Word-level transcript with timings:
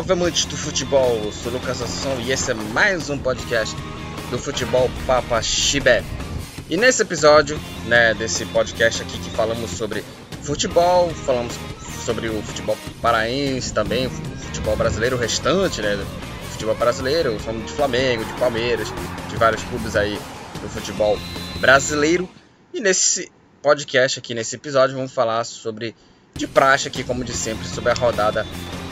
Salve 0.00 0.14
amantes 0.14 0.46
do 0.46 0.56
futebol, 0.56 1.20
eu 1.22 1.30
sou 1.30 1.52
Lucas 1.52 1.82
Assunção 1.82 2.18
e 2.22 2.32
esse 2.32 2.50
é 2.50 2.54
mais 2.54 3.10
um 3.10 3.18
podcast 3.18 3.76
do 4.30 4.38
Futebol 4.38 4.90
Papa 5.06 5.42
Chibé. 5.42 6.02
E 6.70 6.76
nesse 6.78 7.02
episódio, 7.02 7.60
né, 7.84 8.14
desse 8.14 8.46
podcast 8.46 9.02
aqui 9.02 9.18
que 9.18 9.28
falamos 9.28 9.70
sobre 9.72 10.02
futebol, 10.40 11.10
falamos 11.10 11.52
sobre 12.02 12.30
o 12.30 12.40
futebol 12.40 12.78
paraense 13.02 13.74
também, 13.74 14.06
o 14.06 14.10
futebol 14.10 14.74
brasileiro 14.74 15.18
restante, 15.18 15.82
né, 15.82 16.02
futebol 16.50 16.74
brasileiro, 16.76 17.38
falamos 17.38 17.66
de 17.66 17.72
Flamengo, 17.74 18.24
de 18.24 18.32
Palmeiras, 18.40 18.88
de 19.28 19.36
vários 19.36 19.62
clubes 19.64 19.96
aí 19.96 20.18
do 20.62 20.68
futebol 20.70 21.18
brasileiro. 21.60 22.26
E 22.72 22.80
nesse 22.80 23.30
podcast 23.60 24.18
aqui, 24.18 24.32
nesse 24.32 24.56
episódio, 24.56 24.96
vamos 24.96 25.12
falar 25.12 25.44
sobre 25.44 25.94
de 26.40 26.46
praxe 26.46 26.88
aqui, 26.88 27.04
como 27.04 27.22
de 27.22 27.34
sempre, 27.34 27.68
sobre 27.68 27.92
a 27.92 27.94
rodada 27.94 28.46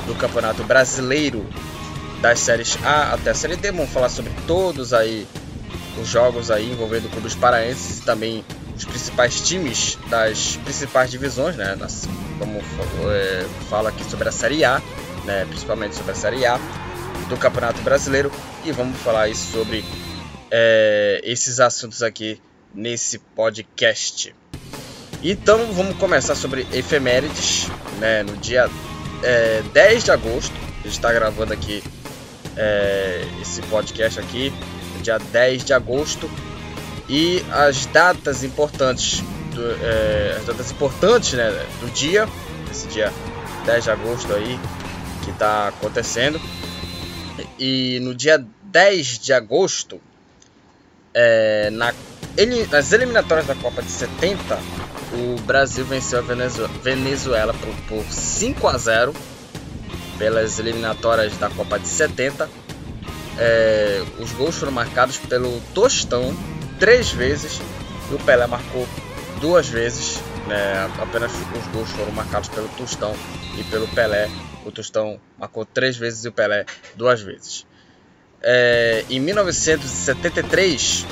do 0.06 0.14
Campeonato 0.14 0.62
Brasileiro 0.64 1.48
das 2.20 2.40
séries 2.40 2.78
A 2.84 3.14
até 3.14 3.30
a 3.30 3.34
série 3.34 3.56
D. 3.56 3.72
Vamos 3.72 3.90
falar 3.90 4.10
sobre 4.10 4.30
todos 4.46 4.92
aí 4.92 5.26
os 5.98 6.06
jogos 6.06 6.50
aí 6.50 6.70
envolvendo 6.70 7.10
clubes 7.10 7.34
paraenses 7.34 8.00
e 8.00 8.02
também 8.02 8.44
os 8.76 8.84
principais 8.84 9.40
times 9.40 9.98
das 10.10 10.56
principais 10.56 11.10
divisões, 11.10 11.56
né? 11.56 11.74
Nas, 11.74 12.06
como 12.38 12.60
é, 13.10 13.46
fala 13.70 13.88
aqui 13.88 14.04
sobre 14.04 14.28
a 14.28 14.32
Série 14.32 14.62
A, 14.62 14.82
né? 15.24 15.46
Principalmente 15.46 15.96
sobre 15.96 16.12
a 16.12 16.14
Série 16.14 16.44
A 16.44 16.60
do 17.30 17.36
Campeonato 17.38 17.80
Brasileiro 17.80 18.30
e 18.62 18.72
vamos 18.72 18.98
falar 18.98 19.22
aí 19.22 19.34
sobre 19.34 19.82
é, 20.50 21.22
esses 21.24 21.60
assuntos 21.60 22.02
aqui 22.02 22.40
nesse 22.74 23.18
podcast. 23.18 24.34
Então 25.22 25.72
vamos 25.72 25.96
começar 25.96 26.36
sobre 26.36 26.66
efemérides, 26.72 27.66
né? 27.98 28.22
No 28.22 28.36
dia 28.36 28.70
é, 29.22 29.62
10 29.72 30.04
de 30.04 30.10
agosto. 30.12 30.54
A 30.80 30.82
gente 30.82 30.92
está 30.92 31.12
gravando 31.12 31.52
aqui 31.52 31.82
é, 32.56 33.24
esse 33.42 33.60
podcast 33.62 34.20
aqui, 34.20 34.52
dia 35.02 35.18
10 35.18 35.64
de 35.64 35.72
agosto. 35.72 36.30
E 37.08 37.44
as 37.50 37.86
datas 37.86 38.44
importantes 38.44 39.20
do, 39.54 39.84
é, 39.84 40.36
as 40.38 40.44
datas 40.44 40.70
importantes 40.70 41.32
né, 41.32 41.50
do 41.80 41.90
dia, 41.90 42.28
esse 42.70 42.86
dia 42.86 43.12
10 43.66 43.84
de 43.84 43.90
agosto 43.90 44.32
aí, 44.34 44.60
que 45.24 45.30
está 45.30 45.68
acontecendo. 45.68 46.40
E 47.58 47.98
no 48.02 48.14
dia 48.14 48.44
10 48.62 49.18
de 49.18 49.32
agosto, 49.32 50.00
é, 51.12 51.70
na, 51.70 51.92
ele, 52.36 52.66
nas 52.66 52.92
eliminatórias 52.92 53.46
da 53.46 53.54
Copa 53.56 53.82
de 53.82 53.90
70, 53.90 54.58
o 55.18 55.40
Brasil 55.42 55.84
venceu 55.84 56.20
a 56.20 56.22
Venezuela, 56.22 57.52
por, 57.54 57.74
por 57.88 58.04
5 58.04 58.68
a 58.68 58.78
0 58.78 59.14
pelas 60.16 60.58
eliminatórias 60.58 61.36
da 61.38 61.50
Copa 61.50 61.78
de 61.78 61.88
70. 61.88 62.48
É, 63.38 64.04
os 64.18 64.32
gols 64.32 64.56
foram 64.56 64.72
marcados 64.72 65.16
pelo 65.16 65.60
Tostão 65.74 66.36
três 66.78 67.10
vezes 67.10 67.60
e 68.10 68.14
o 68.14 68.18
Pelé 68.18 68.46
marcou 68.46 68.86
duas 69.40 69.68
vezes. 69.68 70.20
Né? 70.46 70.90
Apenas 70.98 71.32
os 71.32 71.66
gols 71.72 71.90
foram 71.90 72.12
marcados 72.12 72.48
pelo 72.48 72.68
Tostão 72.68 73.14
e 73.58 73.64
pelo 73.64 73.88
Pelé. 73.88 74.28
O 74.64 74.70
Tostão 74.70 75.20
marcou 75.38 75.64
três 75.64 75.96
vezes 75.96 76.24
e 76.24 76.28
o 76.28 76.32
Pelé 76.32 76.64
duas 76.94 77.20
vezes. 77.20 77.66
É, 78.40 79.04
em 79.10 79.18
1973, 79.18 81.06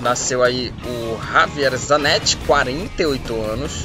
nasceu 0.00 0.42
aí 0.42 0.72
o 0.84 1.18
Javier 1.32 1.76
Zanetti, 1.76 2.36
48 2.46 3.34
anos, 3.34 3.84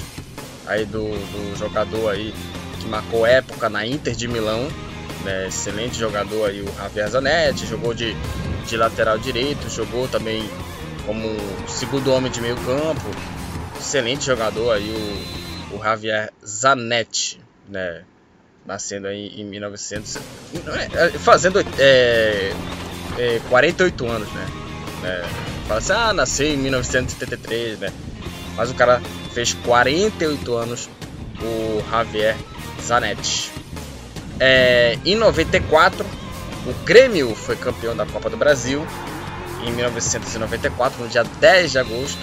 aí 0.66 0.86
do, 0.86 1.04
do 1.04 1.58
jogador 1.58 2.10
aí 2.10 2.34
que 2.80 2.88
marcou 2.88 3.26
época 3.26 3.70
na 3.70 3.86
Inter 3.86 4.16
de 4.16 4.28
Milão, 4.28 4.68
né? 5.24 5.48
excelente 5.48 5.98
jogador 5.98 6.50
aí 6.50 6.62
o 6.62 6.74
Javier 6.76 7.10
Zanetti, 7.10 7.66
jogou 7.66 7.94
de, 7.94 8.16
de 8.68 8.78
lateral 8.78 9.18
direito, 9.18 9.70
jogou 9.70 10.08
também 10.08 10.50
como 11.06 11.28
segundo 11.68 12.12
homem 12.12 12.32
de 12.32 12.42
meio 12.42 12.56
campo, 12.58 13.10
excelente 13.80 14.26
jogador 14.26 14.74
aí 14.74 14.90
o, 15.72 15.78
o 15.78 15.84
Javier 15.84 16.32
Zanetti, 16.46 17.40
né? 17.68 18.04
nascendo 18.66 19.08
aí 19.08 19.28
em 19.42 19.44
1900, 19.46 20.18
é, 20.94 21.10
fazendo 21.18 21.60
é, 21.80 22.54
é, 23.18 23.42
48 23.50 24.08
anos, 24.08 24.32
né? 24.32 24.48
É, 25.04 25.51
Fala 25.68 25.80
assim, 25.80 25.94
ah, 25.94 26.14
nasceu 26.14 26.48
em 26.48 26.58
1973, 26.58 27.80
né? 27.80 27.94
Mas 28.56 28.70
o 28.70 28.74
cara 28.74 29.02
fez 29.34 29.54
48 29.54 30.54
anos, 30.56 30.90
o 31.42 31.84
Javier 31.90 32.36
Zanetti. 32.82 33.52
É, 34.40 34.98
em 35.06 35.16
94, 35.16 36.06
o 36.66 36.74
Grêmio 36.84 37.34
foi 37.36 37.56
campeão 37.56 37.96
da 37.96 38.06
Copa 38.06 38.30
do 38.30 38.38
Brasil. 38.38 38.86
Em 39.66 39.72
1994, 39.72 41.04
no 41.04 41.08
dia 41.08 41.24
10 41.24 41.72
de 41.72 41.80
agosto, 41.80 42.20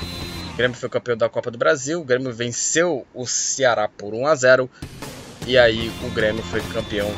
o 0.52 0.56
Grêmio 0.56 0.76
foi 0.76 0.88
campeão 0.88 1.16
da 1.16 1.28
Copa 1.28 1.50
do 1.50 1.58
Brasil. 1.58 2.00
O 2.00 2.04
Grêmio 2.04 2.32
venceu 2.32 3.06
o 3.14 3.26
Ceará 3.26 3.88
por 3.88 4.14
1 4.14 4.26
a 4.26 4.34
0 4.34 4.70
e 5.46 5.56
aí 5.56 5.90
o 6.02 6.10
Grêmio 6.10 6.42
foi 6.42 6.60
campeão 6.60 7.10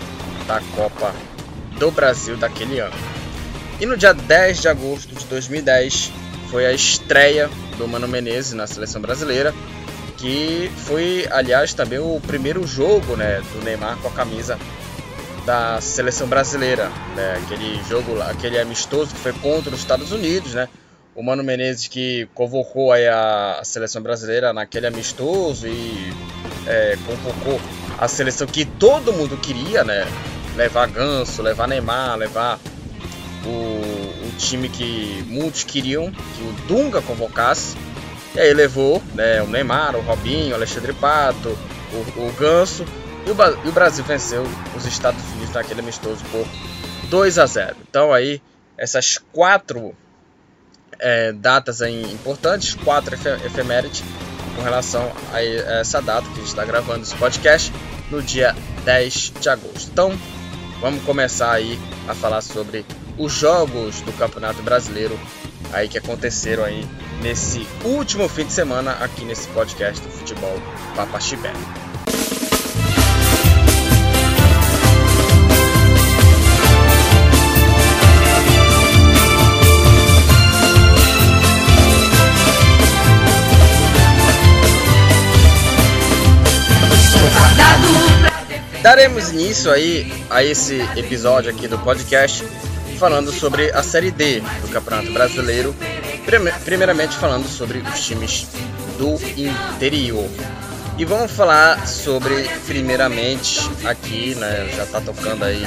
da 0.47 0.61
Copa 0.77 1.15
do 1.79 1.91
Brasil 1.91 2.37
daquele 2.37 2.79
ano. 2.79 3.20
E 3.81 3.87
no 3.87 3.97
dia 3.97 4.13
10 4.13 4.61
de 4.61 4.69
agosto 4.69 5.15
de 5.15 5.25
2010 5.25 6.13
foi 6.51 6.67
a 6.67 6.73
estreia 6.73 7.49
do 7.79 7.89
Mano 7.89 8.07
Menezes 8.07 8.53
na 8.53 8.67
seleção 8.67 9.01
brasileira, 9.01 9.55
que 10.19 10.71
foi, 10.85 11.27
aliás, 11.31 11.73
também 11.73 11.99
o 11.99 12.21
primeiro 12.27 12.67
jogo 12.67 13.17
né, 13.17 13.41
do 13.55 13.65
Neymar 13.65 13.97
com 14.03 14.09
a 14.09 14.11
camisa 14.11 14.59
da 15.47 15.81
seleção 15.81 16.29
brasileira, 16.29 16.91
né, 17.17 17.41
aquele 17.43 17.83
jogo, 17.89 18.21
aquele 18.21 18.59
amistoso 18.59 19.15
que 19.15 19.21
foi 19.21 19.33
contra 19.33 19.73
os 19.73 19.81
Estados 19.81 20.13
Unidos, 20.13 20.53
né? 20.53 20.69
O 21.15 21.23
Mano 21.23 21.43
Menezes 21.43 21.89
que 21.89 22.29
convocou 22.35 22.93
a, 22.93 23.63
seleção 23.65 24.03
brasileira 24.03 24.53
naquele 24.53 24.87
amistoso 24.87 25.67
e 25.67 26.13
é, 26.67 26.99
convocou 27.07 27.59
a 27.99 28.07
seleção 28.07 28.47
que 28.47 28.67
todo 28.67 29.11
mundo 29.11 29.39
queria, 29.39 29.83
né? 29.85 30.07
Levar 30.55 30.87
Ganso, 30.89 31.41
levar 31.41 31.67
Neymar, 31.67 32.17
levar 32.17 32.59
o, 33.45 33.49
o 33.49 34.33
time 34.39 34.69
que 34.69 35.25
muitos 35.27 35.65
queriam 35.65 36.11
que 36.11 36.43
o 36.43 36.53
Dunga 36.67 37.01
convocasse. 37.03 37.77
E 38.35 38.41
aí 38.41 38.55
levou 38.55 39.03
né, 39.15 39.43
o 39.43 39.47
Neymar, 39.47 39.97
o 39.97 40.01
Robinho, 40.01 40.53
o 40.53 40.55
Alexandre 40.55 40.93
Pato, 40.93 41.49
o, 41.93 42.21
o 42.21 42.33
Ganso. 42.39 42.85
E 43.27 43.31
o, 43.31 43.37
e 43.65 43.69
o, 43.69 43.73
Brasil 43.73 44.05
venceu 44.05 44.45
os 44.77 44.87
Estados 44.87 45.23
Unidos 45.33 45.55
naquele 45.55 45.81
amistoso 45.81 46.25
por 46.31 46.47
2 47.09 47.39
a 47.39 47.47
0. 47.47 47.77
Então 47.89 48.13
aí 48.13 48.41
essas 48.79 49.19
quatro 49.33 49.95
é, 50.99 51.33
datas 51.33 51.83
aí 51.83 52.03
importantes, 52.13 52.75
quatro 52.75 53.15
efemérides 53.15 54.03
com 54.57 54.63
relação 54.63 55.13
a 55.33 55.43
essa 55.43 56.01
data 56.01 56.27
que 56.29 56.33
a 56.33 56.37
gente 56.37 56.47
está 56.47 56.65
gravando 56.65 57.03
esse 57.03 57.15
podcast 57.17 57.73
no 58.11 58.23
dia 58.23 58.55
10 58.85 59.33
de 59.41 59.49
agosto. 59.49 59.91
Então 59.91 60.19
vamos 60.81 61.03
começar 61.05 61.53
aí 61.53 61.79
a 62.09 62.15
falar 62.15 62.41
sobre 62.41 62.85
os 63.21 63.35
jogos 63.35 64.01
do 64.01 64.13
Campeonato 64.15 64.63
Brasileiro 64.63 65.19
aí 65.73 65.87
que 65.89 65.99
aconteceram 65.99 66.65
aí 66.65 66.89
nesse 67.21 67.67
último 67.85 68.27
fim 68.31 68.47
de 68.47 68.53
semana 68.53 68.93
aqui 68.93 69.27
nesse 69.27 69.47
podcast 69.49 70.01
do 70.03 70.11
Futebol 70.11 70.59
Papaxibé. 70.97 71.53
Daremos 88.83 89.31
início 89.31 89.71
aí 89.71 90.11
a 90.31 90.43
esse 90.43 90.81
episódio 90.97 91.51
aqui 91.51 91.69
do 91.69 91.79
podcast 91.81 92.43
falando 93.01 93.33
sobre 93.33 93.73
a 93.73 93.83
Série 93.83 94.11
D 94.11 94.41
do 94.61 94.69
Campeonato 94.69 95.11
Brasileiro, 95.11 95.75
primeiramente 96.67 97.17
falando 97.17 97.49
sobre 97.49 97.79
os 97.79 98.07
times 98.07 98.47
do 98.99 99.15
interior. 99.41 100.29
E 100.99 101.05
vamos 101.07 101.33
falar 101.33 101.89
sobre, 101.89 102.47
primeiramente, 102.67 103.59
aqui, 103.87 104.35
né, 104.35 104.69
já 104.77 104.85
tá 104.85 105.01
tocando 105.01 105.47
aí 105.47 105.67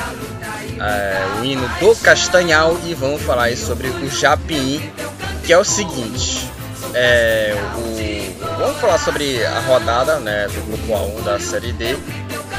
é, 0.80 1.40
o 1.40 1.44
hino 1.44 1.68
do 1.80 1.96
Castanhal 1.96 2.78
e 2.86 2.94
vamos 2.94 3.24
falar 3.24 3.46
aí 3.46 3.58
sobre 3.58 3.88
o 3.88 4.08
Japim, 4.12 4.80
que 5.44 5.52
é 5.52 5.58
o 5.58 5.64
seguinte, 5.64 6.48
é, 6.94 7.56
o, 7.76 8.60
vamos 8.60 8.80
falar 8.80 9.00
sobre 9.00 9.44
a 9.44 9.60
rodada 9.62 10.20
né, 10.20 10.48
do 10.50 10.62
Grupo 10.68 10.94
A1 10.94 11.24
da 11.24 11.40
Série 11.40 11.74
D, 11.74 11.98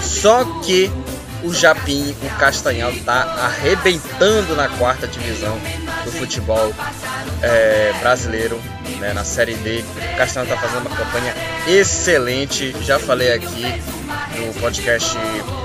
só 0.02 0.44
que 0.64 0.90
o 1.44 1.52
Japim, 1.52 2.16
o 2.22 2.38
Castanhal 2.38 2.92
tá 3.04 3.22
arrebentando 3.44 4.56
na 4.56 4.68
quarta 4.68 5.06
divisão 5.06 5.56
do 6.04 6.10
futebol 6.12 6.72
é, 7.42 7.92
brasileiro, 8.00 8.60
né, 8.98 9.12
na 9.12 9.24
Série 9.24 9.54
D. 9.54 9.84
O 10.14 10.16
Castanhal 10.16 10.48
tá 10.48 10.56
fazendo 10.56 10.86
uma 10.86 10.96
campanha 10.96 11.34
excelente, 11.68 12.74
já 12.82 12.98
falei 12.98 13.32
aqui, 13.32 13.64
do 14.34 14.60
podcast, 14.60 15.16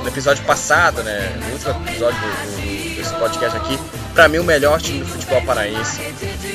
no 0.01 0.07
episódio 0.07 0.43
passado, 0.43 1.01
né? 1.03 1.35
No 1.39 1.53
último 1.53 1.87
episódio 1.87 2.19
do, 2.19 2.27
do, 2.27 2.95
desse 2.95 3.13
podcast 3.15 3.57
aqui, 3.57 3.79
para 4.13 4.27
mim 4.27 4.39
o 4.39 4.43
melhor 4.43 4.79
time 4.81 4.99
do 4.99 5.07
futebol 5.07 5.41
paraense. 5.43 5.99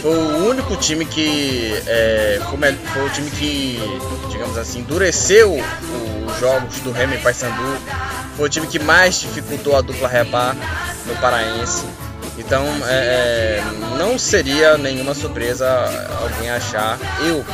Foi 0.00 0.16
o 0.16 0.48
único 0.48 0.76
time 0.76 1.04
que 1.04 1.72
é, 1.86 2.40
foi, 2.50 2.58
foi, 2.72 3.06
o 3.06 3.10
time 3.10 3.30
que, 3.30 3.78
digamos 4.30 4.56
assim, 4.58 4.80
endureceu 4.80 5.54
os 5.54 6.13
jogos 6.38 6.80
do 6.80 6.92
Remy 6.92 7.18
Paysandu. 7.18 7.78
Foi 8.36 8.46
o 8.46 8.48
time 8.48 8.66
que 8.66 8.78
mais 8.78 9.20
dificultou 9.20 9.76
a 9.76 9.80
dupla 9.80 10.08
repar 10.08 10.56
no 11.06 11.14
Paraense. 11.16 11.84
Então, 12.36 12.66
é, 12.86 13.60
é, 13.60 13.64
não 13.96 14.18
seria 14.18 14.76
nenhuma 14.76 15.14
surpresa 15.14 15.68
alguém 16.20 16.50
achar, 16.50 16.98
eu 17.24 17.44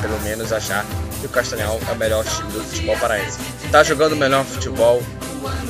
pelo 0.00 0.20
menos 0.20 0.52
achar, 0.52 0.84
que 1.20 1.26
o 1.26 1.28
Castanhal 1.28 1.80
é 1.88 1.92
o 1.92 1.96
melhor 1.96 2.24
time 2.24 2.50
do 2.52 2.60
futebol 2.60 2.96
paraense. 2.98 3.38
Tá 3.70 3.82
jogando 3.82 4.12
o 4.12 4.16
melhor 4.16 4.44
futebol, 4.44 5.02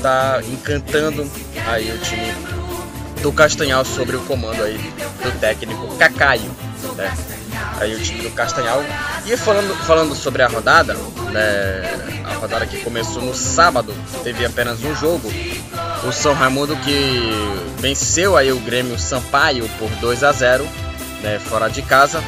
tá 0.03 0.41
encantando 0.47 1.31
aí 1.67 1.91
o 1.91 1.99
time 1.99 2.35
do 3.23 3.32
Castanhal 3.32 3.85
sobre 3.85 4.17
o 4.17 4.20
comando 4.20 4.62
aí 4.62 4.79
do 5.23 5.41
técnico 5.41 5.97
Cacaio, 5.97 6.50
né? 6.97 7.17
Aí 7.81 7.94
o 7.94 8.00
time 8.00 8.23
do 8.23 8.31
Castanhal. 8.31 8.85
E 9.25 9.37
falando, 9.37 9.75
falando 9.85 10.15
sobre 10.15 10.43
a 10.43 10.49
rodada, 10.49 10.94
né? 11.32 12.18
Rodada 12.38 12.67
que 12.67 12.81
começou 12.82 13.20
no 13.20 13.35
sábado, 13.35 13.94
teve 14.23 14.44
apenas 14.44 14.82
um 14.82 14.94
jogo. 14.94 15.31
O 16.06 16.12
São 16.12 16.32
Raimundo 16.32 16.76
que 16.76 17.20
venceu 17.79 18.37
aí 18.37 18.52
o 18.52 18.61
Grêmio 18.61 18.99
Sampaio 18.99 19.69
por 19.79 19.90
2 19.96 20.23
a 20.23 20.32
0, 20.32 20.67
né? 21.23 21.38
Fora 21.38 21.69
de 21.69 21.82
casa. 21.82 22.23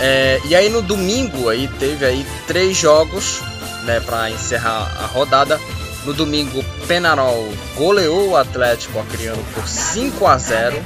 É, 0.00 0.40
e 0.44 0.54
aí 0.54 0.68
no 0.68 0.82
domingo 0.82 1.48
aí 1.48 1.66
teve 1.78 2.04
aí 2.04 2.26
três 2.46 2.76
jogos, 2.76 3.40
né? 3.84 4.00
Para 4.00 4.30
encerrar 4.30 4.92
a 5.02 5.06
rodada. 5.06 5.58
No 6.04 6.14
domingo, 6.14 6.64
Penarol 6.86 7.48
goleou 7.76 8.30
o 8.30 8.36
Atlético 8.36 8.98
Acreano 9.00 9.42
por 9.52 9.66
5 9.66 10.26
a 10.26 10.38
0 10.38 10.82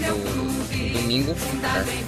no, 0.00 0.98
domingo. 0.98 1.36
Né? 1.60 2.04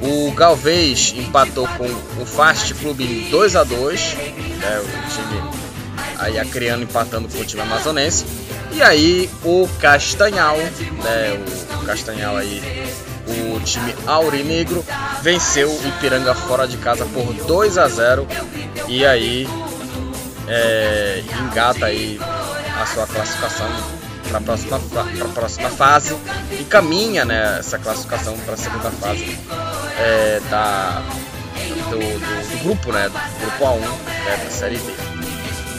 O 0.00 0.30
Galvez 0.32 1.12
empatou 1.16 1.66
com 1.76 1.84
o 2.22 2.24
Fast 2.24 2.74
Clube 2.74 3.04
em 3.04 3.30
2 3.30 3.56
a 3.56 3.64
2 3.64 4.16
né? 4.60 4.78
O 4.80 5.08
time 5.10 5.42
aí 6.18 6.38
Acreano 6.38 6.82
empatando 6.82 7.28
com 7.28 7.38
o 7.38 7.44
time 7.44 7.62
amazonense. 7.62 8.24
E 8.72 8.82
aí 8.82 9.28
o 9.42 9.68
Castanhal, 9.80 10.56
né? 10.56 11.44
O 11.80 11.84
Castanhal 11.84 12.36
aí, 12.36 12.62
o 13.26 13.60
time 13.60 13.94
aurinegro 14.06 14.84
venceu 15.22 15.70
o 15.70 15.88
Ipiranga 15.88 16.34
fora 16.34 16.68
de 16.68 16.76
casa 16.76 17.04
por 17.06 17.32
2 17.32 17.78
a 17.78 17.88
0 17.88 18.26
e 18.86 19.04
aí 19.04 19.48
é, 20.48 21.22
engata 21.40 21.86
aí 21.86 22.20
a 22.80 22.86
sua 22.86 23.06
classificação 23.06 23.68
para 24.28 24.38
a 24.38 24.40
próxima, 24.40 24.80
próxima 25.34 25.68
fase 25.70 26.16
e 26.58 26.64
caminha 26.64 27.24
né, 27.24 27.58
essa 27.58 27.78
classificação 27.78 28.36
para 28.38 28.54
a 28.54 28.56
segunda 28.56 28.90
fase 28.92 29.36
é, 29.98 30.40
da, 30.48 31.02
do, 31.90 31.98
do, 31.98 32.58
do, 32.58 32.64
grupo, 32.64 32.92
né, 32.92 33.08
do 33.08 33.40
grupo 33.40 33.64
A1 33.64 33.80
né, 33.80 34.44
da 34.44 34.50
Série 34.50 34.78
D. 34.78 34.92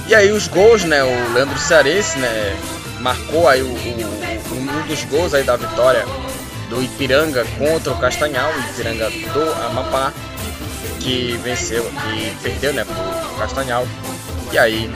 E 0.08 0.16
aí 0.16 0.32
os 0.32 0.48
gols, 0.48 0.84
né, 0.84 1.04
o 1.04 1.34
Leandro 1.34 1.58
Cearense 1.58 2.18
né, 2.20 2.58
marcou 3.00 3.48
aí 3.48 3.62
o, 3.62 3.68
o, 3.68 4.56
um 4.56 4.88
dos 4.88 5.04
gols 5.06 5.34
aí 5.34 5.44
da 5.44 5.56
vitória 5.56 6.06
do 6.70 6.82
Ipiranga 6.82 7.46
contra 7.58 7.92
o 7.92 8.00
Castanhal, 8.00 8.52
o 8.52 8.60
Ipiranga 8.72 9.10
do 9.10 9.66
Amapá, 9.66 10.14
que 11.00 11.40
venceu, 11.44 11.84
que 11.84 12.36
perdeu 12.44 12.74
né, 12.74 12.86
para 12.86 13.28
o 13.28 13.38
Castanhal 13.38 13.88
e 14.52 14.58
aí 14.58 14.92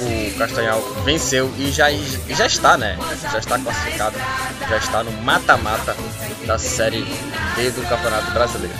o 0.00 0.38
Castanhal 0.38 0.80
venceu 1.04 1.52
e 1.58 1.70
já, 1.70 1.86
já 2.28 2.46
está, 2.46 2.76
né? 2.76 2.96
Já 3.32 3.38
está 3.38 3.58
classificado, 3.58 4.16
já 4.68 4.76
está 4.76 5.02
no 5.02 5.10
mata-mata 5.22 5.96
da 6.46 6.58
Série 6.58 7.04
D 7.56 7.70
do 7.70 7.88
Campeonato 7.88 8.30
Brasileiro. 8.30 8.74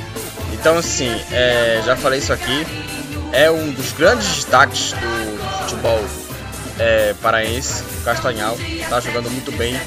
Então, 0.59 0.79
assim, 0.79 1.11
é, 1.31 1.83
já 1.85 1.97
falei 1.97 2.19
isso 2.19 2.33
aqui, 2.33 2.67
é 3.33 3.51
um 3.51 3.71
dos 3.73 3.93
grandes 3.93 4.27
destaques 4.27 4.93
do 4.93 5.61
futebol 5.61 6.05
é, 6.79 7.15
paraense, 7.23 7.83
Castanhal, 8.05 8.57
está 8.61 9.01
jogando 9.01 9.31
muito 9.31 9.53
bem. 9.53 9.79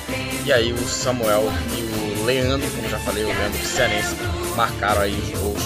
E 0.45 0.53
aí 0.53 0.73
o 0.73 0.87
Samuel 0.87 1.51
e 1.75 2.19
o 2.19 2.25
Leandro, 2.25 2.69
como 2.71 2.89
já 2.89 2.99
falei, 2.99 3.23
o 3.23 3.27
Leandro 3.27 3.65
Cearense, 3.65 4.15
marcaram 4.55 5.01
aí 5.01 5.17
os 5.33 5.39
gols 5.39 5.63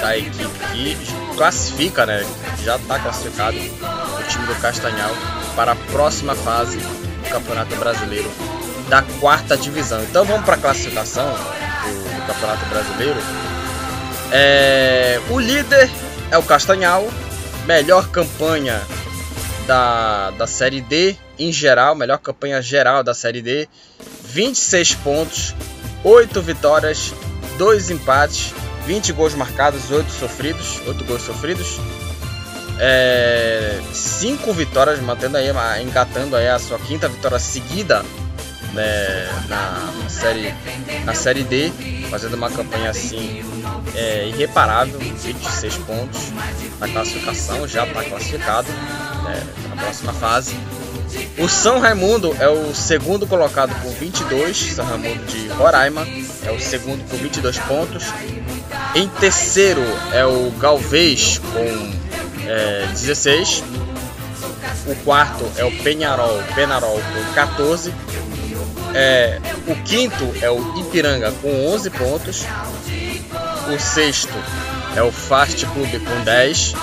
da 0.00 0.16
equipe 0.16 0.58
que 0.72 0.96
classifica, 1.36 2.06
né? 2.06 2.24
Já 2.64 2.76
está 2.76 2.98
classificado 2.98 3.56
o 3.56 4.22
time 4.28 4.46
do 4.46 4.54
Castanhal 4.60 5.10
para 5.56 5.72
a 5.72 5.76
próxima 5.76 6.34
fase 6.34 6.78
do 6.78 7.30
Campeonato 7.30 7.74
Brasileiro 7.76 8.30
da 8.88 9.02
quarta 9.20 9.56
divisão. 9.56 10.02
Então 10.02 10.24
vamos 10.24 10.44
para 10.44 10.54
a 10.54 10.58
classificação 10.58 11.26
do, 11.26 12.20
do, 12.20 12.26
Campeonato 12.26 12.64
Brasileiro. 12.66 13.20
É, 14.32 15.20
o 15.30 15.38
líder 15.38 15.90
é 16.30 16.38
o 16.38 16.42
Castanhal, 16.42 17.06
melhor 17.66 18.08
campanha 18.08 18.80
da, 19.66 20.30
da 20.32 20.46
Série 20.46 20.80
D 20.80 21.16
em 21.38 21.52
geral, 21.52 21.94
melhor 21.94 22.18
campanha 22.18 22.60
geral 22.60 23.02
da 23.02 23.14
Série 23.14 23.40
D, 23.40 23.68
26 24.24 24.94
pontos, 24.96 25.54
8 26.04 26.42
vitórias, 26.42 27.12
2 27.56 27.90
empates 27.90 28.52
20 28.88 29.12
gols 29.12 29.34
marcados, 29.34 29.90
8 29.90 30.10
sofridos, 30.10 30.80
8 30.86 31.04
gols 31.04 31.20
sofridos. 31.20 31.78
É, 32.80 33.78
5 33.92 34.50
vitórias, 34.54 34.98
mantendo 35.00 35.36
aí, 35.36 35.50
engatando 35.82 36.34
aí 36.34 36.48
a 36.48 36.58
sua 36.58 36.78
quinta 36.78 37.06
vitória 37.06 37.38
seguida 37.38 38.02
né, 38.72 39.28
na, 39.48 40.08
série, 40.08 40.54
na 41.04 41.14
série 41.14 41.42
D, 41.42 41.72
fazendo 42.10 42.34
uma 42.34 42.50
campanha 42.50 42.90
assim 42.90 43.42
é, 43.94 44.28
irreparável, 44.28 44.98
26 44.98 45.76
pontos 45.78 46.32
na 46.78 46.88
classificação, 46.88 47.66
já 47.66 47.86
está 47.86 48.04
classificado 48.04 48.68
né, 49.24 49.46
na 49.68 49.76
próxima 49.82 50.12
fase. 50.12 50.56
O 51.38 51.48
São 51.48 51.80
Raimundo 51.80 52.36
é 52.38 52.48
o 52.48 52.74
segundo 52.74 53.26
colocado 53.26 53.74
com 53.82 53.90
22, 53.90 54.56
São 54.56 54.84
Raimundo 54.84 55.24
de 55.24 55.48
Roraima 55.48 56.06
é 56.44 56.52
o 56.52 56.60
segundo 56.60 57.08
com 57.08 57.16
22 57.16 57.58
pontos. 57.60 58.04
Em 58.94 59.08
terceiro 59.08 59.82
é 60.12 60.24
o 60.24 60.50
Galvez 60.58 61.38
com 61.38 61.92
é, 62.46 62.86
16. 62.92 63.62
O 64.86 64.94
quarto 65.04 65.44
é 65.56 65.64
o 65.64 65.70
Penharol, 65.82 66.42
Penarol 66.54 66.98
com 66.98 67.34
14. 67.34 67.92
É, 69.00 69.38
o 69.68 69.76
quinto 69.84 70.34
é 70.42 70.50
o 70.50 70.76
Ipiranga 70.80 71.30
com 71.40 71.68
11 71.68 71.88
pontos. 71.90 72.44
O 73.72 73.78
sexto 73.78 74.34
é 74.96 75.02
o 75.04 75.12
Fast 75.12 75.64
Club 75.66 75.88
com 76.04 76.24
10. 76.24 76.74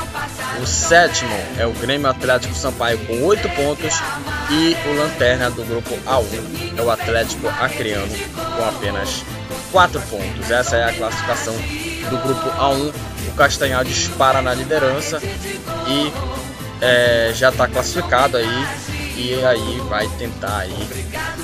O 0.64 0.66
sétimo 0.66 1.36
é 1.60 1.68
o 1.68 1.74
Grêmio 1.74 2.10
Atlético 2.10 2.56
Sampaio 2.56 2.98
com 3.00 3.22
8 3.22 3.50
pontos. 3.50 3.96
E 4.50 4.78
o 4.88 4.98
lanterna 4.98 5.52
do 5.52 5.66
grupo 5.66 5.94
A1 6.06 6.78
é 6.78 6.82
o 6.82 6.90
Atlético 6.90 7.50
Acreano 7.50 8.16
com 8.56 8.64
apenas 8.64 9.22
4 9.74 10.00
pontos. 10.04 10.50
Essa 10.50 10.78
é 10.78 10.84
a 10.86 10.94
classificação 10.94 11.54
do 12.10 12.18
grupo 12.24 12.50
A1. 12.52 12.94
O 13.28 13.32
Castanhal 13.36 13.84
dispara 13.84 14.42
na 14.42 14.54
liderança 14.54 15.22
e 15.86 16.14
é, 16.80 17.34
já 17.34 17.50
está 17.50 17.68
classificado 17.68 18.38
aí 18.38 18.95
e 19.16 19.44
aí 19.46 19.82
vai 19.90 20.08
tentar 20.18 20.58
aí 20.60 20.90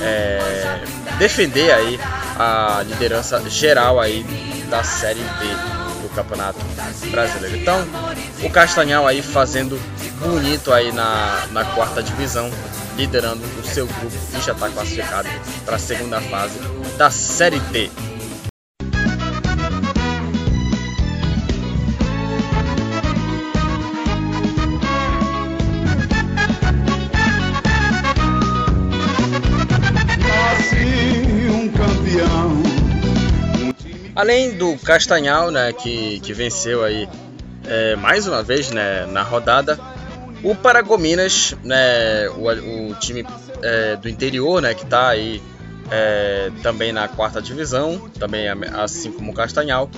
é, 0.02 0.84
defender 1.18 1.72
aí 1.72 2.00
a 2.38 2.84
liderança 2.86 3.42
geral 3.50 4.00
aí 4.00 4.24
da 4.70 4.84
Série 4.84 5.20
B 5.20 5.82
Campeonato 6.16 6.60
Brasileiro. 7.10 7.58
Então, 7.58 7.86
o 8.44 8.50
Castanhal 8.50 9.08
aí 9.08 9.22
fazendo 9.22 9.80
bonito 10.20 10.72
aí 10.72 10.92
na, 10.92 11.48
na 11.52 11.66
quarta 11.66 12.04
divisão, 12.04 12.50
liderando 12.96 13.42
o 13.60 13.64
seu 13.66 13.88
grupo 13.88 14.16
e 14.38 14.42
já 14.42 14.52
está 14.52 14.70
classificado 14.70 15.30
para 15.66 15.76
a 15.76 15.80
segunda 15.80 16.22
fase 16.22 16.60
da 16.98 17.10
Série 17.10 17.60
B. 17.60 17.90
Além 34.22 34.56
do 34.56 34.78
Castanhal, 34.78 35.50
né, 35.50 35.74
que, 35.74 36.20
que 36.20 36.32
venceu 36.32 36.84
aí 36.84 37.10
é, 37.66 37.96
mais 37.96 38.28
uma 38.28 38.44
vez 38.44 38.70
né, 38.70 39.08
na 39.08 39.24
rodada, 39.24 39.80
o 40.44 40.54
Paragominas, 40.54 41.56
né, 41.64 42.30
o, 42.30 42.92
o 42.92 42.96
time 43.00 43.26
é, 43.64 43.96
do 43.96 44.08
interior, 44.08 44.62
né, 44.62 44.76
que 44.76 44.84
está 44.84 45.10
aí 45.10 45.42
é, 45.90 46.52
também 46.62 46.94
na 46.94 47.08
quarta 47.08 47.42
divisão, 47.42 48.12
também 48.20 48.48
assim 48.48 49.12
como 49.12 49.32
o 49.32 49.34
Castanhal, 49.34 49.90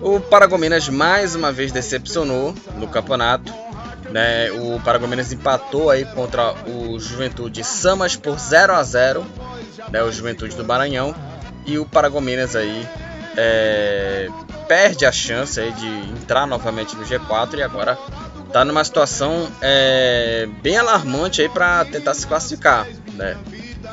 o 0.00 0.18
Paragominas 0.18 0.88
mais 0.88 1.36
uma 1.36 1.52
vez 1.52 1.70
decepcionou 1.70 2.52
no 2.76 2.88
campeonato 2.88 3.52
Né, 4.10 4.50
o 4.50 4.80
Paragominas 4.80 5.32
empatou 5.32 5.88
aí 5.88 6.04
contra 6.04 6.52
o 6.68 6.98
Juventude 6.98 7.62
Samas 7.62 8.16
por 8.16 8.36
0 8.40 8.74
a 8.74 8.82
0 8.82 9.24
né, 9.92 10.02
o 10.02 10.10
Juventude 10.10 10.56
do 10.56 10.64
Maranhão. 10.64 11.14
E 11.64 11.78
o 11.78 11.86
Paragominas 11.86 12.56
aí 12.56 12.84
é, 13.36 14.28
perde 14.68 15.04
a 15.04 15.12
chance 15.12 15.60
de 15.60 15.88
entrar 16.10 16.46
novamente 16.46 16.96
no 16.96 17.04
G4 17.04 17.58
e 17.58 17.62
agora 17.62 17.98
está 18.46 18.64
numa 18.64 18.84
situação 18.84 19.50
é, 19.60 20.46
bem 20.62 20.76
alarmante 20.76 21.48
para 21.48 21.84
tentar 21.84 22.14
se 22.14 22.26
classificar. 22.26 22.86
Né? 23.14 23.36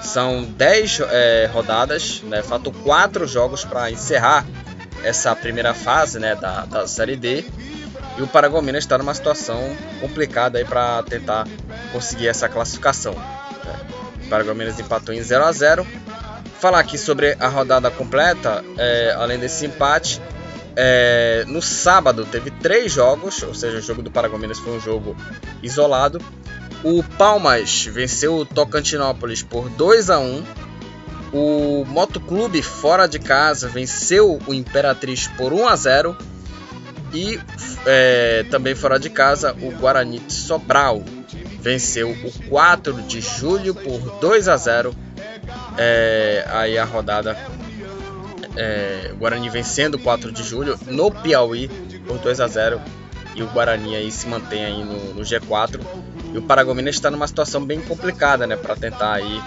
São 0.02 0.44
10 0.44 1.02
é, 1.10 1.50
rodadas, 1.52 2.22
né? 2.24 2.44
faltam 2.44 2.72
4 2.72 3.26
jogos 3.28 3.64
para 3.64 3.90
encerrar 3.90 4.46
essa 5.04 5.36
primeira 5.36 5.74
fase 5.74 6.20
né, 6.20 6.36
da, 6.36 6.66
da 6.66 6.88
Série 6.88 7.16
D. 7.16 7.46
E 8.18 8.22
o 8.22 8.28
Paragominas 8.28 8.84
está 8.84 8.98
numa 8.98 9.14
situação 9.14 9.76
complicada 10.02 10.64
para 10.66 11.04
tentar 11.04 11.48
conseguir 11.94 12.28
essa 12.28 12.50
classificação. 12.50 13.14
Né? 13.14 13.80
O 14.26 14.30
Paragominas 14.30 14.78
empatou 14.80 15.16
em 15.16 15.22
0 15.22 15.46
a 15.46 15.52
0 15.52 15.88
Falar 16.60 16.80
aqui 16.80 16.98
sobre 16.98 17.38
a 17.40 17.48
rodada 17.48 17.90
completa, 17.90 18.64
é, 18.78 19.14
além 19.18 19.40
desse 19.40 19.66
empate, 19.66 20.22
é, 20.76 21.46
no 21.48 21.62
sábado 21.62 22.26
teve 22.26 22.52
três 22.52 22.92
jogos, 22.92 23.42
ou 23.44 23.54
seja, 23.54 23.78
o 23.78 23.82
jogo 23.82 24.02
do 24.02 24.12
Paragominas 24.12 24.60
foi 24.60 24.74
um 24.74 24.80
jogo 24.80 25.16
isolado. 25.64 26.22
O 26.84 27.02
Palmas 27.02 27.86
venceu 27.86 28.36
o 28.36 28.46
Tocantinópolis 28.46 29.42
por 29.42 29.70
2 29.70 30.10
a 30.10 30.20
1 30.20 30.44
o 31.32 31.86
Motoclube 31.86 32.62
fora 32.64 33.08
de 33.08 33.20
casa 33.20 33.68
venceu 33.68 34.40
o 34.48 34.54
Imperatriz 34.54 35.28
por 35.28 35.54
1 35.54 35.68
a 35.68 35.76
0 35.76 36.18
e 37.14 37.40
é, 37.86 38.46
também 38.50 38.74
fora 38.74 39.00
de 39.00 39.10
casa 39.10 39.56
o 39.62 39.72
Guarani 39.72 40.22
Sobral 40.28 41.04
venceu 41.62 42.10
o 42.10 42.50
4 42.50 42.94
de 43.04 43.22
julho 43.22 43.76
por 43.76 44.00
2 44.20 44.48
a 44.48 44.58
0 44.58 44.96
é, 45.82 46.46
aí 46.50 46.78
a 46.78 46.84
rodada 46.84 47.38
é, 48.56 49.14
Guarani 49.18 49.50
vencendo 49.50 49.96
o 49.96 50.00
4 50.00 50.32
de 50.32 50.44
julho 50.44 50.78
no 50.88 51.10
Piauí 51.10 51.70
por 52.06 52.18
2 52.20 52.42
a 52.42 52.48
0 52.48 52.82
e 53.36 53.42
o 53.42 53.48
Guarani 53.48 53.96
aí 53.96 54.12
se 54.12 54.28
mantém 54.28 54.66
aí 54.66 54.84
no, 54.84 55.14
no 55.14 55.22
G4 55.22 55.80
e 56.34 56.38
o 56.38 56.42
Paragominas 56.42 56.96
está 56.96 57.10
numa 57.10 57.28
situação 57.28 57.64
bem 57.66 57.80
complicada 57.80 58.46
né 58.46 58.58
para 58.58 58.76
tentar 58.76 59.14
aí 59.14 59.42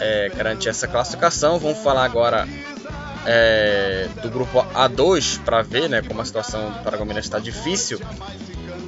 é, 0.00 0.30
garantir 0.30 0.68
essa 0.68 0.86
classificação. 0.86 1.58
Vamos 1.58 1.78
falar 1.78 2.04
agora 2.04 2.46
é, 3.26 4.08
do 4.22 4.30
grupo 4.30 4.64
A2 4.74 5.40
para 5.44 5.62
ver 5.62 5.88
né, 5.88 6.02
como 6.02 6.20
a 6.20 6.24
situação 6.24 6.70
do 6.70 6.78
Paragominas 6.82 7.24
está 7.24 7.38
difícil. 7.38 8.00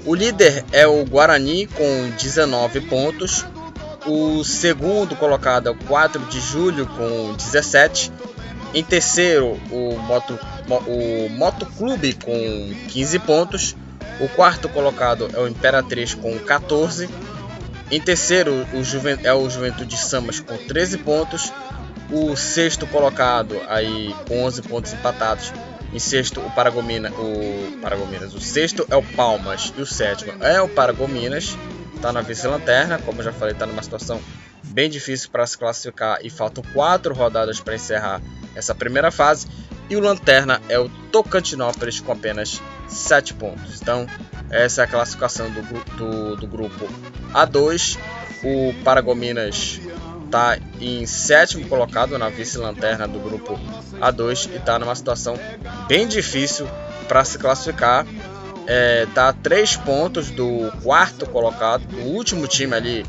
O 0.05 0.15
líder 0.15 0.65
é 0.73 0.87
o 0.87 1.05
Guarani 1.05 1.67
com 1.67 2.11
19 2.21 2.83
pontos. 2.83 3.45
O 4.07 4.45
segundo 4.45 5.17
colocado 5.17 5.69
é 5.69 5.73
o 5.73 5.75
4 5.75 6.21
de 6.27 6.41
julho 6.41 6.87
com 6.87 7.35
17. 7.35 8.13
Em 8.75 8.85
terceiro, 8.85 9.59
o 9.71 9.97
Moto, 9.99 10.39
o 10.87 11.29
Moto 11.31 11.65
Clube 11.65 12.13
com 12.15 12.75
15 12.89 13.19
pontos. 13.21 13.77
O 14.21 14.29
quarto 14.29 14.69
colocado 14.69 15.29
é 15.33 15.39
o 15.39 15.49
Imperatriz 15.49 16.15
com 16.15 16.39
14. 16.39 17.09
Em 17.91 18.01
terceiro, 18.01 18.67
o 18.75 18.83
Juven 18.83 19.19
é 19.23 19.33
o 19.33 19.49
Juventude 19.49 19.97
Samas 19.97 20.41
com 20.41 20.57
13 20.57 20.99
pontos. 20.99 21.53
O 22.11 22.37
sexto 22.37 22.87
colocado 22.87 23.61
aí 23.69 24.15
com 24.29 24.45
11 24.45 24.63
pontos 24.63 24.93
empatados. 24.93 25.53
Em 25.93 25.99
sexto, 25.99 26.41
o 26.41 26.51
Paragomina, 26.51 27.11
o 27.13 27.79
Paragominas. 27.81 28.35
O 28.35 28.41
sexto 28.41 28.87
é 28.91 28.97
o 28.97 29.03
Palmas 29.03 29.73
e 29.79 29.81
o 29.81 29.87
sétimo 29.87 30.33
é 30.41 30.61
o 30.61 30.69
Paragominas. 30.69 31.57
Está 32.05 32.13
na 32.13 32.21
vice-lanterna, 32.21 32.99
como 32.99 33.23
já 33.23 33.33
falei, 33.33 33.55
está 33.55 33.65
numa 33.65 33.83
situação 33.83 34.21
bem 34.63 34.91
difícil 34.91 35.31
para 35.31 35.47
se 35.47 35.57
classificar 35.57 36.19
e 36.23 36.29
faltam 36.29 36.63
quatro 36.75 37.15
rodadas 37.15 37.61
para 37.61 37.77
encerrar 37.77 38.21
essa 38.55 38.75
primeira 38.75 39.11
fase. 39.11 39.47
E 39.89 39.97
o 39.97 40.01
lanterna 40.01 40.61
é 40.69 40.79
o 40.79 40.87
Tocantinópolis 41.11 42.01
com 42.01 42.13
apenas 42.13 42.61
7 42.89 43.33
pontos. 43.33 43.81
Então, 43.81 44.07
essa 44.51 44.83
é 44.83 44.85
a 44.85 44.87
classificação 44.87 45.51
do, 45.51 45.63
do, 45.97 46.37
do 46.37 46.47
grupo 46.47 46.87
A2. 47.33 47.99
O 48.43 48.75
Paragominas 48.85 49.81
está 50.27 50.59
em 50.79 51.07
sétimo 51.07 51.67
colocado 51.69 52.19
na 52.19 52.29
vice-lanterna 52.29 53.09
do 53.09 53.19
grupo 53.19 53.59
A2 53.99 54.51
e 54.53 54.57
está 54.57 54.79
numa 54.79 54.95
situação 54.95 55.39
bem 55.89 56.07
difícil 56.07 56.69
para 57.09 57.25
se 57.25 57.39
classificar. 57.39 58.05
É, 58.67 59.07
a 59.15 59.33
três 59.33 59.77
pontos 59.77 60.31
do 60.31 60.73
quarto 60.83 61.27
colocado, 61.27 61.87
do 61.87 61.99
último 61.99 62.47
time 62.47 62.75
ali 62.75 63.07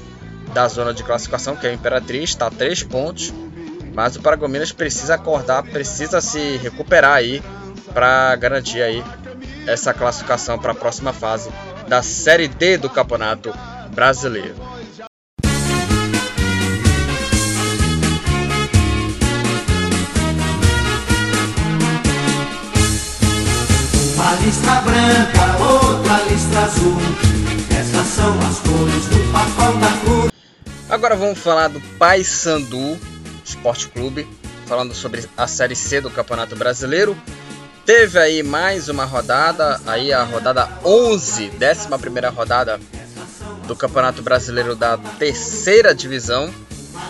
da 0.54 0.68
zona 0.68 0.94
de 0.94 1.04
classificação, 1.04 1.56
que 1.56 1.66
é 1.66 1.72
o 1.72 1.74
Imperatriz, 1.74 2.30
está 2.32 2.48
a 2.48 2.52
três 2.52 2.84
pontos. 2.84 3.34
Mas 3.94 4.16
o 4.16 4.22
Paragominas 4.22 4.74
precisa 4.74 5.16
acordar, 5.16 5.64
precisa 5.64 6.20
se 6.20 6.58
recuperar 6.58 7.14
aí 7.14 7.42
para 7.94 8.36
garantir 8.36 8.82
aí 8.82 9.02
essa 9.66 9.94
classificação 9.94 10.60
para 10.60 10.74
a 10.74 10.76
próxima 10.76 11.14
fase 11.14 11.50
da 11.88 12.02
Série 12.02 12.48
D 12.48 12.78
do 12.78 12.90
Campeonato 12.90 13.54
Brasileiro. 13.92 14.56
Uma 24.46 24.52
listra 24.52 24.82
branca, 24.82 25.64
outra 25.64 26.24
listra 26.30 26.60
azul. 26.62 26.98
Essas 27.72 28.06
são 28.06 28.40
as 28.42 28.60
cores 28.60 29.08
do 29.08 29.32
papão 29.32 29.80
da. 29.80 30.94
Agora 30.94 31.16
vamos 31.16 31.40
falar 31.40 31.68
do 31.68 31.82
Paysandu 31.98 32.96
Esporte 33.44 33.88
Clube, 33.88 34.28
falando 34.68 34.94
sobre 34.94 35.28
a 35.36 35.48
Série 35.48 35.76
C 35.76 36.00
do 36.00 36.12
Campeonato 36.12 36.56
Brasileiro. 36.56 37.18
Teve 37.88 38.20
aí 38.20 38.44
mais 38.44 38.88
uma 38.88 39.04
rodada, 39.04 39.82
aí 39.88 40.14
a 40.14 40.24
rodada 40.24 40.70
11, 40.86 41.52
11 41.60 42.28
rodada 42.36 42.80
do 43.66 43.76
Campeonato 43.76 44.22
Brasileiro 44.22 44.76
da 44.76 44.96
terceira 45.18 45.96
divisão. 45.96 46.54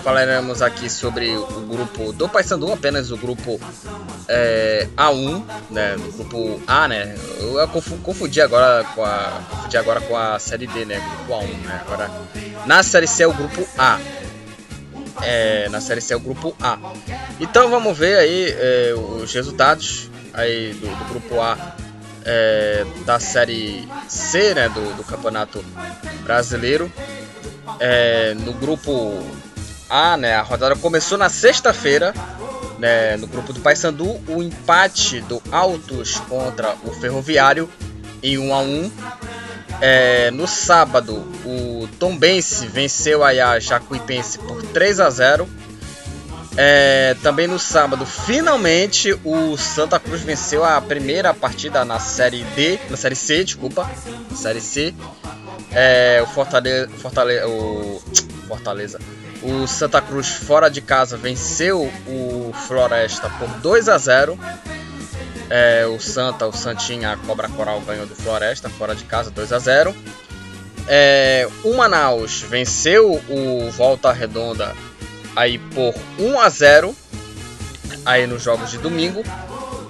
Falaremos 0.04 0.62
aqui 0.62 0.90
sobre 0.90 1.36
o 1.36 1.62
grupo 1.62 2.14
do 2.14 2.30
Paysandu, 2.30 2.72
apenas 2.72 3.12
o 3.12 3.18
grupo 3.18 3.60
é, 4.28 4.88
A1, 4.96 5.44
né, 5.72 5.96
o 5.98 6.12
grupo 6.12 6.62
A, 6.68 6.88
né? 6.88 7.16
Eu 7.40 7.68
confundi 7.68 8.42
agora 8.42 8.84
com 8.96 9.04
a 9.04 9.42
confundi 9.50 9.78
agora 9.78 10.02
com 10.02 10.18
a 10.18 10.38
série 10.40 10.68
D, 10.68 10.86
né, 10.86 11.00
grupo 11.00 11.34
A1, 11.42 11.58
né? 11.64 11.82
Agora 11.86 12.12
na 12.66 12.84
série 12.84 13.08
C 13.08 13.24
é 13.24 13.28
o 13.28 13.34
grupo 13.34 13.68
A. 13.78 14.00
É, 15.22 15.70
na 15.70 15.80
série 15.80 16.02
C 16.02 16.14
é 16.14 16.18
o 16.18 16.20
grupo 16.20 16.56
A. 16.62 16.78
Então 17.40 17.70
vamos 17.70 17.98
ver 17.98 18.18
aí 18.18 18.56
é, 18.58 18.94
os 18.94 19.34
resultados 19.34 20.10
aí 20.34 20.74
do, 20.74 20.88
do 20.88 21.06
grupo 21.06 21.42
A 21.42 21.76
é, 22.26 22.84
da 23.06 23.20
série 23.20 23.88
C 24.10 24.54
né, 24.56 24.68
do, 24.68 24.98
do 24.98 25.04
campeonato 25.04 25.64
brasileiro. 26.24 26.92
É, 27.80 28.34
no 28.34 28.54
grupo 28.54 29.24
A, 29.90 30.18
né, 30.18 30.36
a 30.36 30.42
rodada 30.42 30.76
começou 30.76 31.18
na 31.18 31.30
sexta-feira. 31.30 32.14
Né, 32.78 33.16
no 33.16 33.26
grupo 33.26 33.54
do 33.54 33.62
Paysandu, 33.62 34.22
o 34.28 34.44
empate 34.44 35.22
do 35.22 35.42
Altos 35.50 36.18
contra 36.28 36.76
o 36.84 36.92
Ferroviário 36.92 37.70
em 38.22 38.38
1 38.38 38.54
a 38.54 38.60
1 38.60 38.92
é, 39.82 40.32
no 40.32 40.48
sábado, 40.48 41.26
o 41.46 41.88
Tombense 42.00 42.68
venceu 42.68 43.24
a 43.24 43.60
Jacuipense 43.60 44.40
por 44.40 44.62
3 44.62 45.00
a 45.00 45.10
0 45.10 45.50
é, 46.58 47.16
também 47.22 47.48
no 47.48 47.60
sábado, 47.60 48.06
finalmente, 48.06 49.14
o 49.26 49.58
Santa 49.58 50.00
Cruz 50.00 50.22
venceu 50.22 50.64
a 50.64 50.80
primeira 50.80 51.34
partida 51.34 51.84
na 51.84 52.00
Série 52.00 52.44
D, 52.56 52.80
na 52.90 52.96
Série 52.96 53.16
C, 53.16 53.44
desculpa, 53.44 53.90
Série 54.34 54.62
C. 54.62 54.94
É, 55.74 56.22
o 56.24 56.28
Fortaleza, 56.32 56.90
Fortaleza, 56.98 57.48
o 57.48 58.02
Fortaleza, 58.48 59.00
o 59.46 59.68
Santa 59.68 60.02
Cruz 60.02 60.28
fora 60.28 60.70
de 60.70 60.82
casa 60.82 61.16
venceu 61.16 61.84
o 62.08 62.52
Floresta 62.68 63.30
por 63.38 63.48
2 63.60 63.90
a 63.90 63.98
0. 63.98 64.40
É, 65.50 65.86
o 65.86 66.00
Santa, 66.00 66.48
o 66.48 66.52
Santinha, 66.52 67.12
a 67.12 67.18
Cobra 67.18 67.48
Coral 67.50 67.80
ganhou 67.82 68.08
do 68.08 68.16
Floresta 68.16 68.70
fora 68.70 68.96
de 68.96 69.04
casa 69.04 69.30
2 69.30 69.54
a 69.54 69.60
0. 69.60 69.96
É, 70.88 71.48
o 71.64 71.76
Manaus 71.76 72.42
venceu 72.42 73.22
o 73.30 73.70
Volta 73.72 74.12
Redonda 74.12 74.76
aí 75.36 75.60
por 75.60 75.94
1 76.20 76.40
a 76.40 76.50
0 76.50 76.96
aí 78.06 78.26
nos 78.26 78.42
jogos 78.42 78.72
de 78.72 78.80
domingo. 78.80 79.24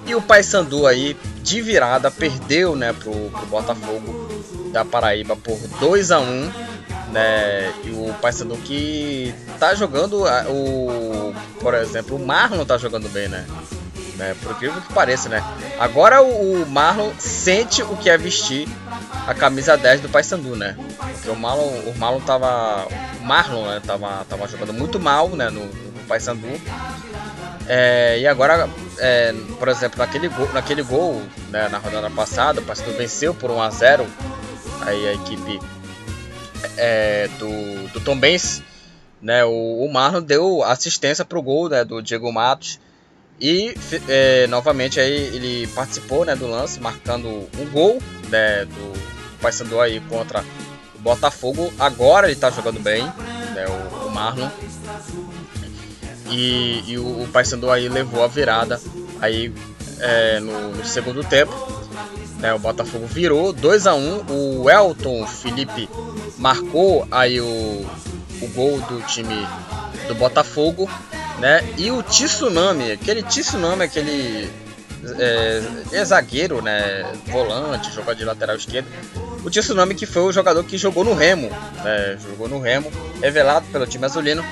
E 0.06 0.14
o 0.14 0.20
Paysandu 0.20 0.86
aí 0.86 1.16
de 1.42 1.60
virada 1.62 2.10
perdeu, 2.10 2.76
né, 2.76 2.92
pro, 2.92 3.12
pro 3.12 3.46
Botafogo 3.46 4.28
da 4.72 4.84
Paraíba 4.84 5.34
por 5.36 5.58
2 5.80 6.10
a 6.10 6.20
1, 6.20 6.52
né? 7.12 7.72
E 7.84 7.90
o 7.90 8.14
Paysandu 8.20 8.56
que 8.58 9.34
tá 9.58 9.74
jogando 9.74 10.24
o, 10.48 11.34
por 11.60 11.74
exemplo, 11.74 12.16
o 12.16 12.24
Marlon 12.24 12.64
tá 12.64 12.76
jogando 12.76 13.08
bem, 13.08 13.28
né? 13.28 13.46
né? 14.16 14.34
Por 14.42 14.52
incrível 14.52 14.80
que 14.80 14.92
pareça, 14.92 15.28
né? 15.28 15.42
Agora 15.78 16.22
o, 16.22 16.66
Marlon 16.66 17.12
sente 17.18 17.82
o 17.82 17.96
que 17.96 18.10
é 18.10 18.18
vestir 18.18 18.68
a 19.26 19.34
camisa 19.34 19.76
10 19.76 20.02
do 20.02 20.08
Paysandu, 20.08 20.56
né? 20.56 20.76
Porque 20.98 21.30
o 21.30 21.36
Marlon, 21.36 21.68
o 21.86 21.94
Marlon 21.98 22.20
tava, 22.20 22.86
o 23.20 23.24
Marlon, 23.24 23.66
né, 23.66 23.80
tava, 23.84 24.24
tava 24.28 24.48
jogando 24.48 24.72
muito 24.72 24.98
mal, 24.98 25.28
né, 25.30 25.50
no, 25.50 25.66
no 25.66 26.00
Paysandu. 26.08 26.48
É, 27.68 28.18
e 28.20 28.26
agora, 28.26 28.68
é, 28.98 29.34
por 29.58 29.68
exemplo, 29.68 29.98
naquele 29.98 30.28
gol, 30.28 30.48
naquele 30.52 30.82
gol 30.82 31.22
né, 31.50 31.68
na 31.68 31.78
rodada 31.78 32.10
passada, 32.10 32.60
o 32.60 32.64
Paysandu 32.64 32.92
venceu 32.96 33.34
por 33.34 33.50
1 33.50 33.62
a 33.62 33.70
0 33.70 34.06
aí 34.82 35.08
a 35.08 35.14
equipe 35.14 35.60
é, 36.76 37.28
do, 37.38 37.88
do 37.92 38.00
Tom 38.00 38.18
Benz, 38.18 38.62
né, 39.20 39.44
o, 39.44 39.84
o 39.84 39.92
Marlon 39.92 40.22
deu 40.22 40.62
assistência 40.62 41.24
para 41.24 41.38
o 41.38 41.42
gol 41.42 41.68
né, 41.68 41.84
do 41.84 42.02
Diego 42.02 42.32
Matos 42.32 42.78
e 43.40 43.74
é, 44.08 44.46
novamente 44.46 44.98
aí 44.98 45.12
ele 45.12 45.66
participou 45.68 46.24
né, 46.24 46.34
do 46.34 46.46
lance, 46.46 46.80
marcando 46.80 47.28
um 47.28 47.70
gol 47.70 47.98
né, 48.28 48.64
do 48.64 48.92
Paysandu 49.40 49.80
aí 49.80 50.00
contra 50.00 50.42
o 50.94 50.98
Botafogo. 50.98 51.72
Agora 51.78 52.26
ele 52.26 52.32
está 52.32 52.50
jogando 52.50 52.80
bem, 52.80 53.04
né, 53.04 53.66
o, 53.68 54.06
o 54.06 54.10
Marlon. 54.10 54.48
E, 56.30 56.82
e 56.86 56.98
o, 56.98 57.22
o 57.22 57.28
Paysandu 57.28 57.70
aí 57.70 57.88
levou 57.88 58.24
a 58.24 58.26
virada 58.26 58.80
aí 59.20 59.52
é, 60.00 60.40
no, 60.40 60.70
no, 60.70 60.84
segundo 60.84 61.22
tempo. 61.22 61.52
Né, 62.38 62.52
o 62.52 62.58
Botafogo 62.58 63.06
virou 63.06 63.52
2 63.52 63.86
a 63.86 63.94
1 63.94 63.98
um. 63.98 64.62
O 64.62 64.70
Elton 64.70 65.26
Felipe 65.26 65.88
marcou 66.38 67.06
aí 67.10 67.40
o, 67.40 67.44
o 67.44 68.48
gol 68.54 68.78
do 68.82 69.00
time 69.06 69.46
do 70.06 70.14
Botafogo 70.14 70.88
né? 71.38 71.62
E 71.76 71.90
o 71.90 72.02
Tsunami, 72.02 72.92
aquele 72.92 73.22
Tsunami, 73.22 73.84
aquele 73.84 74.50
é, 75.18 75.62
é, 75.92 76.04
zagueiro, 76.04 76.62
né? 76.62 77.12
Volante, 77.26 77.92
jogador 77.92 78.14
de 78.14 78.24
lateral 78.24 78.56
esquerdo. 78.56 78.86
O 79.44 79.50
Tsunami 79.50 79.94
que 79.94 80.06
foi 80.06 80.22
o 80.22 80.32
jogador 80.32 80.64
que 80.64 80.78
jogou 80.78 81.04
no 81.04 81.14
Remo, 81.14 81.48
né? 81.84 82.18
Jogou 82.20 82.48
no 82.48 82.58
Remo, 82.58 82.90
revelado 83.20 83.66
pelo 83.66 83.86
time 83.86 84.06
azulino. 84.06 84.44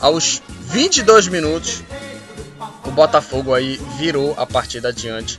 Aos 0.00 0.42
22 0.60 1.28
minutos, 1.28 1.82
o 2.84 2.90
Botafogo 2.90 3.54
aí 3.54 3.80
virou 3.98 4.34
a 4.36 4.46
partida 4.46 4.88
adiante 4.88 5.38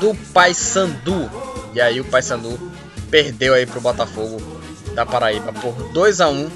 do 0.00 0.14
Paysandu. 0.32 1.30
E 1.74 1.80
aí 1.80 2.00
o 2.00 2.04
Paysandu 2.04 2.58
perdeu 3.10 3.54
aí 3.54 3.66
pro 3.66 3.80
Botafogo 3.80 4.40
da 4.94 5.06
Paraíba 5.06 5.52
por 5.52 5.74
2 5.92 6.20
a 6.20 6.28
1 6.28 6.50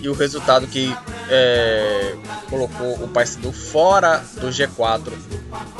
e 0.00 0.08
o 0.08 0.12
resultado 0.12 0.66
que 0.66 0.94
é, 1.28 2.14
colocou 2.50 2.94
o 3.02 3.08
Paysandu 3.08 3.52
fora 3.52 4.18
do 4.40 4.48
G4, 4.48 5.12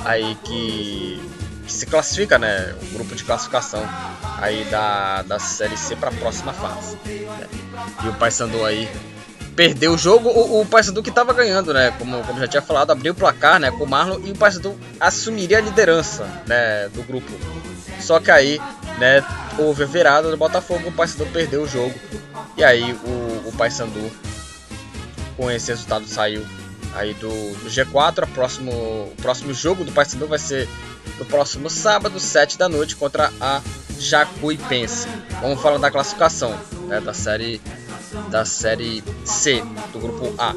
aí 0.05 0.37
que, 0.45 1.21
que, 1.67 1.73
se 1.73 1.87
classifica, 1.87 2.39
né, 2.39 2.75
o 2.83 2.95
grupo 2.95 3.15
de 3.15 3.25
classificação 3.25 3.83
aí 4.39 4.65
da, 4.65 5.23
da 5.23 5.39
Série 5.39 5.77
C 5.77 5.97
para 5.97 6.11
a 6.11 6.13
próxima 6.13 6.53
fase. 6.53 6.97
Né? 7.05 7.49
E 8.05 8.09
o 8.09 8.15
Paysandu 8.15 8.65
aí 8.65 8.89
perdeu 9.55 9.93
o 9.93 9.99
jogo, 9.99 10.29
o, 10.29 10.61
o 10.61 10.67
Paysandu 10.67 11.03
que 11.03 11.11
estava 11.11 11.33
ganhando, 11.33 11.73
né, 11.73 11.93
como, 11.99 12.23
como 12.25 12.41
já 12.41 12.49
tinha 12.49 12.63
falado, 12.63 12.91
abriu 12.91 13.13
o 13.13 13.17
placar, 13.17 13.61
né, 13.61 13.71
com 13.71 13.85
o 13.85 13.89
Marlon 13.89 14.21
e 14.25 14.31
o 14.31 14.37
Paysandu 14.37 14.79
assumiria 14.99 15.59
a 15.59 15.61
liderança, 15.61 16.25
né, 16.47 16.89
do 16.89 17.03
grupo. 17.03 17.31
Só 18.01 18.19
que 18.19 18.31
aí, 18.31 18.61
né, 18.99 19.25
houve 19.59 19.85
a 19.85 19.87
virada 19.87 20.31
do 20.31 20.37
Botafogo, 20.37 20.89
o 20.89 20.93
Paysandu 20.93 21.27
perdeu 21.33 21.63
o 21.63 21.69
jogo 21.69 21.95
e 22.57 22.65
aí 22.65 22.93
o, 22.93 23.49
o 23.49 23.53
Paysandu 23.57 24.11
com 25.37 25.51
esse 25.51 25.71
resultado 25.71 26.07
saiu 26.07 26.45
aí 26.95 27.15
do, 27.15 27.29
do 27.29 27.71
G4. 27.71 28.25
A 28.25 28.27
próximo, 28.27 28.73
o 28.73 29.15
próximo 29.21 29.53
jogo 29.53 29.85
do 29.85 29.93
Paysandu 29.93 30.27
vai 30.27 30.39
ser 30.39 30.69
no 31.19 31.25
próximo 31.25 31.71
sábado, 31.71 32.19
7 32.19 32.59
da 32.59 32.69
noite, 32.69 32.97
contra 32.97 33.33
a 33.41 33.61
Jacuipense. 33.99 35.09
Vamos 35.41 35.61
falar 35.61 35.79
da 35.79 35.91
classificação 35.91 36.59
né, 36.87 37.01
da 37.01 37.15
série 37.15 37.61
da 38.31 38.45
série 38.45 39.03
C 39.25 39.63
do 39.93 39.99
grupo 39.99 40.35
A. 40.39 40.55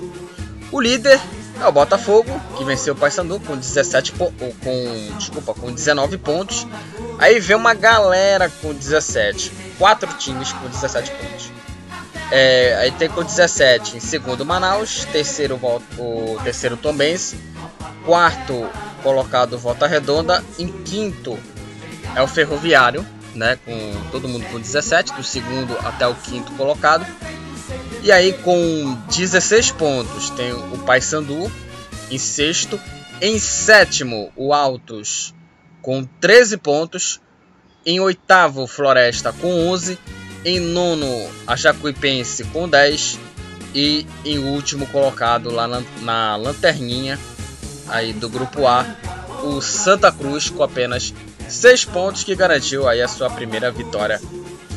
O 0.71 0.81
líder 0.81 1.19
é 1.61 1.65
o 1.65 1.71
Botafogo, 1.71 2.29
que 2.57 2.63
venceu 2.63 2.93
o 2.93 2.97
Paysandu 2.97 3.39
com 3.39 3.55
17 3.55 4.13
com 4.13 5.17
desculpa, 5.17 5.53
com 5.53 5.71
19 5.71 6.17
pontos. 6.17 6.67
Aí 7.17 7.39
vem 7.39 7.55
uma 7.55 7.73
galera 7.73 8.49
com 8.61 8.73
17, 8.73 9.51
quatro 9.77 10.11
times 10.13 10.51
com 10.51 10.67
17 10.67 11.11
pontos. 11.11 11.51
É, 12.31 12.75
aí 12.81 12.91
tem 12.91 13.07
com 13.07 13.23
17 13.23 13.97
em 13.97 13.99
segundo 13.99 14.43
Manaus, 14.43 15.05
terceiro 15.05 15.59
o 15.97 16.37
terceiro 16.43 16.75
Tombense, 16.75 17.37
quarto 18.03 18.67
colocado 19.03 19.57
Volta 19.57 19.85
Redonda, 19.85 20.43
em 20.57 20.67
quinto 20.67 21.37
é 22.15 22.21
o 22.21 22.27
Ferroviário, 22.27 23.05
né, 23.35 23.59
com 23.63 23.93
todo 24.11 24.27
mundo 24.27 24.45
com 24.51 24.59
17, 24.59 25.13
do 25.13 25.23
segundo 25.23 25.77
até 25.85 26.07
o 26.07 26.15
quinto 26.15 26.51
colocado. 26.53 27.05
E 28.05 28.11
aí 28.11 28.33
com 28.33 28.95
16 29.09 29.71
pontos 29.71 30.29
tem 30.29 30.53
o 30.53 30.77
Paysandu 30.85 31.51
em 32.11 32.19
sexto, 32.19 32.79
em 33.19 33.39
sétimo 33.39 34.31
o 34.35 34.53
Altos 34.53 35.33
com 35.81 36.03
13 36.21 36.57
pontos, 36.57 37.19
em 37.83 37.99
oitavo 37.99 38.67
Floresta 38.67 39.33
com 39.33 39.69
11 39.69 39.97
em 40.45 40.59
nono, 40.59 41.07
a 41.47 41.55
Jacuipense 41.55 42.43
com 42.43 42.69
10. 42.69 43.17
E 43.73 44.05
em 44.23 44.37
último 44.37 44.85
colocado 44.85 45.49
lá 45.49 45.67
na, 45.67 45.81
na 46.03 46.35
lanterninha 46.35 47.17
aí 47.87 48.13
do 48.13 48.29
grupo 48.29 48.67
A, 48.67 48.85
o 49.43 49.59
Santa 49.61 50.11
Cruz 50.11 50.47
com 50.47 50.61
apenas 50.61 51.11
6 51.49 51.85
pontos 51.85 52.23
que 52.23 52.35
garantiu 52.35 52.87
aí 52.87 53.01
a 53.01 53.07
sua 53.07 53.31
primeira 53.31 53.71
vitória. 53.71 54.21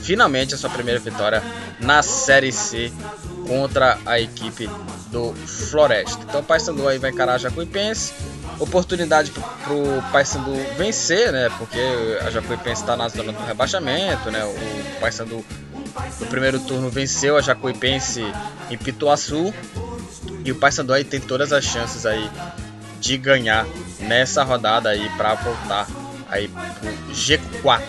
Finalmente 0.08 0.54
a 0.54 0.56
sua 0.56 0.70
primeira 0.70 0.98
vitória 0.98 1.42
na 1.78 2.02
Série 2.02 2.50
C 2.50 2.90
contra 3.46 3.98
a 4.06 4.18
equipe 4.18 4.66
do 5.12 5.34
Floresta. 5.34 6.24
Então 6.26 6.40
o 6.40 6.42
Paysandu 6.42 6.88
aí 6.88 6.96
vai 6.96 7.10
encarar 7.10 7.34
a 7.34 7.38
Jacuipense. 7.38 8.14
Oportunidade 8.58 9.30
para 9.30 9.74
o 9.74 10.02
Paysandu 10.10 10.54
vencer, 10.78 11.30
né? 11.30 11.50
Porque 11.58 11.78
a 12.22 12.30
Jacuipense 12.30 12.80
está 12.80 12.96
na 12.96 13.06
zona 13.10 13.32
do 13.32 13.44
rebaixamento, 13.44 14.30
né? 14.30 14.42
O 14.46 14.98
Paysandu 14.98 15.44
no 16.18 16.26
primeiro 16.28 16.58
turno 16.60 16.88
venceu 16.88 17.36
a 17.36 17.42
Jacuipense 17.42 18.24
em 18.70 18.78
Pituaçu. 18.78 19.52
E 20.42 20.50
o 20.50 20.54
Paysandu 20.54 20.94
aí 20.94 21.04
tem 21.04 21.20
todas 21.20 21.52
as 21.52 21.66
chances 21.66 22.06
aí 22.06 22.30
de 22.98 23.18
ganhar 23.18 23.66
nessa 24.00 24.42
rodada 24.42 24.88
aí 24.88 25.06
para 25.18 25.34
voltar 25.34 25.86
aí 26.30 26.48
pro 26.48 27.14
G4. 27.14 27.82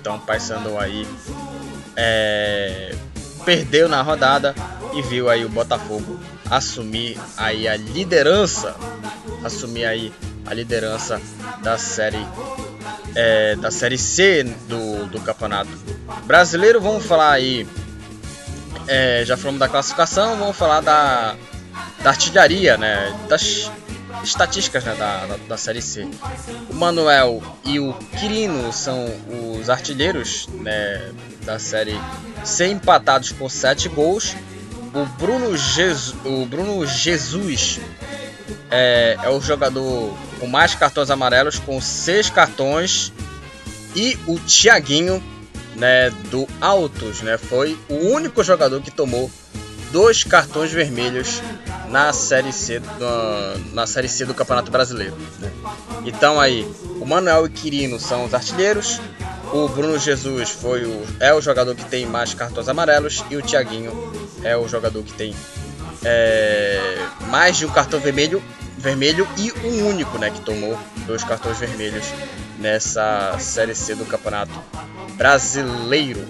Então 0.00 0.16
o 0.16 0.18
Paysandu 0.18 0.76
aí 0.76 1.06
é, 2.02 2.94
perdeu 3.44 3.86
na 3.86 4.00
rodada 4.00 4.54
e 4.94 5.02
viu 5.02 5.28
aí 5.28 5.44
o 5.44 5.50
Botafogo 5.50 6.18
assumir 6.50 7.18
aí 7.36 7.68
a 7.68 7.76
liderança, 7.76 8.74
assumir 9.44 9.84
aí 9.84 10.12
a 10.46 10.54
liderança 10.54 11.20
da 11.62 11.76
série 11.76 12.26
é, 13.14 13.54
da 13.56 13.70
série 13.70 13.98
C 13.98 14.44
do, 14.66 15.06
do 15.06 15.20
campeonato 15.20 15.70
brasileiro. 16.24 16.80
Vamos 16.80 17.04
falar 17.04 17.32
aí, 17.32 17.66
é, 18.88 19.22
já 19.26 19.36
falamos 19.36 19.60
da 19.60 19.68
classificação, 19.68 20.36
vamos 20.38 20.56
falar 20.56 20.80
da, 20.80 21.36
da 22.02 22.10
artilharia, 22.10 22.78
né, 22.78 23.14
das 23.28 23.70
estatísticas 24.24 24.84
né, 24.84 24.94
da, 24.94 25.26
da, 25.26 25.36
da, 25.48 25.56
série 25.56 25.82
C. 25.82 26.08
O 26.70 26.74
Manuel 26.74 27.42
e 27.64 27.78
o 27.78 27.92
Quirino 28.18 28.72
são 28.72 29.06
os 29.58 29.68
artilheiros 29.68 30.48
né, 30.60 31.12
da 31.44 31.58
série 31.58 31.98
C 32.44 32.66
empatados 32.66 33.32
com 33.32 33.48
7 33.48 33.88
gols 33.88 34.34
o 34.92 35.06
Bruno, 35.06 35.56
Jesus, 35.56 36.14
o 36.24 36.44
Bruno 36.46 36.84
Jesus 36.86 37.80
é, 38.70 39.16
é, 39.22 39.28
o 39.30 39.40
jogador 39.40 40.16
com 40.38 40.46
mais 40.46 40.74
cartões 40.74 41.10
amarelos, 41.10 41.58
com 41.58 41.80
seis 41.80 42.28
cartões. 42.28 43.12
E 43.94 44.16
o 44.26 44.38
Thiaguinho, 44.38 45.22
né, 45.76 46.10
do 46.30 46.46
Autos, 46.60 47.22
né, 47.22 47.36
foi 47.36 47.78
o 47.88 48.08
único 48.08 48.42
jogador 48.42 48.80
que 48.80 48.90
tomou 48.90 49.30
dois 49.90 50.22
cartões 50.22 50.70
vermelhos 50.70 51.42
na 51.88 52.12
série 52.12 52.52
C, 52.52 52.80
na, 52.80 53.72
na 53.72 53.86
série 53.86 54.08
C 54.08 54.24
do 54.24 54.34
Campeonato 54.34 54.70
Brasileiro. 54.70 55.16
Né? 55.40 55.50
Então 56.04 56.40
aí, 56.40 56.64
o 57.00 57.04
Manuel 57.04 57.46
e 57.46 57.50
Quirino 57.50 57.98
são 57.98 58.24
os 58.24 58.34
artilheiros, 58.34 59.00
o 59.52 59.68
Bruno 59.68 59.98
Jesus 59.98 60.50
foi 60.50 60.84
o, 60.84 61.06
é 61.18 61.34
o 61.34 61.40
jogador 61.40 61.74
que 61.74 61.84
tem 61.84 62.06
mais 62.06 62.34
cartões 62.34 62.68
amarelos 62.68 63.24
e 63.30 63.36
o 63.36 63.42
Thiaguinho 63.42 63.92
é 64.42 64.56
o 64.56 64.68
jogador 64.68 65.02
que 65.02 65.12
tem 65.12 65.34
é, 66.04 66.98
mais 67.28 67.56
de 67.56 67.66
um 67.66 67.70
cartão 67.70 68.00
vermelho, 68.00 68.42
vermelho 68.78 69.28
e 69.36 69.52
um 69.66 69.88
único, 69.88 70.18
né, 70.18 70.30
que 70.30 70.40
tomou 70.40 70.78
dois 71.06 71.24
cartões 71.24 71.58
vermelhos 71.58 72.04
nessa 72.58 73.36
série 73.38 73.74
C 73.74 73.94
do 73.94 74.04
Campeonato 74.04 74.52
Brasileiro. 75.16 76.24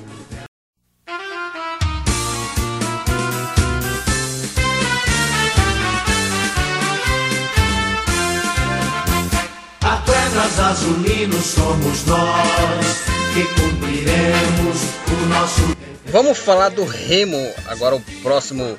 Azulinos 10.61 11.45
somos 11.45 12.05
nós 12.05 13.05
que 13.35 13.45
cumpriremos 13.61 15.01
nosso. 15.29 15.77
Vamos 16.07 16.39
falar 16.39 16.71
do 16.71 16.85
Remo, 16.85 17.53
agora 17.67 17.97
o 17.97 18.01
próximo 18.23 18.77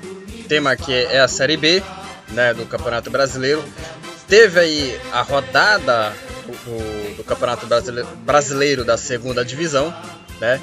tema 0.48 0.72
aqui 0.72 0.94
é 0.94 1.20
a 1.20 1.28
Série 1.28 1.58
B 1.58 1.82
né, 2.30 2.54
do 2.54 2.66
Campeonato 2.66 3.10
Brasileiro. 3.10 3.64
Teve 4.28 4.60
aí 4.60 5.02
a 5.12 5.22
rodada 5.22 6.14
do, 6.46 7.18
do 7.18 7.24
Campeonato 7.24 7.66
Brasileiro, 7.66 8.10
Brasileiro 8.18 8.86
da 8.86 8.98
segunda 8.98 9.44
divisão, 9.44 9.94
né? 10.40 10.62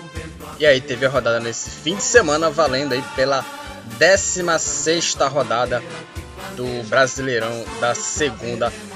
E 0.59 0.67
aí 0.67 0.81
teve 0.81 1.07
a 1.07 1.09
rodada 1.09 1.41
nesse 1.41 1.71
fim 1.71 1.97
de 1.97 2.03
semana, 2.03 2.51
valendo 2.51 2.93
aí 2.93 3.03
pela 3.15 3.45
16 3.99 5.15
rodada 5.31 5.83
do 6.57 6.83
Brasileirão 6.89 7.65
da 7.81 7.95
segunda 7.95 8.69
divisão. 8.69 8.88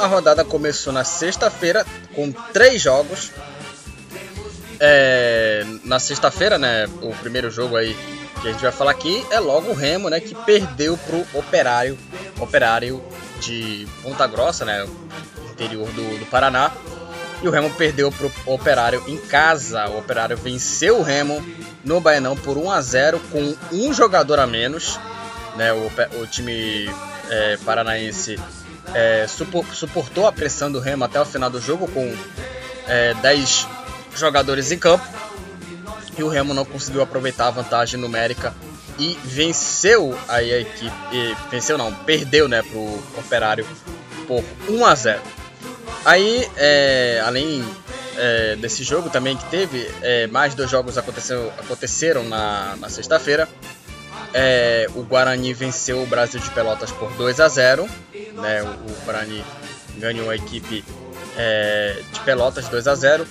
A 0.00 0.06
rodada 0.06 0.44
começou 0.44 0.92
na 0.92 1.04
sexta-feira 1.04 1.86
com 2.12 2.32
três 2.52 2.82
jogos. 2.82 3.30
É, 4.80 5.64
na 5.84 6.00
sexta-feira, 6.00 6.58
né? 6.58 6.86
O 7.00 7.14
primeiro 7.14 7.48
jogo 7.48 7.76
aí 7.76 7.96
que 8.42 8.48
a 8.48 8.52
gente 8.52 8.62
vai 8.62 8.72
falar 8.72 8.90
aqui 8.90 9.24
é 9.30 9.38
logo 9.38 9.70
o 9.70 9.74
Remo, 9.74 10.10
né? 10.10 10.18
Que 10.18 10.34
perdeu 10.34 10.96
pro 10.96 11.24
Operário, 11.38 11.96
Operário 12.40 13.00
de 13.40 13.86
Ponta 14.02 14.26
Grossa, 14.26 14.64
né? 14.64 14.84
Interior 15.52 15.88
do, 15.92 16.18
do 16.18 16.26
Paraná. 16.26 16.72
E 17.40 17.46
o 17.46 17.52
Remo 17.52 17.70
perdeu 17.70 18.10
para 18.10 18.26
o 18.26 18.54
Operário 18.54 19.04
em 19.06 19.18
casa. 19.18 19.88
O 19.88 19.98
Operário 19.98 20.36
venceu 20.36 20.98
o 20.98 21.02
Remo 21.04 21.40
no 21.84 22.00
Baianão 22.00 22.36
por 22.36 22.58
1 22.58 22.70
a 22.72 22.80
0 22.80 23.20
com 23.30 23.54
um 23.70 23.94
jogador 23.94 24.40
a 24.40 24.48
menos. 24.48 24.98
Né? 25.54 25.72
O, 25.72 25.90
o 26.20 26.26
time 26.26 26.90
é, 27.30 27.56
paranaense 27.64 28.36
é, 28.94 29.26
suportou 29.26 30.26
a 30.26 30.32
pressão 30.32 30.70
do 30.70 30.80
Remo 30.80 31.04
até 31.04 31.20
o 31.20 31.24
final 31.24 31.50
do 31.50 31.60
jogo 31.60 31.88
com 31.88 32.14
é, 32.86 33.14
10 33.14 33.66
jogadores 34.14 34.72
em 34.72 34.78
campo. 34.78 35.04
E 36.16 36.22
o 36.22 36.28
Remo 36.28 36.52
não 36.52 36.64
conseguiu 36.64 37.02
aproveitar 37.02 37.46
a 37.46 37.50
vantagem 37.50 38.00
numérica 38.00 38.52
e 38.98 39.16
venceu 39.24 40.18
aí 40.28 40.52
a 40.52 40.60
equipe. 40.60 40.96
E, 41.12 41.36
venceu 41.50 41.78
não, 41.78 41.94
perdeu 41.94 42.48
né, 42.48 42.62
para 42.62 42.76
o 42.76 43.02
Operário 43.16 43.66
por 44.26 44.42
1 44.68 44.84
a 44.84 44.94
0. 44.94 45.22
Aí, 46.04 46.48
é, 46.56 47.22
além 47.24 47.64
é, 48.16 48.56
desse 48.56 48.82
jogo 48.82 49.08
também 49.10 49.36
que 49.36 49.44
teve, 49.46 49.88
é, 50.02 50.26
mais 50.26 50.54
dois 50.54 50.70
jogos 50.70 50.96
aconteceram 50.98 52.24
na, 52.24 52.76
na 52.76 52.88
sexta-feira. 52.88 53.48
É, 54.34 54.86
o 54.94 55.02
Guarani 55.02 55.52
venceu 55.52 56.02
o 56.02 56.06
Brasil 56.06 56.40
de 56.40 56.50
Pelotas 56.50 56.90
por 56.90 57.10
2 57.12 57.40
a 57.40 57.48
0. 57.48 57.88
Né, 58.34 58.62
o, 58.62 58.66
o 58.66 59.04
Guarani 59.04 59.44
ganhou 59.96 60.30
a 60.30 60.36
equipe 60.36 60.84
é, 61.36 62.02
de 62.12 62.20
Pelotas 62.20 62.68
2 62.68 62.86
a 62.86 62.94
0 62.94 63.26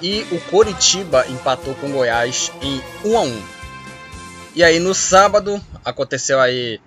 e 0.00 0.26
o 0.30 0.40
Coritiba 0.50 1.26
empatou 1.28 1.74
com 1.74 1.88
o 1.88 1.92
Goiás 1.92 2.52
em 2.62 2.80
1 3.04 3.16
a 3.16 3.20
1. 3.22 3.42
E 4.54 4.62
aí 4.62 4.78
no 4.78 4.94
sábado 4.94 5.60
aconteceu 5.84 6.38
aí 6.38 6.80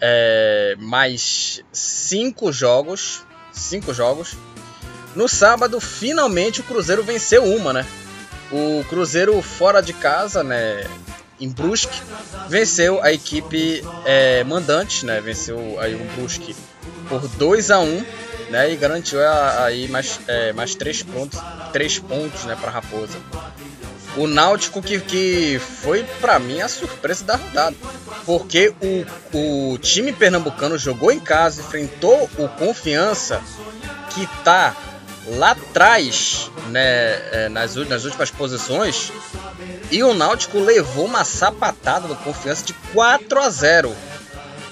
é, 0.00 0.74
mais 0.78 1.62
cinco 1.72 2.50
jogos, 2.50 3.24
cinco 3.52 3.92
jogos 3.92 4.36
no 5.14 5.28
sábado, 5.28 5.80
finalmente 5.80 6.60
o 6.60 6.64
Cruzeiro 6.64 7.02
venceu 7.02 7.44
uma, 7.44 7.72
né? 7.72 7.86
O 8.50 8.84
Cruzeiro 8.88 9.40
fora 9.42 9.80
de 9.80 9.92
casa, 9.92 10.42
né? 10.42 10.84
Em 11.40 11.48
Brusque, 11.48 12.00
venceu 12.48 13.02
a 13.02 13.12
equipe 13.12 13.82
é, 14.04 14.44
mandante, 14.44 15.06
né? 15.06 15.20
Venceu 15.20 15.80
aí 15.80 15.94
o 15.94 16.04
Brusque 16.16 16.54
por 17.08 17.26
2 17.26 17.70
a 17.70 17.80
1 17.80 18.04
né? 18.50 18.72
E 18.72 18.76
garantiu 18.76 19.20
aí 19.64 19.88
mais, 19.88 20.20
é, 20.26 20.52
mais 20.52 20.74
três 20.74 21.02
pontos, 21.02 21.38
três 21.72 21.98
pontos, 21.98 22.44
né? 22.44 22.56
Para 22.60 22.70
Raposa. 22.70 23.16
O 24.16 24.26
Náutico 24.26 24.82
que, 24.82 24.98
que 25.00 25.60
foi 25.60 26.02
para 26.20 26.38
mim 26.40 26.60
a 26.60 26.68
surpresa 26.68 27.24
da 27.24 27.36
rodada, 27.36 27.76
porque 28.26 28.74
o, 28.82 29.72
o 29.72 29.78
time 29.78 30.12
pernambucano 30.12 30.76
jogou 30.76 31.12
em 31.12 31.20
casa, 31.20 31.60
enfrentou 31.60 32.28
o 32.36 32.48
Confiança, 32.48 33.40
que 34.12 34.26
tá 34.42 34.74
lá 35.36 35.52
atrás, 35.52 36.50
né, 36.68 37.12
é, 37.32 37.48
nas, 37.48 37.76
nas 37.76 38.04
últimas 38.04 38.30
posições, 38.30 39.12
e 39.90 40.02
o 40.02 40.14
Náutico 40.14 40.58
levou 40.58 41.06
uma 41.06 41.24
sapatada 41.24 42.08
do 42.08 42.16
Confiança 42.16 42.64
de 42.64 42.72
4 42.92 43.40
a 43.40 43.50
0. 43.50 43.94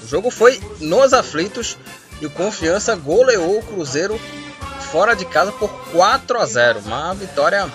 O 0.03 0.07
jogo 0.07 0.31
foi 0.31 0.61
nos 0.81 1.13
aflitos 1.13 1.77
e 2.21 2.27
o 2.27 2.31
Confiança 2.31 2.95
goleou 2.97 3.59
o 3.59 3.63
Cruzeiro 3.63 4.21
fora 4.93 5.15
de 5.15 5.25
casa 5.25 5.53
por 5.53 5.69
4 5.93 6.39
a 6.39 6.47
0. 6.47 6.81
Uma 6.81 7.15
vitória, 7.15 7.69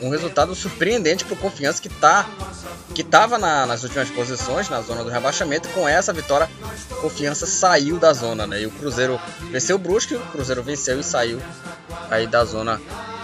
um 0.00 0.10
resultado 0.10 0.54
surpreendente 0.54 1.24
para 1.24 1.34
o 1.34 1.36
Confiança 1.36 1.80
que 1.80 1.88
tá 1.88 2.28
que 2.94 3.02
estava 3.02 3.36
na, 3.36 3.66
nas 3.66 3.82
últimas 3.82 4.08
posições, 4.08 4.70
na 4.70 4.80
zona 4.80 5.04
do 5.04 5.10
rebaixamento, 5.10 5.68
com 5.68 5.86
essa 5.86 6.14
vitória, 6.14 6.48
Confiança 7.02 7.44
saiu 7.44 7.98
da 7.98 8.10
zona, 8.14 8.46
né? 8.46 8.62
E 8.62 8.66
o 8.66 8.70
Cruzeiro 8.70 9.20
venceu 9.50 9.76
o 9.76 9.78
Brusque, 9.78 10.14
o 10.14 10.20
Cruzeiro 10.32 10.62
venceu 10.62 10.98
e 10.98 11.04
saiu 11.04 11.38
aí 12.10 12.26
da 12.26 12.42
zona 12.46 12.80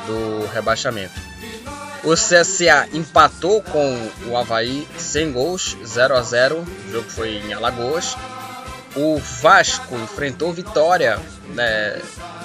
do 0.06 0.46
rebaixamento. 0.52 1.18
O 2.04 2.12
CSA 2.12 2.88
empatou 2.92 3.62
com 3.62 4.11
o 4.26 4.37
Havaí 4.37 4.87
sem 4.98 5.32
gols, 5.32 5.76
0 5.87 6.16
a 6.16 6.20
0 6.20 6.58
O 6.58 6.92
jogo 6.92 7.08
foi 7.08 7.37
em 7.37 7.54
Alagoas. 7.54 8.16
O 8.94 9.18
Vasco 9.40 9.94
enfrentou 9.96 10.52
Vitória 10.52 11.18
né, 11.54 11.98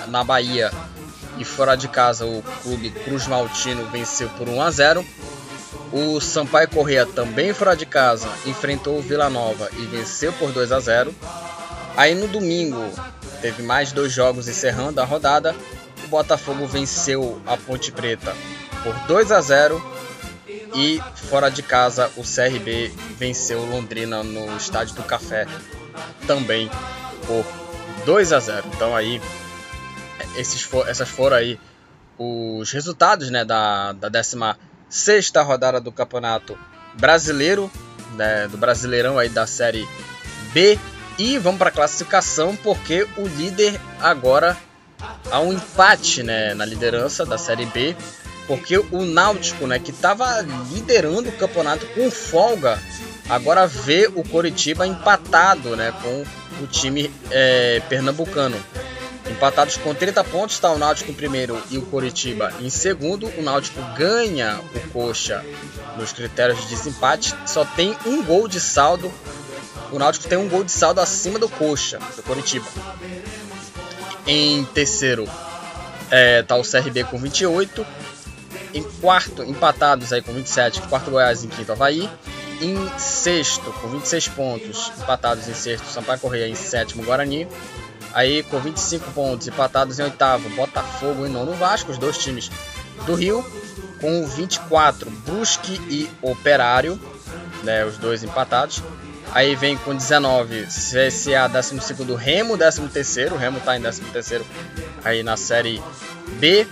na 0.07 0.23
Bahia 0.23 0.71
e 1.39 1.45
fora 1.45 1.75
de 1.75 1.87
casa 1.87 2.25
o 2.25 2.43
clube 2.63 2.89
Cruz 2.89 3.27
Maltino 3.27 3.85
venceu 3.89 4.29
por 4.29 4.47
1 4.47 4.61
a 4.61 4.71
0. 4.71 5.05
O 5.91 6.19
Sampaio 6.19 6.69
Corrêa 6.69 7.05
também 7.05 7.53
fora 7.53 7.75
de 7.75 7.85
casa 7.85 8.27
enfrentou 8.45 8.97
o 8.97 9.01
Vila 9.01 9.29
Nova 9.29 9.69
e 9.77 9.85
venceu 9.85 10.33
por 10.33 10.51
2 10.51 10.71
a 10.71 10.79
0. 10.79 11.15
Aí 11.95 12.13
no 12.13 12.27
domingo 12.27 12.91
teve 13.41 13.63
mais 13.63 13.91
dois 13.91 14.11
jogos 14.11 14.47
encerrando 14.47 14.99
a 14.99 15.05
rodada 15.05 15.55
o 16.07 16.09
Botafogo 16.09 16.65
venceu 16.65 17.41
a 17.45 17.57
Ponte 17.57 17.91
Preta 17.91 18.33
por 18.81 18.95
2 19.07 19.31
a 19.31 19.41
0 19.41 19.97
e 20.73 21.01
fora 21.29 21.49
de 21.49 21.61
casa 21.61 22.09
o 22.15 22.23
CRB 22.23 22.93
venceu 23.17 23.65
Londrina 23.65 24.23
no 24.23 24.55
Estádio 24.55 24.95
do 24.95 25.03
Café 25.03 25.45
também 26.25 26.71
por 27.25 27.45
2 28.05 28.31
a 28.31 28.39
0. 28.39 28.63
Então 28.73 28.95
aí 28.95 29.21
esses 30.35 30.61
for, 30.61 30.87
essas 30.87 31.09
foram 31.09 31.37
aí 31.37 31.59
os 32.17 32.71
resultados 32.71 33.29
né, 33.29 33.45
da, 33.45 33.93
da 33.93 34.09
16 34.09 35.31
rodada 35.45 35.79
do 35.79 35.91
Campeonato 35.91 36.57
Brasileiro, 36.95 37.71
né, 38.15 38.47
do 38.47 38.57
Brasileirão 38.57 39.19
aí 39.19 39.29
da 39.29 39.45
Série 39.45 39.87
B. 40.53 40.79
E 41.17 41.37
vamos 41.37 41.57
para 41.57 41.69
a 41.69 41.71
classificação 41.71 42.55
porque 42.57 43.07
o 43.17 43.27
líder 43.27 43.79
agora 43.99 44.55
há 45.31 45.39
um 45.39 45.53
empate 45.53 46.23
né, 46.23 46.53
na 46.53 46.65
liderança 46.65 47.25
da 47.25 47.37
Série 47.37 47.65
B, 47.65 47.95
porque 48.45 48.77
o 48.77 49.03
Náutico, 49.03 49.67
né, 49.67 49.79
que 49.79 49.91
estava 49.91 50.41
liderando 50.71 51.29
o 51.29 51.31
campeonato 51.33 51.85
com 51.87 52.09
folga, 52.09 52.79
agora 53.29 53.67
vê 53.67 54.09
o 54.13 54.23
Coritiba 54.23 54.87
empatado 54.87 55.75
né, 55.75 55.91
com 56.01 56.23
o 56.63 56.67
time 56.67 57.11
é, 57.31 57.81
pernambucano. 57.89 58.57
Empatados 59.29 59.77
com 59.77 59.93
30 59.93 60.23
pontos 60.23 60.55
está 60.55 60.71
o 60.71 60.77
Náutico 60.77 61.11
em 61.11 61.13
primeiro 61.13 61.61
e 61.69 61.77
o 61.77 61.81
Coritiba 61.83 62.53
em 62.59 62.69
segundo. 62.69 63.27
O 63.37 63.41
Náutico 63.41 63.79
ganha 63.95 64.59
o 64.73 64.89
Coxa 64.91 65.43
nos 65.97 66.11
critérios 66.11 66.61
de 66.61 66.67
desempate, 66.67 67.35
só 67.45 67.65
tem 67.65 67.95
um 68.05 68.23
gol 68.23 68.47
de 68.47 68.59
saldo. 68.59 69.11
O 69.91 69.99
Náutico 69.99 70.27
tem 70.27 70.37
um 70.37 70.47
gol 70.47 70.63
de 70.63 70.71
saldo 70.71 71.01
acima 71.01 71.39
do 71.39 71.49
Coxa, 71.49 71.99
do 72.15 72.23
Coritiba. 72.23 72.67
Em 74.25 74.63
terceiro 74.65 75.27
é, 76.09 76.43
tá 76.43 76.55
o 76.55 76.63
CRB 76.63 77.03
com 77.05 77.17
28. 77.17 77.85
Em 78.73 78.83
quarto, 78.83 79.43
empatados 79.43 80.11
aí 80.11 80.21
com 80.21 80.33
27, 80.33 80.81
quarto 80.83 81.09
Goiás 81.09 81.43
em 81.43 81.47
quinto 81.47 81.71
Havaí. 81.71 82.09
Em 82.59 82.75
sexto, 82.97 83.71
com 83.81 83.87
26 83.87 84.29
pontos, 84.29 84.91
empatados 84.97 85.47
em 85.47 85.53
sexto, 85.53 85.85
Sampaio 85.85 86.19
Correia 86.19 86.47
em 86.47 86.55
sétimo 86.55 87.03
Guarani. 87.03 87.47
Aí 88.17 88.41
com 88.41 88.59
25 88.59 89.11
pontos, 89.11 89.47
empatados 89.47 89.99
em 89.99 90.01
oitavo, 90.01 90.49
Botafogo 90.55 91.27
e 91.27 91.29
nono 91.29 91.53
Vasco, 91.53 91.91
os 91.91 91.99
dois 91.99 92.17
times 92.17 92.49
do 93.05 93.13
Rio. 93.13 93.45
Com 94.01 94.25
24, 94.25 95.07
Brusque 95.11 95.79
e 95.87 96.09
Operário, 96.19 96.99
né, 97.63 97.85
os 97.85 97.99
dois 97.99 98.23
empatados. 98.23 98.81
Aí 99.31 99.55
vem 99.55 99.77
com 99.77 99.95
19, 99.95 100.63
CSA 100.65 101.47
12 101.47 102.15
Remo 102.15 102.57
13 102.57 103.25
o 103.25 103.37
Remo 103.37 103.59
tá 103.59 103.77
em 103.77 103.83
13 103.83 104.41
aí 105.05 105.21
na 105.21 105.37
série 105.37 105.79
B. 106.39 106.65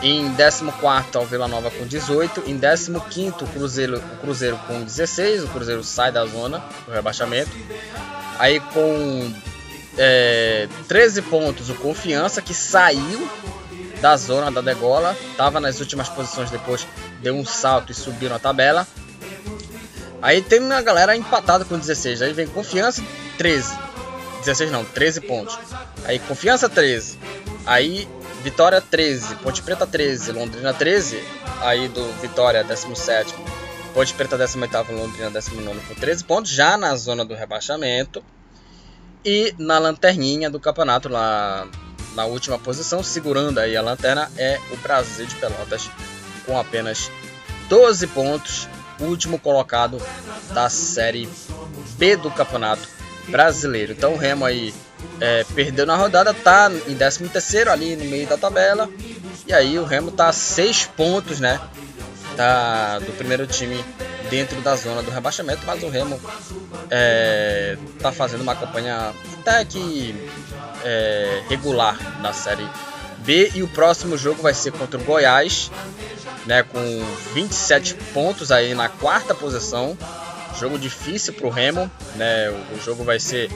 Em 0.00 0.32
14 0.36 1.18
o 1.18 1.26
Vila 1.26 1.48
Nova 1.48 1.68
com 1.68 1.84
18, 1.84 2.44
em 2.46 2.60
15 2.60 2.92
o 2.92 3.46
Cruzeiro, 3.48 3.98
o 3.98 4.16
Cruzeiro 4.18 4.56
com 4.68 4.84
16, 4.84 5.42
o 5.42 5.48
Cruzeiro 5.48 5.82
sai 5.82 6.12
da 6.12 6.24
zona 6.26 6.62
do 6.86 6.92
rebaixamento. 6.92 7.50
Aí 8.38 8.60
com 8.60 9.34
é, 9.96 10.68
13 10.88 11.22
pontos 11.22 11.70
o 11.70 11.74
Confiança 11.74 12.42
que 12.42 12.54
saiu 12.54 13.28
da 14.00 14.16
zona 14.16 14.50
da 14.50 14.60
degola. 14.60 15.16
Tava 15.36 15.60
nas 15.60 15.80
últimas 15.80 16.08
posições, 16.08 16.50
depois 16.50 16.86
deu 17.20 17.34
um 17.34 17.44
salto 17.44 17.92
e 17.92 17.94
subiu 17.94 18.28
na 18.28 18.38
tabela. 18.38 18.86
Aí 20.20 20.42
tem 20.42 20.60
uma 20.60 20.82
galera 20.82 21.16
empatada 21.16 21.64
com 21.64 21.78
16. 21.78 22.22
Aí 22.22 22.32
vem 22.32 22.46
Confiança 22.46 23.02
13. 23.38 23.76
16 24.40 24.70
não, 24.70 24.84
13 24.84 25.20
pontos. 25.22 25.58
Aí 26.04 26.18
Confiança 26.18 26.68
13. 26.68 27.18
Aí 27.64 28.08
Vitória 28.42 28.80
13, 28.80 29.34
Ponte 29.36 29.60
Preta 29.60 29.84
13, 29.86 30.30
Londrina 30.30 30.72
13. 30.72 31.20
Aí 31.62 31.88
do 31.88 32.04
Vitória 32.20 32.62
17, 32.62 33.34
Ponte 33.92 34.14
Preta 34.14 34.38
18, 34.38 34.92
Londrina 34.92 35.30
19 35.30 35.80
com 35.80 35.94
13 35.94 36.22
pontos, 36.22 36.52
já 36.52 36.76
na 36.76 36.94
zona 36.94 37.24
do 37.24 37.34
rebaixamento. 37.34 38.22
E 39.26 39.52
na 39.58 39.80
lanterninha 39.80 40.48
do 40.48 40.60
campeonato, 40.60 41.08
lá 41.08 41.66
na 42.14 42.26
última 42.26 42.60
posição, 42.60 43.02
segurando 43.02 43.58
aí 43.58 43.76
a 43.76 43.82
lanterna, 43.82 44.30
é 44.38 44.56
o 44.70 44.76
Brasil 44.76 45.26
de 45.26 45.34
Pelotas 45.34 45.90
com 46.46 46.56
apenas 46.56 47.10
12 47.68 48.06
pontos, 48.06 48.68
último 49.00 49.36
colocado 49.36 50.00
da 50.54 50.70
Série 50.70 51.28
B 51.98 52.16
do 52.16 52.30
Campeonato 52.30 52.88
Brasileiro. 53.26 53.94
Então 53.94 54.14
o 54.14 54.16
Remo 54.16 54.44
aí 54.44 54.72
é, 55.20 55.44
perdeu 55.56 55.84
na 55.84 55.96
rodada, 55.96 56.32
tá 56.32 56.70
em 56.86 56.94
13 56.94 57.28
terceiro 57.28 57.72
ali 57.72 57.96
no 57.96 58.04
meio 58.04 58.28
da 58.28 58.38
tabela. 58.38 58.88
E 59.44 59.52
aí 59.52 59.76
o 59.76 59.84
Remo 59.84 60.12
tá 60.12 60.28
a 60.28 60.32
6 60.32 60.86
pontos, 60.96 61.40
né? 61.40 61.60
Tá 62.36 63.00
do 63.00 63.10
primeiro 63.16 63.44
time 63.44 63.84
dentro 64.30 64.60
da 64.60 64.76
zona 64.76 65.02
do 65.02 65.10
rebaixamento, 65.10 65.62
mas 65.66 65.82
o 65.82 65.88
Remo 65.88 66.20
é, 66.90 67.76
tá 68.00 68.12
fazendo 68.12 68.42
uma 68.42 68.54
campanha 68.54 69.12
até 69.40 69.64
que 69.64 70.14
é, 70.84 71.42
regular 71.48 72.20
na 72.20 72.32
Série 72.32 72.68
B 73.18 73.50
e 73.54 73.62
o 73.62 73.68
próximo 73.68 74.16
jogo 74.16 74.42
vai 74.42 74.54
ser 74.54 74.72
contra 74.72 74.98
o 74.98 75.02
Goiás, 75.02 75.70
né, 76.46 76.62
com 76.62 77.04
27 77.34 77.94
pontos 78.14 78.52
aí 78.52 78.74
na 78.74 78.88
quarta 78.88 79.34
posição. 79.34 79.96
Jogo 80.58 80.78
difícil 80.78 81.34
para 81.34 81.46
o 81.46 81.50
Remo, 81.50 81.90
né? 82.14 82.48
O, 82.74 82.80
jogo 82.80 83.04
vai 83.04 83.20
ser 83.20 83.50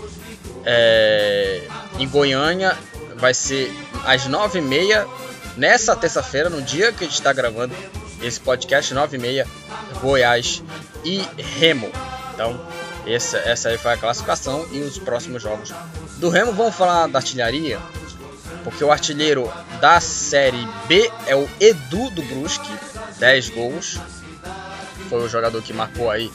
é, 0.66 1.62
em 1.98 2.06
Goiânia, 2.06 2.76
vai 3.16 3.32
ser 3.32 3.72
às 4.04 4.28
9h30 4.28 5.08
nessa 5.56 5.96
terça-feira, 5.96 6.50
no 6.50 6.60
dia 6.60 6.92
que 6.92 7.04
a 7.04 7.06
gente 7.06 7.16
está 7.16 7.32
gravando 7.32 7.74
esse 8.22 8.40
podcast, 8.40 8.94
9h30, 8.94 9.46
Goiás 10.00 10.62
e 11.04 11.24
Remo. 11.36 11.90
Então, 12.34 12.60
essa, 13.06 13.38
essa 13.38 13.68
aí 13.68 13.78
foi 13.78 13.92
a 13.92 13.96
classificação 13.96 14.66
e 14.72 14.80
os 14.80 14.98
próximos 14.98 15.42
jogos 15.42 15.72
do 16.18 16.28
Remo. 16.28 16.52
Vamos 16.52 16.74
falar 16.74 17.06
da 17.06 17.18
artilharia, 17.18 17.78
porque 18.64 18.84
o 18.84 18.92
artilheiro 18.92 19.50
da 19.80 20.00
Série 20.00 20.66
B 20.86 21.10
é 21.26 21.34
o 21.34 21.48
Edu 21.58 22.10
do 22.10 22.22
Brusque, 22.22 22.70
10 23.18 23.50
gols. 23.50 23.98
Foi 25.08 25.22
o 25.24 25.28
jogador 25.28 25.60
que 25.62 25.72
marcou 25.72 26.10
aí 26.10 26.30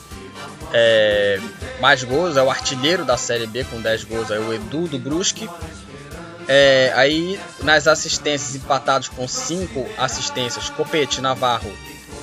é, 0.72 1.40
mais 1.80 2.02
gols, 2.04 2.36
é 2.36 2.42
o 2.42 2.50
artilheiro 2.50 3.04
da 3.04 3.16
Série 3.16 3.46
B 3.46 3.64
com 3.64 3.80
10 3.80 4.04
gols, 4.04 4.30
é 4.30 4.38
o 4.38 4.52
Edu 4.52 4.86
do 4.86 4.98
Brusque. 4.98 5.48
É, 6.48 6.92
aí 6.94 7.40
nas 7.62 7.86
assistências 7.86 8.54
empatados 8.54 9.08
com 9.08 9.26
5 9.26 9.86
assistências, 9.98 10.70
Copete, 10.70 11.20
Navarro, 11.20 11.72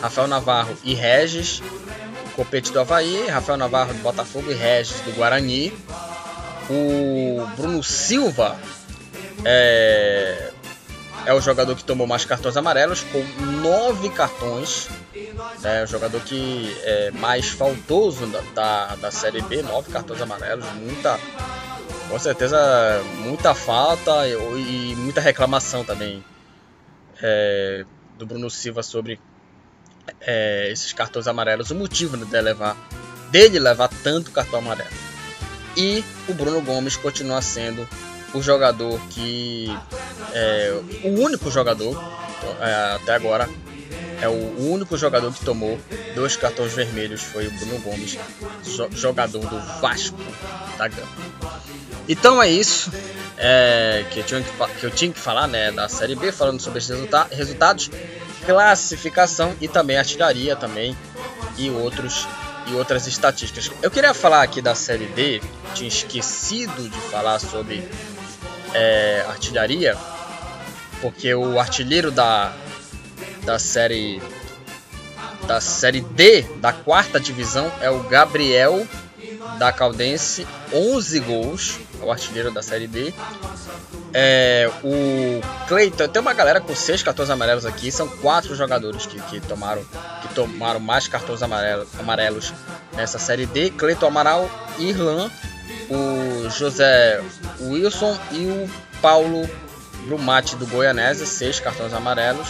Rafael 0.02 0.28
Navarro 0.28 0.78
e 0.84 0.94
Regis. 0.94 1.62
Copete 2.36 2.72
do 2.72 2.80
Havaí, 2.80 3.28
Rafael 3.28 3.58
Navarro 3.58 3.94
do 3.94 4.02
Botafogo 4.02 4.50
e 4.52 4.54
Regis 4.54 5.00
do 5.02 5.12
Guarani. 5.16 5.72
O 6.70 7.46
Bruno 7.56 7.84
Silva 7.84 8.58
é, 9.46 10.52
é 11.26 11.34
o 11.34 11.40
jogador 11.40 11.76
que 11.76 11.84
tomou 11.84 12.08
mais 12.08 12.26
cartões 12.26 12.58
amarelos, 12.58 13.04
com 13.04 13.24
9 13.62 14.10
cartões. 14.10 14.90
É 15.64 15.84
o 15.84 15.88
jogador 15.88 16.22
que 16.22 16.76
é 16.84 17.12
mais 17.12 17.50
faltoso 17.50 18.26
da, 18.28 18.42
da, 18.54 18.96
da 18.96 19.12
Série 19.12 19.42
B, 19.42 19.62
9 19.62 19.92
cartões 19.92 20.22
amarelos, 20.22 20.66
muita 20.76 21.20
com 22.10 22.20
certeza 22.20 22.58
muita 23.20 23.54
falta 23.54 24.28
e, 24.28 24.34
e 24.34 24.96
muita 24.96 25.22
reclamação 25.22 25.84
também 25.84 26.24
é, 27.22 27.86
do 28.18 28.26
Bruno 28.26 28.50
Silva 28.50 28.84
sobre 28.84 29.20
é, 30.22 30.70
esses 30.72 30.94
cartões 30.94 31.28
amarelos, 31.28 31.72
o 31.72 31.76
motivo 31.76 32.18
de 32.18 32.42
levar, 32.42 32.76
dele 33.32 33.60
levar 33.60 33.90
tanto 34.04 34.32
cartão 34.32 34.60
amarelo. 34.60 34.90
E 35.76 36.04
o 36.28 36.34
Bruno 36.34 36.62
Gomes 36.62 36.96
continua 36.96 37.42
sendo 37.42 37.88
o 38.34 38.42
jogador 38.42 39.00
que 39.10 39.68
é 40.34 40.80
o 41.04 41.22
único 41.22 41.50
jogador 41.50 41.96
é, 42.60 42.96
até 42.96 43.16
agora 43.16 43.48
é 44.24 44.30
o 44.30 44.72
único 44.72 44.98
jogador 44.98 45.34
que 45.34 45.44
tomou 45.44 45.78
dois 46.16 46.38
cartões 46.38 46.72
vermelhos 46.72 47.22
foi 47.22 47.46
o 47.46 47.52
Bruno 47.52 47.78
Gomes, 47.80 48.18
jogador 48.96 49.46
do 49.46 49.60
Vasco 49.82 50.18
da 50.78 50.88
Gama. 50.88 51.12
Então 52.08 52.42
é 52.42 52.50
isso 52.50 52.90
é, 53.38 54.06
que, 54.12 54.20
eu 54.20 54.24
tinha 54.24 54.42
que, 54.42 54.80
que, 54.80 54.86
eu 54.86 54.92
tinha 54.92 55.12
que 55.12 55.20
falar 55.20 55.46
né, 55.48 55.74
da 55.74 55.90
Série 55.90 56.16
B, 56.16 56.32
falando 56.32 56.62
sobre 56.62 56.80
esses 56.80 56.90
resulta 56.90 57.28
resultados, 57.32 57.92
classificação 58.46 59.54
e 59.60 59.68
também 59.68 59.98
artilharia 59.98 60.56
também 60.56 60.96
e 61.58 61.70
outros 61.70 62.26
e 62.68 62.76
outras 62.76 63.08
estatísticas. 63.08 63.70
Eu 63.82 63.92
queria 63.92 64.14
falar 64.14 64.42
aqui 64.42 64.62
da 64.62 64.74
Série 64.74 65.08
D, 65.08 65.42
tinha 65.76 65.90
esquecido 65.90 66.90
de 66.90 66.98
falar 67.10 67.40
sobre 67.40 67.86
é, 68.74 69.26
artilharia, 69.28 69.98
porque 71.02 71.36
o 71.36 71.60
artilheiro 71.60 72.10
da, 72.10 72.54
da 73.46 73.60
série 73.60 74.22
da 75.48 75.60
série 75.60 76.02
D 76.02 76.44
da 76.62 76.72
quarta 76.72 77.20
divisão 77.20 77.72
é 77.82 77.90
o 77.90 78.04
Gabriel 78.04 78.88
da 79.58 79.72
Caldense, 79.72 80.48
11 80.74 81.20
gols, 81.20 81.80
é 82.02 82.06
o 82.06 82.12
artilheiro 82.12 82.52
da 82.52 82.62
série 82.62 82.88
D. 82.88 83.14
É, 84.14 84.70
o 84.84 85.42
Cleiton, 85.68 86.08
tem 86.08 86.22
uma 86.22 86.34
galera 86.34 86.62
com 86.62 86.76
6 86.76 87.02
cartões 87.02 87.30
amarelos 87.30 87.66
aqui, 87.66 87.92
são 87.92 88.08
quatro 88.08 88.56
jogadores 88.56 89.06
que, 89.06 89.20
que 89.22 89.40
tomaram 89.42 89.84
que 90.22 90.34
tomaram 90.36 90.80
mais 90.80 91.08
cartões 91.08 91.42
amarelos, 91.42 91.88
amarelos 92.00 92.54
nessa 92.94 93.18
série 93.18 93.46
D. 93.46 93.72
Cleiton 93.72 94.08
Amaral, 94.08 94.50
Irlan, 94.78 95.32
o 95.90 96.50
José 96.50 97.22
Wilson 97.60 98.18
e 98.32 98.46
o 98.46 98.70
Paulo 99.02 99.50
Brumati 100.06 100.56
do 100.56 100.68
Goianésia, 100.68 101.26
seis 101.26 101.60
cartões 101.60 101.94
amarelos. 101.94 102.48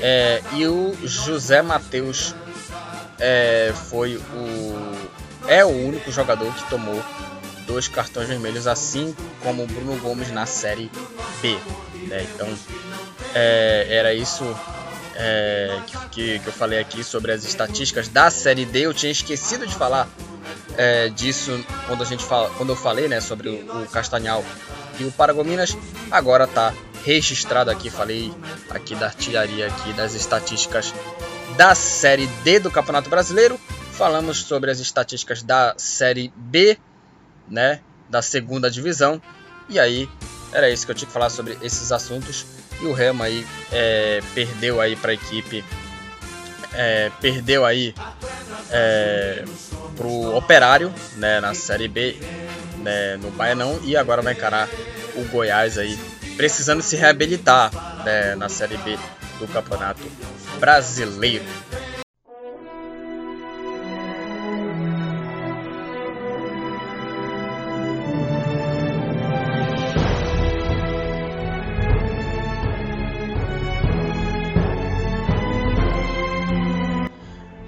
É, 0.00 0.42
e 0.52 0.66
o 0.66 0.96
José 1.02 1.60
Matheus 1.62 2.34
é, 3.18 3.72
foi 3.90 4.16
o 4.16 5.08
é 5.48 5.64
o 5.64 5.68
único 5.68 6.10
jogador 6.12 6.52
que 6.54 6.68
tomou 6.68 7.02
dois 7.66 7.88
cartões 7.88 8.28
vermelhos, 8.28 8.66
assim 8.66 9.14
como 9.42 9.64
o 9.64 9.66
Bruno 9.66 9.96
Gomes 9.98 10.30
na 10.30 10.46
Série 10.46 10.90
B. 11.40 11.58
Né? 12.06 12.26
Então 12.34 12.48
é, 13.34 13.86
era 13.90 14.14
isso 14.14 14.44
é, 15.14 15.80
que, 16.10 16.38
que, 16.38 16.46
eu 16.46 16.52
falei 16.52 16.78
aqui 16.78 17.02
sobre 17.02 17.32
as 17.32 17.44
estatísticas 17.44 18.08
da 18.08 18.30
Série 18.30 18.64
D. 18.64 18.80
Eu 18.80 18.94
tinha 18.94 19.10
esquecido 19.10 19.66
de 19.66 19.74
falar 19.74 20.08
é, 20.76 21.08
disso 21.08 21.64
quando 21.86 22.02
a 22.02 22.06
gente 22.06 22.24
fala, 22.24 22.50
quando 22.50 22.70
eu 22.70 22.76
falei 22.76 23.08
né, 23.08 23.20
sobre 23.20 23.48
o, 23.48 23.82
o 23.82 23.86
Castanhal 23.88 24.44
e 24.98 25.04
o 25.04 25.12
Paragominas. 25.12 25.76
Agora 26.10 26.44
está 26.44 26.72
registrado 27.08 27.70
aqui, 27.70 27.88
falei 27.88 28.30
aqui 28.68 28.94
da 28.94 29.06
artilharia 29.06 29.66
aqui 29.66 29.94
das 29.94 30.12
estatísticas 30.12 30.92
da 31.56 31.74
Série 31.74 32.26
D 32.44 32.60
do 32.60 32.70
Campeonato 32.70 33.08
Brasileiro. 33.08 33.58
Falamos 33.92 34.36
sobre 34.36 34.70
as 34.70 34.78
estatísticas 34.78 35.42
da 35.42 35.74
Série 35.78 36.30
B, 36.36 36.76
né, 37.48 37.80
da 38.10 38.20
segunda 38.20 38.70
divisão. 38.70 39.22
E 39.70 39.80
aí 39.80 40.06
era 40.52 40.68
isso 40.68 40.84
que 40.84 40.92
eu 40.92 40.94
tinha 40.94 41.06
que 41.06 41.12
falar 41.12 41.30
sobre 41.30 41.56
esses 41.62 41.90
assuntos. 41.92 42.44
E 42.78 42.84
o 42.84 42.92
Remo 42.92 43.22
aí 43.22 43.46
é, 43.72 44.20
perdeu 44.34 44.78
aí 44.78 44.94
para 44.94 45.12
a 45.12 45.14
equipe, 45.14 45.64
é, 46.74 47.10
perdeu 47.22 47.64
aí 47.64 47.94
é, 48.70 49.46
pro 49.96 50.36
Operário, 50.36 50.92
né, 51.16 51.40
na 51.40 51.54
Série 51.54 51.88
B, 51.88 52.18
né, 52.82 53.16
no 53.16 53.30
Baianão 53.30 53.80
e 53.82 53.96
agora 53.96 54.20
vai 54.20 54.34
encarar 54.34 54.68
o 55.16 55.24
Goiás 55.24 55.78
aí 55.78 55.98
precisando 56.38 56.80
se 56.82 56.94
reabilitar 56.94 57.68
né, 58.04 58.36
na 58.36 58.48
Série 58.48 58.76
B 58.76 58.96
do 59.40 59.48
Campeonato 59.48 60.00
Brasileiro. 60.60 61.44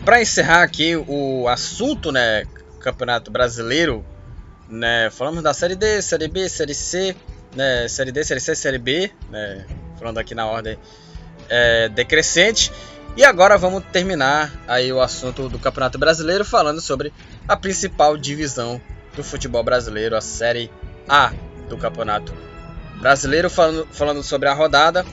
Para 0.05 0.23
encerrar 0.23 0.63
aqui 0.63 0.95
o 0.95 1.49
assunto, 1.49 2.13
né, 2.13 2.45
Campeonato 2.79 3.33
Brasileiro, 3.33 4.05
né, 4.69 5.11
falamos 5.11 5.43
da 5.43 5.53
Série 5.53 5.75
D, 5.75 6.01
Série 6.01 6.29
B, 6.29 6.49
Série 6.49 6.75
C, 6.75 7.17
né, 7.55 7.89
Série 7.89 8.13
D, 8.13 8.25
Série 8.25 8.41
C, 8.41 8.55
Série 8.55 8.79
B, 8.79 9.11
né, 9.31 9.65
falando 9.99 10.19
aqui 10.19 10.35
na 10.35 10.47
ordem 10.47 10.79
é, 11.49 11.89
decrescente. 11.89 12.73
E 13.17 13.25
agora 13.25 13.59
vamos 13.59 13.83
terminar 13.93 14.53
aí 14.69 14.93
o 14.93 15.01
assunto 15.01 15.49
do 15.49 15.59
Campeonato 15.59 15.99
Brasileiro 15.99 16.45
falando 16.45 16.81
sobre 16.81 17.13
a 17.47 17.57
principal 17.57 18.17
divisão 18.17 18.81
do 19.17 19.25
futebol 19.25 19.63
brasileiro, 19.65 20.17
a 20.17 20.21
Série 20.21 20.71
A 21.09 21.33
do 21.69 21.77
Campeonato 21.77 22.33
Brasileiro. 23.01 23.51
Falando, 23.51 23.87
falando 23.91 24.23
sobre 24.23 24.49
a 24.49 24.55
rodada, 24.55 25.05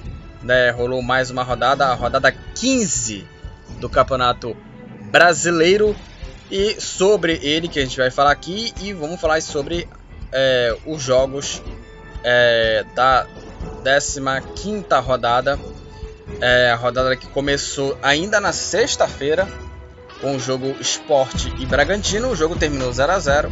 né, 0.43 0.69
rolou 0.69 1.01
mais 1.01 1.31
uma 1.31 1.43
rodada, 1.43 1.87
a 1.87 1.95
rodada 1.95 2.31
15 2.31 3.27
do 3.79 3.89
Campeonato 3.89 4.55
Brasileiro. 5.11 5.95
E 6.49 6.79
sobre 6.79 7.39
ele 7.41 7.67
que 7.67 7.79
a 7.79 7.83
gente 7.83 7.97
vai 7.97 8.09
falar 8.09 8.31
aqui 8.31 8.73
e 8.79 8.93
vamos 8.93 9.19
falar 9.19 9.41
sobre 9.41 9.89
é, 10.31 10.77
os 10.85 11.01
jogos 11.01 11.61
é, 12.29 12.83
da 12.93 13.25
15 14.53 14.85
rodada 15.01 15.57
é 16.41 16.71
a 16.71 16.75
rodada 16.75 17.15
que 17.15 17.25
começou 17.27 17.97
ainda 18.01 18.41
na 18.41 18.51
sexta-feira 18.51 19.47
com 20.19 20.35
o 20.35 20.39
jogo 20.39 20.75
Esporte 20.77 21.53
e 21.57 21.65
Bragantino. 21.65 22.29
O 22.29 22.35
jogo 22.35 22.57
terminou 22.57 22.91
0 22.91 23.11
a 23.13 23.19
0 23.19 23.49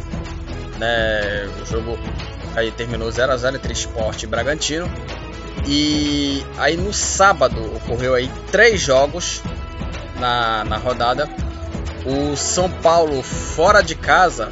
né? 0.78 1.48
O 1.62 1.64
jogo 1.64 1.98
aí 2.54 2.70
terminou 2.70 3.10
0 3.10 3.32
a 3.32 3.36
0 3.38 3.56
entre 3.56 3.72
Esporte 3.72 4.24
e 4.24 4.26
Bragantino. 4.26 4.86
E 5.66 6.44
aí 6.58 6.76
no 6.76 6.92
sábado 6.92 7.76
ocorreu 7.76 8.14
aí 8.14 8.30
três 8.52 8.78
jogos 8.78 9.40
na, 10.20 10.64
na 10.64 10.76
rodada. 10.76 11.30
O 12.04 12.36
São 12.36 12.70
Paulo 12.70 13.22
fora 13.22 13.80
de 13.80 13.94
casa 13.94 14.50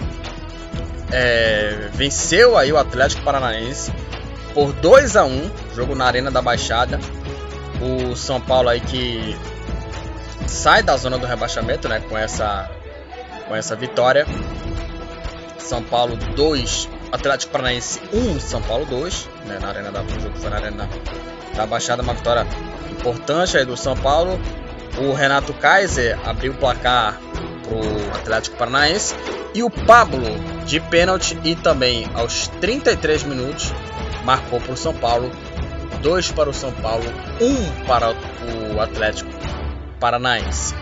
é, 1.12 1.90
venceu 1.92 2.56
aí 2.56 2.72
o 2.72 2.78
Atlético 2.78 3.22
Paranaense 3.22 3.92
por 4.54 4.72
2 4.72 5.16
a 5.16 5.24
1 5.24 5.50
jogo 5.74 5.94
na 5.94 6.06
Arena 6.06 6.30
da 6.30 6.40
Baixada 6.40 6.98
o 7.80 8.16
São 8.16 8.40
Paulo 8.40 8.68
aí 8.68 8.80
que 8.80 9.36
sai 10.46 10.82
da 10.82 10.96
zona 10.96 11.18
do 11.18 11.26
rebaixamento, 11.26 11.88
né, 11.88 12.02
com 12.08 12.16
essa 12.16 12.70
com 13.46 13.54
essa 13.54 13.76
vitória. 13.76 14.26
São 15.58 15.82
Paulo 15.82 16.16
2, 16.16 16.88
Atlético 17.12 17.52
Paranaense 17.52 18.00
1, 18.12 18.40
São 18.40 18.62
Paulo 18.62 18.86
2, 18.86 19.28
né, 19.46 19.58
na 19.60 19.68
arena 19.68 19.90
da 19.90 20.02
o 20.02 20.20
jogo 20.20 20.36
foi 20.38 20.50
na 20.50 20.56
arena 20.56 20.88
da 21.54 21.66
Baixada, 21.66 22.02
uma 22.02 22.14
vitória 22.14 22.46
importante 22.90 23.56
aí 23.56 23.64
do 23.64 23.76
São 23.76 23.96
Paulo. 23.96 24.38
O 24.98 25.12
Renato 25.12 25.52
Kaiser 25.54 26.18
abriu 26.24 26.52
o 26.52 26.54
placar 26.54 27.18
pro 27.66 28.16
Atlético 28.16 28.56
Paranaense 28.56 29.14
e 29.54 29.62
o 29.62 29.70
Pablo 29.70 30.22
de 30.64 30.80
pênalti 30.80 31.38
e 31.42 31.56
também 31.56 32.08
aos 32.14 32.48
33 32.60 33.24
minutos 33.24 33.72
marcou 34.24 34.60
para 34.60 34.72
o 34.72 34.76
São 34.76 34.94
Paulo 34.94 35.30
dois 36.04 36.30
para 36.30 36.50
o 36.50 36.52
São 36.52 36.70
Paulo, 36.70 37.04
um 37.40 37.86
para 37.86 38.10
o 38.12 38.78
Atlético 38.78 39.30
Paranaense. 39.98 40.74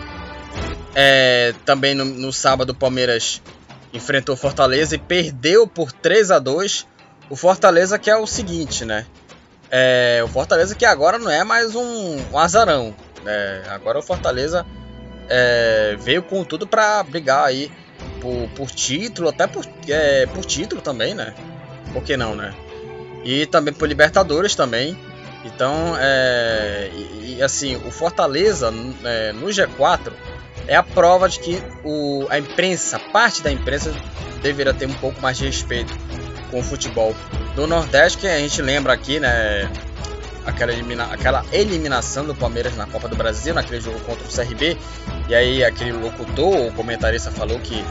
É, 0.93 1.53
também 1.65 1.95
no, 1.95 2.03
no 2.03 2.33
sábado 2.33 2.71
o 2.71 2.75
Palmeiras 2.75 3.41
enfrentou 3.93 4.35
Fortaleza 4.35 4.95
e 4.95 4.97
perdeu 4.97 5.65
por 5.65 5.93
3 5.93 6.29
a 6.29 6.39
2 6.39 6.85
o 7.29 7.37
Fortaleza 7.37 7.97
que 7.97 8.09
é 8.09 8.17
o 8.17 8.27
seguinte, 8.27 8.83
né? 8.83 9.05
É, 9.71 10.21
o 10.25 10.27
Fortaleza 10.27 10.75
que 10.75 10.85
agora 10.85 11.17
não 11.17 11.31
é 11.31 11.41
mais 11.45 11.73
um, 11.73 12.17
um 12.31 12.37
azarão. 12.37 12.93
Né? 13.23 13.63
Agora 13.69 13.99
o 13.99 14.03
Fortaleza 14.03 14.65
é, 15.29 15.95
veio 16.01 16.21
com 16.21 16.43
tudo 16.43 16.67
para 16.67 17.01
brigar 17.01 17.45
aí 17.45 17.71
por, 18.19 18.49
por, 18.49 18.69
título, 18.69 19.29
até 19.29 19.47
por, 19.47 19.65
é, 19.87 20.25
por 20.25 20.43
título 20.43 20.81
também, 20.81 21.15
né? 21.15 21.33
Por 21.93 22.03
que 22.03 22.17
não, 22.17 22.35
né? 22.35 22.53
E 23.23 23.45
também 23.45 23.73
por 23.73 23.87
Libertadores 23.87 24.55
também. 24.55 24.97
Então, 25.45 25.95
é, 25.99 26.89
e, 26.93 27.35
e, 27.37 27.43
assim, 27.43 27.75
o 27.85 27.91
Fortaleza 27.91 28.73
é, 29.03 29.33
no 29.33 29.47
G4 29.47 30.13
é 30.67 30.75
a 30.75 30.83
prova 30.83 31.27
de 31.27 31.39
que 31.39 31.61
o, 31.83 32.25
a 32.29 32.39
imprensa, 32.39 32.97
parte 32.97 33.41
da 33.41 33.51
imprensa, 33.51 33.93
deveria 34.41 34.73
ter 34.73 34.85
um 34.85 34.93
pouco 34.93 35.21
mais 35.21 35.37
de 35.37 35.45
respeito 35.45 35.93
com 36.49 36.59
o 36.59 36.63
futebol 36.63 37.15
do 37.55 37.67
Nordeste, 37.67 38.19
que 38.19 38.27
a 38.27 38.37
gente 38.37 38.61
lembra 38.61 38.93
aqui, 38.93 39.19
né? 39.19 39.69
Aquela, 40.45 40.73
elimina, 40.73 41.05
aquela 41.05 41.45
eliminação 41.53 42.25
do 42.25 42.35
Palmeiras 42.35 42.75
na 42.75 42.85
Copa 42.85 43.07
do 43.07 43.15
Brasil, 43.15 43.53
naquele 43.53 43.79
jogo 43.79 43.99
contra 44.01 44.25
o 44.25 44.29
CRB. 44.29 44.77
E 45.29 45.33
aí 45.33 45.63
aquele 45.63 45.93
locutor, 45.93 46.67
o 46.67 46.73
comentarista 46.73 47.31
falou 47.31 47.57
que 47.59 47.83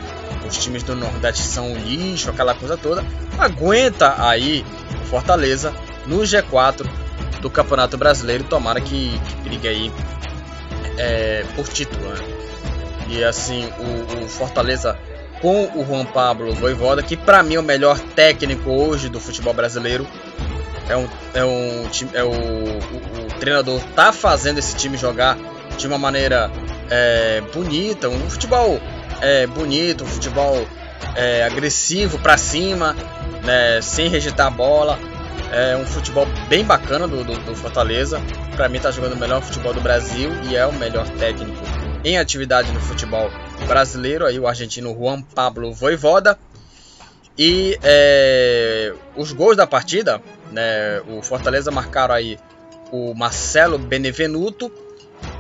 os 0.52 0.58
times 0.58 0.82
do 0.82 0.94
Nordeste 0.94 1.42
são 1.42 1.74
lixo, 1.74 2.30
aquela 2.30 2.54
coisa 2.54 2.76
toda. 2.76 3.04
Aguenta 3.38 4.14
aí 4.18 4.64
o 5.02 5.06
Fortaleza 5.06 5.74
no 6.06 6.18
G4 6.18 6.86
do 7.40 7.48
Campeonato 7.48 7.96
Brasileiro. 7.96 8.44
Tomara 8.44 8.80
que, 8.80 9.18
que 9.18 9.36
brigue 9.42 9.66
aí 9.66 9.92
é, 10.98 11.44
por 11.56 11.66
título. 11.66 12.06
Né? 12.06 12.16
E 13.08 13.24
assim, 13.24 13.66
o, 13.78 14.24
o, 14.24 14.28
Fortaleza 14.28 14.98
com 15.40 15.64
o 15.74 15.84
Juan 15.84 16.04
Pablo 16.04 16.54
Voivoda, 16.54 17.02
que 17.02 17.16
para 17.16 17.42
mim 17.42 17.54
é 17.54 17.58
o 17.58 17.62
melhor 17.62 17.98
técnico 17.98 18.70
hoje 18.70 19.08
do 19.08 19.18
futebol 19.18 19.54
brasileiro. 19.54 20.06
É 20.88 20.96
um, 20.96 21.08
é 21.32 21.44
um 21.44 21.88
é 22.12 22.22
o, 22.22 22.30
o, 22.30 23.24
o 23.24 23.38
treinador 23.40 23.80
tá 23.96 24.12
fazendo 24.12 24.58
esse 24.58 24.76
time 24.76 24.98
jogar 24.98 25.38
de 25.78 25.86
uma 25.86 25.96
maneira 25.96 26.50
é, 26.90 27.40
bonita, 27.52 28.08
um 28.08 28.28
futebol 28.28 28.78
é, 29.22 29.46
bonito, 29.46 30.02
um 30.02 30.06
futebol 30.06 30.66
é, 31.14 31.44
agressivo 31.44 32.18
para 32.18 32.36
cima, 32.36 32.94
né, 33.44 33.80
sem 33.80 34.08
rejeitar 34.08 34.48
a 34.48 34.50
bola. 34.50 34.98
É 35.52 35.76
um 35.76 35.86
futebol 35.86 36.26
bem 36.48 36.64
bacana 36.64 37.06
do, 37.06 37.22
do, 37.22 37.36
do 37.44 37.54
Fortaleza. 37.54 38.20
Para 38.56 38.68
mim, 38.68 38.78
está 38.78 38.90
jogando 38.90 39.12
o 39.12 39.16
melhor 39.16 39.40
futebol 39.40 39.72
do 39.72 39.80
Brasil 39.80 40.30
e 40.44 40.56
é 40.56 40.66
o 40.66 40.72
melhor 40.72 41.08
técnico 41.10 41.62
em 42.04 42.18
atividade 42.18 42.72
no 42.72 42.80
futebol 42.80 43.30
brasileiro. 43.66 44.26
Aí 44.26 44.38
o 44.40 44.46
argentino 44.46 44.92
Juan 44.94 45.22
Pablo 45.22 45.72
Voivoda. 45.72 46.38
E 47.38 47.78
é, 47.82 48.92
os 49.16 49.32
gols 49.32 49.56
da 49.56 49.66
partida, 49.66 50.20
né, 50.50 51.00
o 51.08 51.22
Fortaleza 51.22 51.70
marcaram 51.70 52.14
aí 52.14 52.38
o 52.90 53.14
Marcelo 53.14 53.78
Benevenuto, 53.78 54.70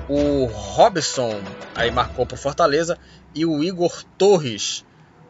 o 0.08 0.46
Robson 0.46 1.38
aí 1.74 1.90
marcou 1.90 2.24
para 2.24 2.36
Fortaleza 2.36 2.98
e 3.34 3.46
o 3.46 3.62
Igor 3.62 4.04
Torres 4.18 4.84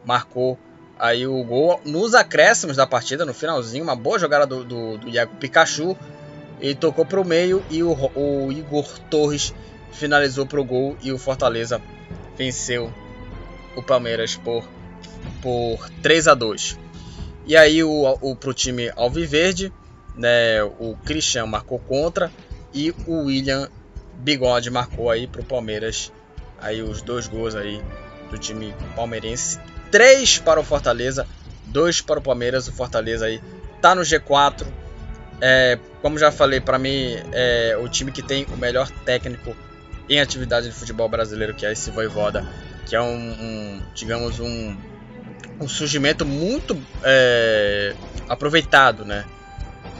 marcou 0.05 0.57
aí 0.99 1.25
o 1.25 1.43
gol 1.43 1.81
nos 1.85 2.13
acréscimos 2.13 2.77
da 2.77 2.87
partida, 2.87 3.25
no 3.25 3.33
finalzinho, 3.33 3.83
uma 3.83 3.95
boa 3.95 4.19
jogada 4.19 4.45
do, 4.45 4.63
do, 4.63 4.97
do 4.97 5.09
Iago 5.09 5.35
Pikachu. 5.37 5.97
Ele 6.59 6.75
tocou 6.75 7.05
para 7.05 7.19
o 7.19 7.25
meio 7.25 7.63
e 7.69 7.83
o, 7.83 7.93
o 8.15 8.51
Igor 8.51 8.87
Torres 9.09 9.53
finalizou 9.91 10.45
para 10.45 10.61
o 10.61 10.63
gol 10.63 10.97
e 11.01 11.11
o 11.11 11.17
Fortaleza 11.17 11.81
venceu 12.37 12.91
o 13.75 13.81
Palmeiras 13.81 14.35
por, 14.35 14.63
por 15.41 15.89
3 16.01 16.27
a 16.27 16.33
2 16.33 16.79
E 17.45 17.57
aí 17.57 17.83
o, 17.83 18.17
o, 18.21 18.35
pro 18.35 18.53
time 18.53 18.91
Alviverde, 18.95 19.73
né, 20.15 20.63
o 20.63 20.95
Christian 21.03 21.47
marcou 21.47 21.79
contra 21.79 22.31
e 22.73 22.91
o 23.05 23.25
William 23.25 23.69
Bigode 24.15 24.69
marcou 24.69 25.09
aí 25.09 25.27
pro 25.27 25.43
Palmeiras 25.43 26.11
aí 26.63 26.81
os 26.81 27.01
dois 27.01 27.27
gols 27.27 27.55
aí 27.55 27.81
do 28.31 28.37
time 28.37 28.73
palmeirense 28.95 29.59
3 29.93 30.39
para 30.39 30.59
o 30.59 30.63
Fortaleza, 30.63 31.27
2 31.65 32.01
para 32.01 32.19
o 32.19 32.21
Palmeiras. 32.21 32.67
O 32.67 32.73
Fortaleza 32.73 33.27
aí 33.27 33.39
tá 33.79 33.93
no 33.93 34.01
G4. 34.01 34.65
É, 35.39 35.77
como 36.01 36.17
já 36.17 36.31
falei, 36.31 36.59
para 36.59 36.79
mim 36.79 37.15
é 37.31 37.77
o 37.79 37.87
time 37.87 38.11
que 38.11 38.23
tem 38.23 38.45
o 38.45 38.57
melhor 38.57 38.89
técnico 39.05 39.55
em 40.09 40.19
atividade 40.19 40.67
de 40.67 40.73
futebol 40.73 41.07
brasileiro, 41.07 41.53
que 41.53 41.63
é 41.63 41.71
esse 41.71 41.91
Voivoda, 41.91 42.43
que 42.87 42.95
é 42.95 43.01
um, 43.01 43.05
um 43.15 43.81
digamos, 43.93 44.39
um, 44.39 44.75
um 45.59 45.67
surgimento 45.67 46.25
muito 46.25 46.75
é, 47.03 47.93
aproveitado, 48.27 49.05
né? 49.05 49.25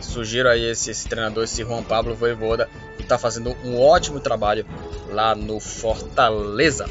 Surgiram 0.05 0.49
aí 0.49 0.71
esse, 0.71 0.91
esse, 0.91 1.07
treinador, 1.07 1.43
esse 1.43 1.63
Juan 1.63 1.83
Pablo 1.83 2.15
Voivoda, 2.15 2.69
que 2.97 3.03
está 3.03 3.17
fazendo 3.17 3.55
um 3.63 3.79
ótimo 3.79 4.19
trabalho 4.19 4.65
lá 5.09 5.35
no 5.35 5.59
Fortaleza. 5.59 6.89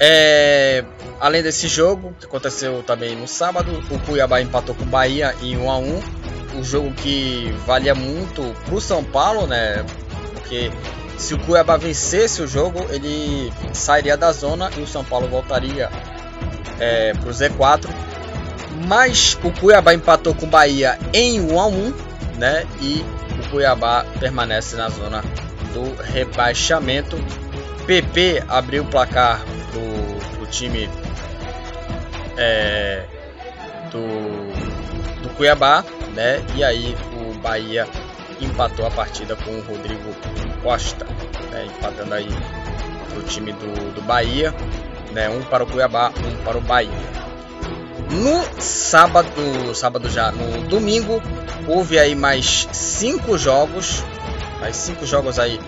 É, 0.00 0.84
além 1.20 1.42
desse 1.42 1.68
jogo, 1.68 2.14
que 2.18 2.26
aconteceu 2.26 2.82
também 2.82 3.14
no 3.14 3.28
sábado, 3.28 3.70
o 3.90 3.98
Cuiabá 4.00 4.40
empatou 4.40 4.74
com 4.74 4.82
o 4.82 4.86
Bahia 4.86 5.34
em 5.40 5.56
1 5.56 5.70
a 5.70 5.78
1 5.78 6.02
um 6.54 6.64
jogo 6.64 6.92
que 6.92 7.50
valia 7.66 7.94
muito 7.94 8.42
para 8.64 8.74
o 8.74 8.80
São 8.80 9.02
Paulo, 9.02 9.46
né? 9.46 9.84
Porque 10.34 10.70
se 11.16 11.34
o 11.34 11.38
Cuiabá 11.38 11.76
vencesse 11.76 12.42
o 12.42 12.46
jogo, 12.46 12.84
ele 12.90 13.52
sairia 13.72 14.16
da 14.16 14.32
zona 14.32 14.70
e 14.76 14.80
o 14.80 14.86
São 14.86 15.04
Paulo 15.04 15.28
voltaria 15.28 15.88
é, 16.78 17.12
para 17.14 17.28
o 17.28 17.32
Z4. 17.32 17.88
Mas 18.86 19.38
o 19.42 19.50
Cuiabá 19.50 19.94
empatou 19.94 20.34
com 20.34 20.46
o 20.46 20.48
Bahia 20.48 20.98
em 21.12 21.40
1 21.40 21.60
a 21.60 21.66
1 21.66 22.12
né? 22.38 22.66
E 22.80 23.04
o 23.38 23.50
Cuiabá 23.50 24.04
permanece 24.18 24.76
na 24.76 24.88
zona 24.88 25.22
do 25.72 25.94
rebaixamento. 26.02 27.16
PP 27.86 28.44
abriu 28.48 28.82
o 28.84 28.86
placar 28.86 29.44
do, 29.72 30.38
do 30.38 30.46
time 30.46 30.88
é, 32.36 33.04
do, 33.90 35.22
do 35.22 35.28
Cuiabá, 35.36 35.84
né? 36.14 36.44
E 36.54 36.64
aí 36.64 36.96
o 37.18 37.34
Bahia 37.38 37.86
empatou 38.40 38.86
a 38.86 38.90
partida 38.90 39.36
com 39.36 39.50
o 39.50 39.60
Rodrigo 39.62 40.14
Costa, 40.62 41.04
né, 41.50 41.66
empatando 41.66 42.14
aí 42.14 42.28
o 43.16 43.22
time 43.22 43.52
do, 43.52 43.94
do 43.94 44.02
Bahia, 44.02 44.54
né, 45.12 45.28
um 45.28 45.42
para 45.42 45.64
o 45.64 45.66
Cuiabá, 45.66 46.10
um 46.10 46.44
para 46.44 46.58
o 46.58 46.60
Bahia. 46.60 47.21
No 48.12 48.60
sábado, 48.60 49.74
sábado 49.74 50.08
já, 50.10 50.30
no 50.30 50.68
domingo, 50.68 51.22
houve 51.66 51.98
aí 51.98 52.14
mais 52.14 52.68
cinco 52.72 53.38
jogos, 53.38 54.02
mais 54.60 54.76
cinco 54.76 55.06
jogos 55.06 55.38
aí 55.38 55.58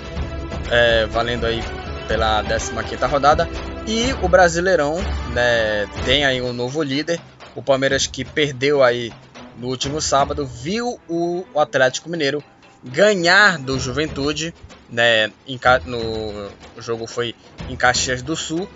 é, 0.71 1.07
valendo 1.07 1.47
aí 1.47 1.63
pela 2.07 2.43
15 2.43 2.73
quinta 2.85 3.07
rodada 3.07 3.49
e 3.87 4.13
o 4.23 4.29
Brasileirão, 4.29 4.97
né, 5.33 5.87
tem 6.05 6.25
aí 6.25 6.41
um 6.41 6.53
novo 6.53 6.83
líder, 6.83 7.21
o 7.55 7.63
Palmeiras 7.63 8.07
que 8.07 8.25
perdeu 8.25 8.83
aí 8.83 9.13
no 9.59 9.69
último 9.69 10.01
sábado, 10.01 10.47
viu 10.47 10.99
o 11.09 11.45
Atlético 11.57 12.11
Mineiro 12.11 12.43
ganhar 12.83 13.59
do 13.59 13.79
Juventude, 13.79 14.55
né, 14.91 15.31
em, 15.47 15.59
no 15.87 16.51
o 16.77 16.83
jogo 16.83 17.07
foi 17.07 17.35
em 17.69 17.77
Caxias 17.77 18.21
do 18.23 18.37
Sul, 18.37 18.69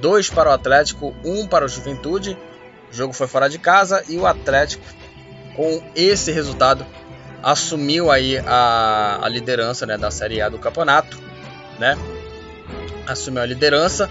dois 0.00 0.30
para 0.30 0.50
o 0.50 0.52
Atlético, 0.52 1.14
um 1.24 1.46
para 1.46 1.64
o 1.64 1.68
Juventude. 1.68 2.36
O 2.92 2.94
jogo 2.94 3.14
foi 3.14 3.26
fora 3.26 3.48
de 3.48 3.58
casa 3.58 4.04
e 4.06 4.18
o 4.18 4.26
Atlético, 4.26 4.84
com 5.56 5.82
esse 5.96 6.30
resultado, 6.30 6.84
assumiu 7.42 8.10
aí 8.10 8.36
a, 8.46 9.18
a 9.22 9.28
liderança 9.30 9.86
né, 9.86 9.96
da 9.96 10.10
Série 10.10 10.42
A 10.42 10.50
do 10.50 10.58
campeonato, 10.58 11.18
né? 11.78 11.96
Assumiu 13.06 13.42
a 13.42 13.46
liderança. 13.46 14.10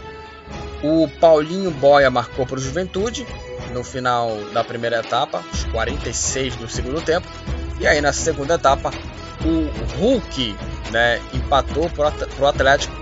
O 0.83 1.07
Paulinho 1.19 1.69
Boia 1.69 2.09
marcou 2.09 2.45
para 2.45 2.57
o 2.57 2.59
Juventude 2.61 3.25
no 3.71 3.83
final 3.83 4.35
da 4.51 4.63
primeira 4.63 4.99
etapa, 4.99 5.43
os 5.53 5.63
46 5.65 6.55
do 6.55 6.67
segundo 6.67 7.01
tempo. 7.01 7.27
E 7.79 7.85
aí 7.85 8.01
na 8.01 8.11
segunda 8.11 8.55
etapa, 8.55 8.91
o 9.45 9.99
Hulk 9.99 10.55
né, 10.91 11.21
empatou 11.33 11.87
para 11.89 12.11
o 12.39 12.47
Atlético. 12.47 12.93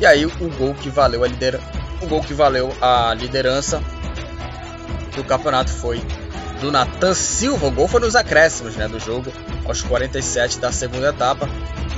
E 0.00 0.06
aí 0.06 0.24
o 0.24 0.30
gol 0.56 0.74
que 0.74 0.88
valeu 0.88 1.24
a 1.24 1.28
liderança, 1.28 1.66
o 2.00 2.06
gol 2.06 2.20
que 2.20 2.34
valeu 2.34 2.72
a 2.80 3.12
liderança 3.14 3.82
do 5.14 5.24
campeonato 5.24 5.70
foi 5.70 6.02
do 6.60 6.70
Nathan 6.70 7.14
Silva. 7.14 7.66
O 7.66 7.70
gol 7.70 7.88
foi 7.88 8.00
nos 8.00 8.16
acréscimos 8.16 8.76
né, 8.76 8.88
do 8.88 8.98
jogo, 8.98 9.32
aos 9.64 9.82
47 9.82 10.58
da 10.58 10.72
segunda 10.72 11.08
etapa. 11.08 11.48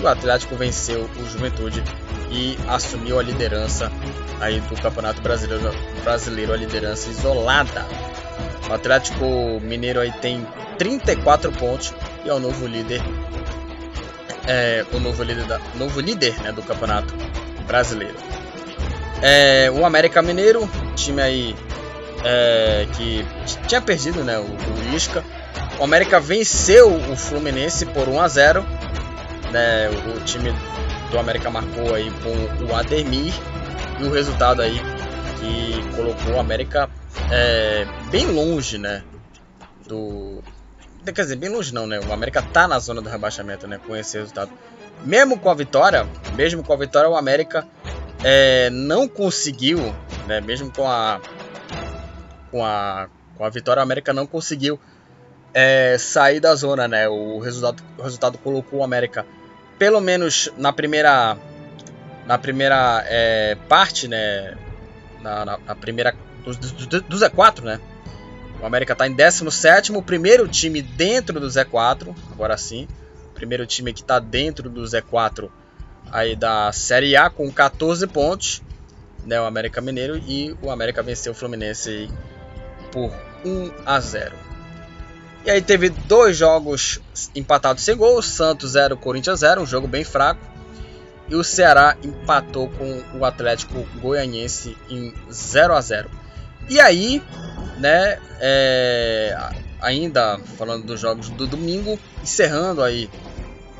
O 0.03 0.07
Atlético 0.07 0.57
venceu 0.57 1.09
o 1.19 1.27
Juventude 1.27 1.83
e 2.31 2.59
assumiu 2.69 3.19
a 3.19 3.23
liderança 3.23 3.91
aí 4.41 4.61
do 4.61 4.81
Campeonato 4.81 5.21
Brasileiro, 5.23 5.75
brasileiro 6.03 6.53
a 6.53 6.57
liderança 6.57 7.11
isolada. 7.11 7.87
O 8.69 8.73
Atlético 8.73 9.25
Mineiro 9.63 10.01
aí 10.01 10.13
tem 10.13 10.47
34 10.79 11.53
pontos 11.53 11.95
e 12.25 12.29
é 12.29 12.35
o 12.35 12.41
novo 12.41 12.67
líder 12.67 13.01
é, 14.47 14.85
o 14.93 15.01
novo 15.01 15.23
líder, 15.23 15.45
da, 15.45 15.61
novo 15.75 16.01
líder 16.01 16.41
né, 16.41 16.53
do 16.53 16.63
Campeonato 16.63 17.15
Brasileiro. 17.67 18.15
É, 19.23 19.71
o 19.73 19.85
América 19.85 20.23
Mineiro, 20.23 20.69
time 20.95 21.21
aí 21.21 21.57
é, 22.25 22.87
que 22.97 23.25
tinha 23.67 23.81
perdido 23.81 24.25
né, 24.25 24.39
o, 24.39 24.45
o 24.45 24.97
Isca. 24.97 25.25
O 25.79 25.85
América 25.85 26.19
venceu 26.19 26.95
o 26.95 27.17
Fluminense 27.17 27.87
por 27.87 28.09
1 28.09 28.21
a 28.21 28.29
0. 28.29 28.67
Né, 29.53 29.89
o 29.91 30.25
time 30.25 30.53
do 31.11 31.19
América 31.19 31.51
marcou 31.51 31.95
aí 31.95 32.11
com 32.23 32.65
o 32.65 32.75
Ademir 32.75 33.33
e 34.01 34.05
o 34.05 34.11
resultado 34.11 34.61
aí 34.61 34.81
que 35.39 35.97
colocou 35.97 36.35
o 36.35 36.41
América 36.41 36.91
é, 37.31 37.87
bem 38.11 38.27
longe, 38.27 38.77
né, 38.79 39.03
do 39.87 40.43
quer 41.13 41.23
dizer, 41.23 41.37
bem 41.37 41.49
longe 41.49 41.73
não, 41.73 41.87
né? 41.87 42.01
O 42.01 42.13
América 42.13 42.43
tá 42.43 42.67
na 42.67 42.79
zona 42.79 43.01
do 43.01 43.09
rebaixamento, 43.09 43.67
né, 43.67 43.79
com 43.85 43.97
esse 43.97 44.19
resultado. 44.19 44.51
Mesmo 45.05 45.39
com 45.39 45.51
a 45.51 45.55
vitória, 45.55 46.07
mesmo 46.35 46.63
com 46.63 46.73
a 46.73 46.77
vitória, 46.77 47.09
o 47.09 47.17
América 47.17 47.67
é, 48.25 48.71
não 48.71 49.07
conseguiu, 49.07 49.79
né, 50.27 50.41
mesmo 50.41 50.73
com 50.73 50.89
a 50.89 51.21
com 52.51 52.65
a, 52.65 53.09
com 53.37 53.45
a 53.45 53.51
vitória, 53.51 53.81
a 53.81 53.83
América 53.83 54.13
não 54.13 54.27
conseguiu 54.27 54.79
é, 55.53 55.97
sair 55.99 56.41
da 56.41 56.55
zona, 56.55 56.87
né? 56.87 57.09
O 57.09 57.39
resultado, 57.39 57.83
o 57.99 58.03
resultado 58.03 58.39
colocou 58.39 58.81
o 58.81 58.85
América, 58.85 59.27
pelo 59.79 60.01
menos 60.01 60.51
na 60.57 60.73
primeira, 60.73 61.37
na 62.27 62.39
primeira 62.39 63.05
é, 63.07 63.57
parte, 63.69 64.09
né? 64.09 64.57
Na, 65.23 65.45
na, 65.45 65.59
na 65.59 65.75
primeira 65.75 66.15
do, 66.45 66.55
do, 66.55 67.01
do, 67.01 67.17
Z4, 67.17 67.63
né? 67.63 67.81
O 68.61 68.67
América 68.67 68.93
está 68.93 69.07
em 69.07 69.13
17, 69.13 69.93
o 69.93 70.03
primeiro 70.03 70.47
time 70.47 70.81
dentro 70.81 71.41
do 71.41 71.47
Z4, 71.47 72.15
agora 72.33 72.57
sim. 72.57 72.87
Primeiro 73.35 73.67
time 73.67 73.93
que 73.93 74.01
está 74.01 74.19
dentro 74.19 74.71
do 74.71 74.83
Z4 74.83 75.51
aí 76.11 76.37
da 76.37 76.73
Série 76.73 77.17
A 77.17 77.29
com 77.29 77.51
14 77.51 78.07
pontos, 78.07 78.63
né, 79.25 79.41
o 79.41 79.45
América 79.45 79.81
Mineiro 79.81 80.17
e 80.27 80.57
o 80.63 80.71
América 80.71 81.03
venceu 81.03 81.33
o 81.33 81.35
Fluminense 81.35 82.09
por 82.97 83.13
1 83.45 83.71
a 83.85 84.01
0. 84.01 84.35
E 85.45 85.51
aí 85.51 85.61
teve 85.61 85.91
dois 85.91 86.35
jogos 86.35 86.99
empatados 87.35 87.85
sem 87.85 87.95
gol, 87.95 88.23
Santos 88.23 88.71
0, 88.71 88.97
Corinthians 88.97 89.41
0, 89.41 89.61
um 89.61 89.67
jogo 89.67 89.87
bem 89.87 90.03
fraco. 90.03 90.41
E 91.29 91.35
o 91.35 91.45
Ceará 91.45 91.95
empatou 92.03 92.71
com 92.71 93.19
o 93.19 93.25
Atlético 93.25 93.87
Goianiense 94.01 94.75
em 94.89 95.13
0 95.31 95.75
a 95.75 95.81
0. 95.81 96.11
E 96.71 96.81
aí, 96.81 97.23
né, 97.77 98.19
é, 98.41 99.37
ainda 99.83 100.39
falando 100.57 100.87
dos 100.87 100.99
jogos 100.99 101.29
do 101.29 101.47
domingo, 101.47 101.99
encerrando 102.23 102.83
aí 102.83 103.11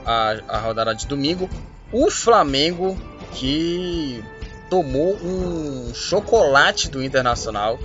a, 0.05 0.37
a 0.47 0.59
rodada 0.59 0.95
de 0.95 1.07
domingo, 1.07 1.49
o 1.91 2.11
Flamengo 2.11 2.99
que 3.33 4.23
tomou 4.69 5.17
um 5.17 5.95
chocolate 5.95 6.91
do 6.91 7.03
Internacional 7.03 7.79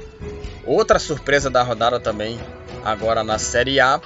Outra 0.65 0.99
surpresa 0.99 1.49
da 1.49 1.63
rodada 1.63 1.99
também, 1.99 2.39
agora 2.83 3.23
na 3.23 3.37
Série 3.37 3.79
A, 3.79 3.99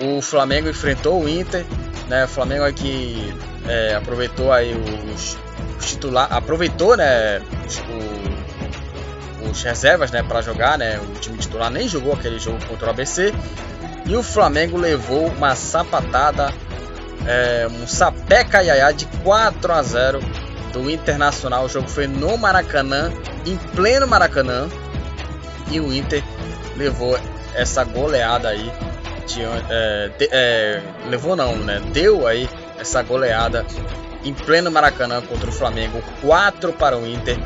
o 0.00 0.20
Flamengo 0.20 0.68
enfrentou 0.68 1.22
o 1.22 1.28
Inter, 1.28 1.64
né? 2.08 2.24
O 2.24 2.28
Flamengo 2.28 2.64
aqui 2.64 3.34
é, 3.68 3.94
aproveitou 3.94 4.52
aí 4.52 4.74
os, 5.14 5.38
os 5.78 5.86
titular, 5.86 6.32
aproveitou, 6.32 6.96
né? 6.96 7.40
Os, 7.66 7.78
o, 7.78 9.50
os 9.50 9.62
reservas, 9.62 10.10
né? 10.10 10.22
Para 10.22 10.40
jogar, 10.40 10.78
né? 10.78 10.98
O 10.98 11.20
time 11.20 11.38
titular 11.38 11.70
nem 11.70 11.86
jogou 11.86 12.14
aquele 12.14 12.38
jogo 12.38 12.58
contra 12.66 12.88
o 12.88 12.90
ABC 12.90 13.32
e 14.06 14.16
o 14.16 14.22
Flamengo 14.22 14.76
levou 14.76 15.28
uma 15.28 15.54
sapatada, 15.54 16.52
é, 17.26 17.66
um 17.70 17.86
sapeca 17.86 18.62
iaiá 18.62 18.92
de 18.92 19.06
4 19.22 19.72
a 19.72 19.82
0 19.82 20.20
do 20.72 20.90
Internacional. 20.90 21.64
O 21.64 21.68
jogo 21.68 21.88
foi 21.88 22.06
no 22.06 22.36
Maracanã, 22.36 23.12
em 23.46 23.56
pleno 23.74 24.06
Maracanã 24.06 24.68
e 25.70 25.80
o 25.80 25.92
Inter 25.92 26.22
levou 26.76 27.18
essa 27.54 27.84
goleada 27.84 28.48
aí. 28.48 28.72
De, 29.26 29.42
é, 29.42 30.10
de, 30.18 30.28
é, 30.30 30.82
levou 31.08 31.34
não, 31.34 31.56
né? 31.56 31.80
Deu 31.92 32.26
aí 32.26 32.48
essa 32.78 33.02
goleada 33.02 33.64
em 34.24 34.34
pleno 34.34 34.70
Maracanã 34.70 35.22
contra 35.22 35.48
o 35.48 35.52
Flamengo. 35.52 36.02
4 36.20 36.72
para 36.74 36.98
o 36.98 37.06
Inter, 37.06 37.38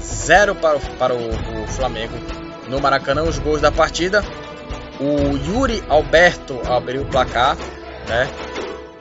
0 0.00 0.54
para, 0.54 0.76
o, 0.76 0.80
para 0.96 1.14
o, 1.14 1.62
o 1.62 1.66
Flamengo. 1.66 2.14
No 2.68 2.80
Maracanã, 2.80 3.22
os 3.22 3.38
gols 3.38 3.60
da 3.60 3.72
partida. 3.72 4.24
O 5.00 5.36
Yuri 5.36 5.82
Alberto 5.88 6.60
abriu 6.70 7.02
o 7.02 7.06
placar, 7.06 7.56
né? 8.08 8.30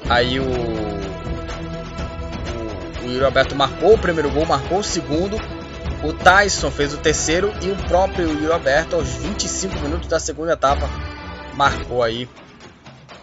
Aí 0.09 0.39
o, 0.39 0.43
o, 0.43 0.99
o 3.05 3.11
Yuri 3.11 3.23
Alberto 3.23 3.55
marcou 3.55 3.93
o 3.93 3.97
primeiro 3.97 4.31
gol, 4.31 4.43
marcou 4.45 4.79
o 4.79 4.83
segundo 4.83 5.37
o 6.03 6.11
Tyson 6.11 6.69
fez 6.69 6.93
o 6.93 6.97
terceiro 6.97 7.53
e 7.61 7.71
o 7.71 7.75
próprio 7.87 8.27
Yuri 8.27 8.51
Alberto, 8.51 8.95
aos 8.95 9.07
25 9.07 9.79
minutos 9.79 10.09
da 10.09 10.19
segunda 10.19 10.51
etapa, 10.51 10.89
marcou 11.55 12.03
aí 12.03 12.27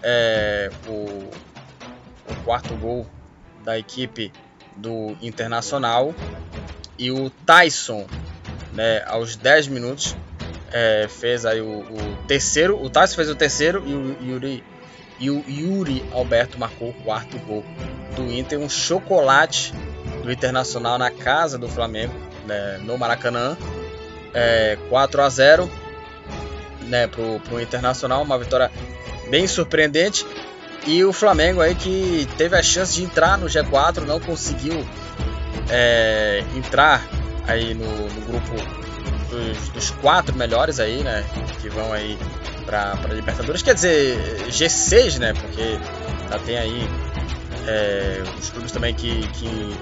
é, 0.03 0.71
o, 0.89 1.31
o 2.31 2.35
quarto 2.43 2.75
gol 2.77 3.07
da 3.63 3.79
equipe 3.79 4.33
do 4.75 5.15
Internacional. 5.21 6.15
E 6.99 7.11
o 7.11 7.29
Tyson, 7.29 8.07
né, 8.73 9.03
aos 9.07 9.37
10 9.37 9.69
minutos, 9.69 10.17
é, 10.73 11.07
fez 11.07 11.45
aí 11.45 11.61
o, 11.61 11.81
o, 11.81 12.17
terceiro. 12.27 12.83
O 12.83 12.89
Tyson 12.89 13.17
fez 13.17 13.29
o 13.29 13.35
terceiro 13.35 13.83
e 13.87 13.95
o 13.95 14.17
Yuri, 14.23 14.65
e 15.19 15.31
o 15.31 15.45
Yuri 15.47 16.03
Alberto 16.13 16.59
marcou 16.59 16.91
o 16.91 16.95
quarto 16.95 17.39
gol 17.41 17.63
do 18.17 18.33
Inter. 18.33 18.59
Um 18.59 18.71
chocolate 18.71 19.75
do 20.23 20.33
Internacional 20.33 20.97
na 20.97 21.11
casa 21.11 21.59
do 21.59 21.69
Flamengo 21.69 22.30
né, 22.47 22.81
no 22.85 22.97
Maracanã, 22.99 23.57
é, 24.35 24.79
4 24.89 25.23
a 25.23 25.29
0 25.29 25.71
né, 26.83 27.07
pro, 27.07 27.41
pro 27.41 27.61
Internacional, 27.61 28.23
uma 28.23 28.39
vitória 28.39 28.71
bem 29.29 29.47
surpreendente. 29.47 30.27
E 30.87 31.05
o 31.05 31.13
Flamengo 31.13 31.61
aí 31.61 31.75
que 31.75 32.27
teve 32.39 32.57
a 32.57 32.63
chance 32.63 32.95
de 32.95 33.05
entrar 33.05 33.37
no 33.37 33.47
G4, 33.47 34.05
não 34.07 34.19
conseguiu 34.19 34.85
é, 35.69 36.43
entrar 36.57 37.07
aí 37.47 37.75
no, 37.75 37.87
no 37.87 38.21
grupo 38.23 38.55
dos, 39.29 39.69
dos, 39.69 39.91
quatro 39.91 40.35
melhores 40.37 40.81
aí, 40.81 41.03
né, 41.03 41.25
que 41.61 41.69
vão 41.69 41.93
aí 41.93 42.19
para 42.65 42.97
Libertadores. 43.13 43.63
Quer 43.63 43.75
dizer, 43.75 44.17
G6, 44.49 45.19
né, 45.19 45.35
porque 45.35 45.79
já 46.31 46.39
tem 46.39 46.57
aí 46.57 46.89
é, 47.67 48.23
os 48.39 48.51
clubes 48.51 48.73
também 48.73 48.95
que, 48.95 49.21
que 49.29 49.77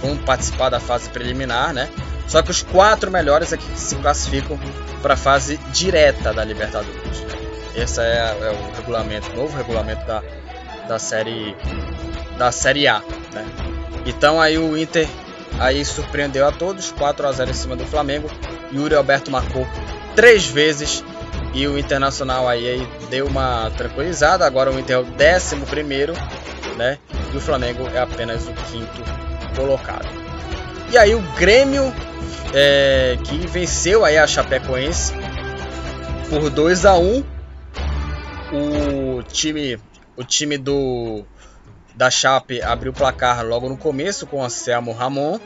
vão 0.00 0.16
participar 0.16 0.68
da 0.68 0.80
fase 0.80 1.08
preliminar, 1.10 1.72
né? 1.72 1.88
Só 2.26 2.42
que 2.42 2.50
os 2.50 2.62
quatro 2.62 3.10
melhores 3.10 3.52
é 3.52 3.56
que 3.56 3.78
se 3.78 3.94
classificam 3.96 4.58
para 5.00 5.14
a 5.14 5.16
fase 5.16 5.56
direta 5.72 6.32
da 6.32 6.44
Libertadores. 6.44 7.24
Esse 7.74 8.00
é, 8.00 8.36
é, 8.40 8.50
o 8.50 8.76
regulamento, 8.76 9.30
o 9.32 9.36
novo 9.36 9.56
regulamento 9.56 10.04
da, 10.06 10.22
da 10.88 10.98
série 10.98 11.54
da 12.38 12.50
série 12.50 12.88
A, 12.88 13.00
né? 13.32 13.44
Então 14.04 14.40
aí 14.40 14.58
o 14.58 14.76
Inter 14.76 15.08
aí 15.58 15.84
surpreendeu 15.84 16.46
a 16.46 16.52
todos, 16.52 16.90
4 16.92 17.26
a 17.26 17.32
0 17.32 17.50
em 17.50 17.54
cima 17.54 17.76
do 17.76 17.84
Flamengo. 17.86 18.28
Yuri 18.72 18.94
Alberto 18.94 19.30
marcou 19.30 19.66
três 20.14 20.46
vezes 20.46 21.04
e 21.54 21.66
o 21.66 21.78
Internacional 21.78 22.48
aí, 22.48 22.68
aí 22.68 22.88
deu 23.08 23.26
uma 23.26 23.70
tranquilizada. 23.76 24.46
Agora 24.46 24.70
o 24.70 24.78
Inter 24.78 24.96
é 24.96 24.98
o 24.98 25.04
décimo 25.04 25.66
primeiro, 25.66 26.12
né? 26.76 26.98
E 27.32 27.36
o 27.36 27.40
Flamengo 27.40 27.86
é 27.94 27.98
apenas 27.98 28.46
o 28.46 28.52
quinto 28.52 29.02
colocado. 29.56 30.06
E 30.92 30.98
aí 30.98 31.14
o 31.14 31.22
Grêmio 31.34 31.92
é, 32.54 33.18
que 33.24 33.46
venceu 33.46 34.04
aí 34.04 34.16
a 34.16 34.26
Chapecoense 34.26 35.12
por 36.28 36.48
2 36.50 36.86
a 36.86 36.96
1 36.96 37.24
o 38.52 39.22
time 39.24 39.78
o 40.16 40.22
time 40.22 40.56
do 40.56 41.24
da 41.94 42.10
Chape 42.10 42.62
abriu 42.62 42.92
o 42.92 42.94
placar 42.94 43.44
logo 43.44 43.68
no 43.68 43.76
começo 43.76 44.26
com 44.26 44.38
o 44.38 44.44
Anselmo 44.44 44.92
Ramon 44.92 45.40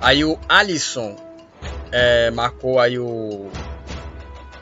aí 0.00 0.24
o 0.24 0.38
Alisson 0.48 1.16
é, 1.90 2.30
marcou 2.30 2.78
aí 2.78 2.98
o, 2.98 3.50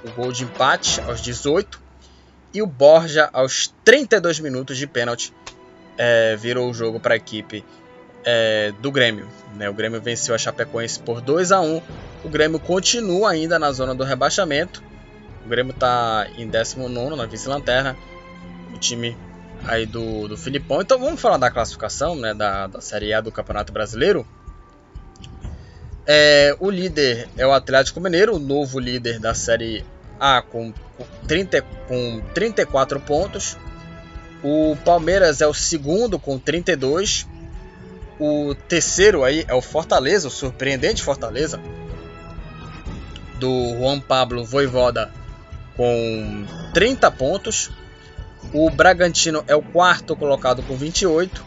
o 0.04 0.10
gol 0.16 0.32
de 0.32 0.44
empate 0.44 1.00
aos 1.00 1.20
18 1.20 1.80
e 2.54 2.62
o 2.62 2.66
Borja 2.66 3.28
aos 3.32 3.74
32 3.84 4.38
minutos 4.40 4.76
de 4.76 4.86
pênalti 4.86 5.32
é, 5.98 6.36
virou 6.36 6.70
o 6.70 6.74
jogo 6.74 7.00
para 7.00 7.14
a 7.14 7.16
equipe 7.16 7.64
é, 8.24 8.72
do 8.80 8.90
Grêmio. 8.90 9.26
Né? 9.54 9.68
O 9.68 9.74
Grêmio 9.74 10.00
venceu 10.00 10.34
a 10.34 10.38
Chapecoense 10.38 11.00
por 11.00 11.20
2 11.20 11.52
a 11.52 11.60
1 11.60 11.82
O 12.24 12.28
Grêmio 12.28 12.58
continua 12.58 13.30
ainda 13.30 13.58
na 13.58 13.72
zona 13.72 13.94
do 13.94 14.04
rebaixamento. 14.04 14.82
O 15.44 15.48
Grêmio 15.48 15.72
está 15.72 16.26
em 16.36 16.46
19 16.46 17.16
na 17.16 17.26
vice-lanterna. 17.26 17.96
O 18.74 18.78
time 18.78 19.16
aí 19.64 19.86
do, 19.86 20.28
do 20.28 20.36
Filipão. 20.36 20.80
Então 20.80 20.98
vamos 20.98 21.20
falar 21.20 21.36
da 21.36 21.50
classificação 21.50 22.16
né, 22.16 22.34
da, 22.34 22.66
da 22.66 22.80
Série 22.80 23.12
A 23.12 23.20
do 23.20 23.30
Campeonato 23.30 23.72
Brasileiro. 23.72 24.26
É, 26.06 26.56
o 26.58 26.68
líder 26.68 27.28
é 27.36 27.46
o 27.46 27.52
Atlético 27.52 28.00
Mineiro, 28.00 28.34
o 28.34 28.38
novo 28.38 28.80
líder 28.80 29.20
da 29.20 29.34
Série 29.34 29.84
A 30.18 30.42
com, 30.42 30.72
com, 30.96 31.04
30, 31.28 31.62
com 31.86 32.20
34 32.34 33.00
pontos. 33.00 33.56
O 34.42 34.76
Palmeiras 34.84 35.40
é 35.40 35.46
o 35.46 35.54
segundo 35.54 36.18
com 36.18 36.38
32. 36.38 37.28
O 38.24 38.54
terceiro 38.54 39.24
aí 39.24 39.44
é 39.48 39.52
o 39.52 39.60
Fortaleza, 39.60 40.28
o 40.28 40.30
surpreendente 40.30 41.02
Fortaleza, 41.02 41.60
do 43.40 43.74
Juan 43.76 43.98
Pablo 43.98 44.44
Voivoda 44.44 45.10
com 45.76 46.46
30 46.72 47.10
pontos. 47.10 47.72
O 48.52 48.70
Bragantino 48.70 49.42
é 49.48 49.56
o 49.56 49.60
quarto 49.60 50.14
colocado 50.14 50.62
com 50.62 50.76
28. 50.76 51.44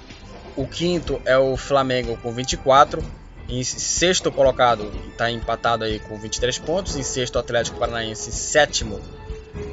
O 0.58 0.68
quinto 0.68 1.22
é 1.24 1.38
o 1.38 1.56
Flamengo 1.56 2.18
com 2.22 2.34
24. 2.34 3.02
Em 3.48 3.64
sexto 3.64 4.30
colocado 4.30 4.92
está 5.12 5.32
empatado 5.32 5.86
aí 5.86 5.98
com 6.00 6.20
23 6.20 6.60
pontos. 6.60 6.98
Em 6.98 7.04
sexto, 7.04 7.40
Atlético 7.40 7.80
Paranaense. 7.80 8.34
Sétimo 8.34 9.00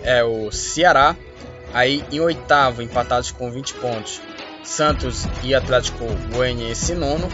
é 0.05 0.23
o 0.23 0.53
Ceará. 0.53 1.17
Aí 1.75 2.05
em 2.13 2.21
oitavo, 2.21 2.81
empatados 2.81 3.33
com 3.33 3.51
20 3.51 3.75
pontos, 3.75 4.21
Santos 4.63 5.27
e 5.43 5.55
Atlético 5.55 6.05
Goianiense 6.33 6.95
nono. 6.95 7.29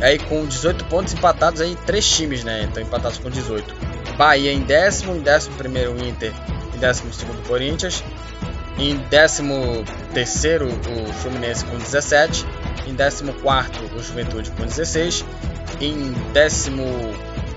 Aí 0.00 0.18
com 0.18 0.44
18 0.44 0.84
pontos 0.86 1.14
empatados 1.14 1.60
aí 1.60 1.76
três 1.86 2.08
times, 2.08 2.44
né? 2.44 2.64
Então 2.64 2.82
empatados 2.82 3.18
com 3.18 3.30
18. 3.30 3.74
Bahia 4.16 4.52
em 4.52 4.60
décimo, 4.62 5.14
em 5.14 5.20
décimo 5.20 5.56
primeiro 5.56 5.92
Inter, 6.04 6.32
em 6.74 6.78
décimo 6.78 7.12
segundo 7.12 7.46
Corinthians, 7.48 8.04
em 8.78 8.96
décimo 9.08 9.84
terceiro 10.12 10.68
o 10.68 11.12
Fluminense 11.14 11.64
com 11.64 11.76
17, 11.76 12.46
em 12.86 12.94
décimo 12.94 13.32
quarto 13.34 13.84
o 13.96 14.02
Juventude 14.02 14.50
com 14.52 14.64
16, 14.64 15.24
em 15.80 16.12
décimo 16.32 16.84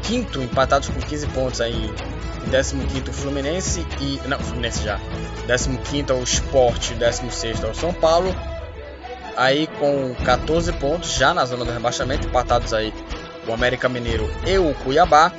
quinto 0.04 0.42
empatados 0.42 0.90
com 0.90 1.00
15 1.00 1.28
pontos 1.28 1.62
aí, 1.62 1.92
em 2.46 2.50
décimo 2.50 2.86
quinto 2.88 3.12
o 3.12 3.14
Fluminense 3.14 3.86
e 4.00 4.20
não 4.28 4.40
Fluminense 4.40 4.84
já, 4.84 5.00
décimo 5.46 5.78
quinto 5.80 6.14
é 6.14 6.16
o 6.16 6.24
Sport, 6.24 6.94
décimo 6.94 7.32
sexto 7.32 7.68
é 7.68 7.70
o 7.70 7.76
São 7.76 7.94
Paulo 7.94 8.36
aí 9.38 9.68
com 9.80 10.16
14 10.26 10.74
pontos 10.74 11.14
já 11.14 11.34
na 11.34 11.46
zona 11.46 11.64
do 11.64 11.72
rebaixamento, 11.72 12.28
empatados 12.28 12.74
aí 12.74 12.92
o 13.48 13.54
América 13.54 13.88
Mineiro 13.88 14.30
e 14.46 14.58
o 14.58 14.74
Cuiabá. 14.84 15.32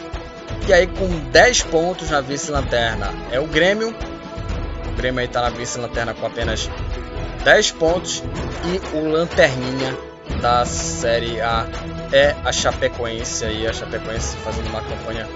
E 0.67 0.73
aí 0.73 0.87
com 0.87 1.09
10 1.31 1.63
pontos 1.65 2.11
na 2.11 2.21
vice-lanterna 2.21 3.13
é 3.31 3.41
o 3.41 3.47
Grêmio. 3.47 3.95
O 4.87 4.97
Grêmio 4.97 5.21
aí 5.21 5.27
está 5.27 5.43
na 5.43 5.51
vice-lanterna 5.51 6.15
com 6.15 6.27
apenas 6.27 6.71
10 7.45 7.73
pontos. 7.73 8.23
E 8.65 8.97
o 8.97 9.09
Lanterninha 9.09 9.97
da 10.41 10.65
Série 10.65 11.41
A 11.41 11.67
é 12.13 12.35
a 12.45 12.53
Chapecoense 12.53 13.45
aí. 13.45 13.67
A 13.67 13.73
Chapecoense 13.73 14.37
fazendo 14.39 14.69
uma 14.69 14.83
campanha 14.83 15.29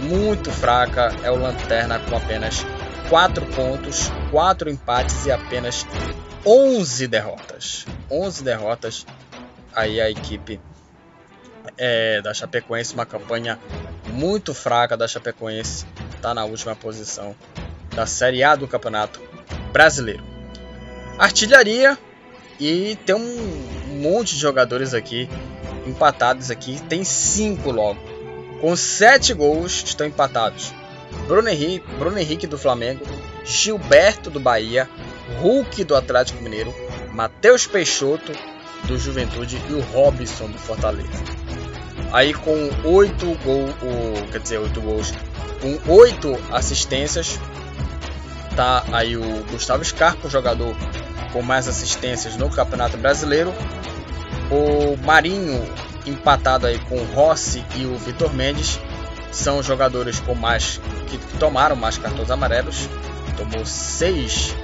muito 0.00 0.50
fraca. 0.50 1.14
É 1.22 1.30
o 1.30 1.36
Lanterna 1.36 1.98
com 1.98 2.16
apenas 2.16 2.66
4 3.08 3.44
pontos, 3.46 4.10
4 4.30 4.70
empates 4.70 5.26
e 5.26 5.32
apenas 5.32 5.86
11 6.44 7.06
derrotas. 7.08 7.86
11 8.10 8.44
derrotas. 8.44 9.06
Aí 9.74 10.00
a 10.00 10.10
equipe 10.10 10.60
é, 11.78 12.20
da 12.20 12.34
Chapecoense, 12.34 12.94
uma 12.94 13.06
campanha 13.06 13.58
muito 14.08 14.52
fraca 14.52 14.96
da 14.96 15.08
Chapecoense, 15.08 15.86
está 16.14 16.34
na 16.34 16.44
última 16.44 16.74
posição 16.76 17.34
da 17.94 18.06
Série 18.06 18.42
A 18.42 18.54
do 18.54 18.68
Campeonato 18.68 19.20
Brasileiro. 19.72 20.22
Artilharia 21.18 21.96
e 22.58 22.96
tem 23.06 23.14
um 23.14 24.00
monte 24.00 24.34
de 24.34 24.40
jogadores 24.40 24.94
aqui 24.94 25.28
empatados 25.86 26.50
aqui, 26.50 26.80
tem 26.88 27.04
cinco 27.04 27.70
logo. 27.70 28.00
Com 28.60 28.76
sete 28.76 29.34
gols 29.34 29.82
estão 29.84 30.06
empatados. 30.06 30.72
Bruno 31.26 31.48
Henrique, 31.48 31.86
Bruno 31.98 32.18
Henrique 32.18 32.46
do 32.46 32.56
Flamengo, 32.56 33.04
Gilberto 33.44 34.30
do 34.30 34.40
Bahia, 34.40 34.88
Hulk 35.40 35.84
do 35.84 35.94
Atlético 35.94 36.42
Mineiro, 36.42 36.74
Matheus 37.12 37.66
Peixoto 37.66 38.32
do 38.84 38.98
Juventude 38.98 39.60
e 39.68 39.72
o 39.72 39.80
Robson 39.80 40.48
do 40.48 40.58
Fortaleza. 40.58 41.22
Aí 42.12 42.34
com 42.34 42.70
oito 42.84 43.26
gols, 43.44 43.74
quer 44.30 44.40
dizer, 44.40 44.58
oito 44.58 44.80
gols, 44.80 45.12
com 45.60 45.92
oito 45.92 46.38
assistências, 46.52 47.38
tá 48.54 48.84
aí 48.92 49.16
o 49.16 49.44
Gustavo 49.50 49.84
Scarpa, 49.84 50.28
jogador 50.28 50.76
com 51.32 51.42
mais 51.42 51.66
assistências 51.66 52.36
no 52.36 52.50
Campeonato 52.50 52.96
Brasileiro. 52.98 53.52
O 54.50 54.96
Marinho 55.04 55.64
empatado 56.06 56.66
aí 56.66 56.78
com 56.80 56.96
o 56.96 57.04
Rossi 57.14 57.64
e 57.76 57.86
o 57.86 57.96
Vitor 57.96 58.32
Mendes 58.34 58.78
são 59.30 59.62
jogadores 59.62 60.20
com 60.20 60.34
mais 60.34 60.80
que, 61.08 61.16
que 61.16 61.38
tomaram 61.38 61.74
mais 61.74 61.96
cartões 61.96 62.30
amarelos. 62.30 62.88
Tomou 63.36 63.64
seis 63.64 64.54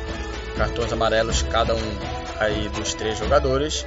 cartões 0.58 0.92
amarelos 0.92 1.42
cada 1.42 1.74
um 1.74 1.98
aí 2.40 2.68
dos 2.70 2.92
três 2.94 3.16
jogadores. 3.18 3.86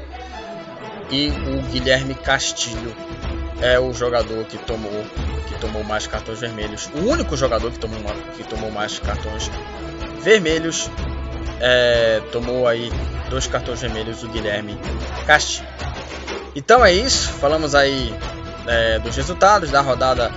E 1.11 1.27
o 1.27 1.61
Guilherme 1.69 2.15
Castilho 2.15 2.95
é 3.61 3.77
o 3.77 3.93
jogador 3.93 4.45
que 4.45 4.57
tomou 4.57 5.05
que 5.47 5.59
tomou 5.59 5.83
mais 5.83 6.07
cartões 6.07 6.39
vermelhos. 6.39 6.89
O 6.95 7.09
único 7.09 7.35
jogador 7.35 7.69
que 7.71 7.77
tomou, 7.77 7.99
que 8.37 8.43
tomou 8.45 8.71
mais 8.71 8.97
cartões 8.97 9.51
vermelhos 10.21 10.89
é, 11.59 12.21
tomou 12.31 12.67
aí 12.67 12.89
dois 13.29 13.45
cartões 13.45 13.81
vermelhos 13.81 14.23
o 14.23 14.29
Guilherme 14.29 14.79
Castilho. 15.27 15.67
Então 16.55 16.83
é 16.83 16.93
isso. 16.93 17.29
Falamos 17.33 17.75
aí 17.75 18.15
é, 18.65 18.97
dos 18.99 19.15
resultados 19.17 19.69
da 19.69 19.81
rodada 19.81 20.31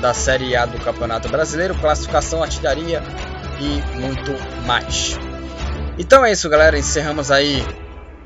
da 0.00 0.12
Série 0.12 0.56
A 0.56 0.66
do 0.66 0.78
Campeonato 0.80 1.28
Brasileiro, 1.28 1.74
classificação, 1.76 2.42
artilharia 2.42 3.02
e 3.60 3.98
muito 3.98 4.32
mais. 4.66 5.18
Então 5.98 6.24
é 6.24 6.32
isso, 6.32 6.48
galera. 6.50 6.78
Encerramos 6.78 7.30
aí 7.30 7.66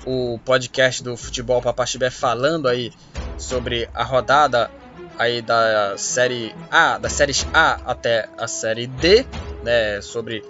o 0.04 0.40
podcast 0.44 1.04
do 1.04 1.16
Futebol 1.16 1.62
Papaxibé 1.62 2.10
falando 2.10 2.66
aí 2.66 2.92
sobre 3.36 3.88
a 3.94 4.02
rodada 4.02 4.70
aí 5.16 5.40
da 5.40 5.94
série 5.96 6.54
A, 6.70 6.98
das 6.98 7.12
séries 7.12 7.46
A 7.52 7.78
até 7.84 8.28
a 8.36 8.48
série 8.48 8.86
D, 8.86 9.24
né, 9.62 10.00
sobre 10.00 10.42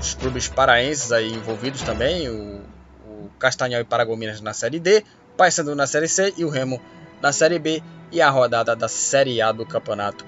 os 0.00 0.14
clubes 0.14 0.48
paraenses 0.48 1.12
aí 1.12 1.34
envolvidos 1.34 1.82
também, 1.82 2.28
o, 2.28 2.62
o 3.06 3.30
Castanhal 3.38 3.80
e 3.80 3.84
Paragominas 3.84 4.40
na 4.40 4.52
série 4.52 4.80
D, 4.80 5.04
Paysandu 5.36 5.74
na 5.74 5.86
série 5.86 6.08
C 6.08 6.34
e 6.36 6.44
o 6.44 6.48
Remo 6.48 6.80
na 7.20 7.32
série 7.32 7.58
B 7.58 7.82
e 8.10 8.20
a 8.20 8.30
rodada 8.30 8.74
da 8.74 8.88
série 8.88 9.40
A 9.40 9.52
do 9.52 9.66
Campeonato 9.66 10.24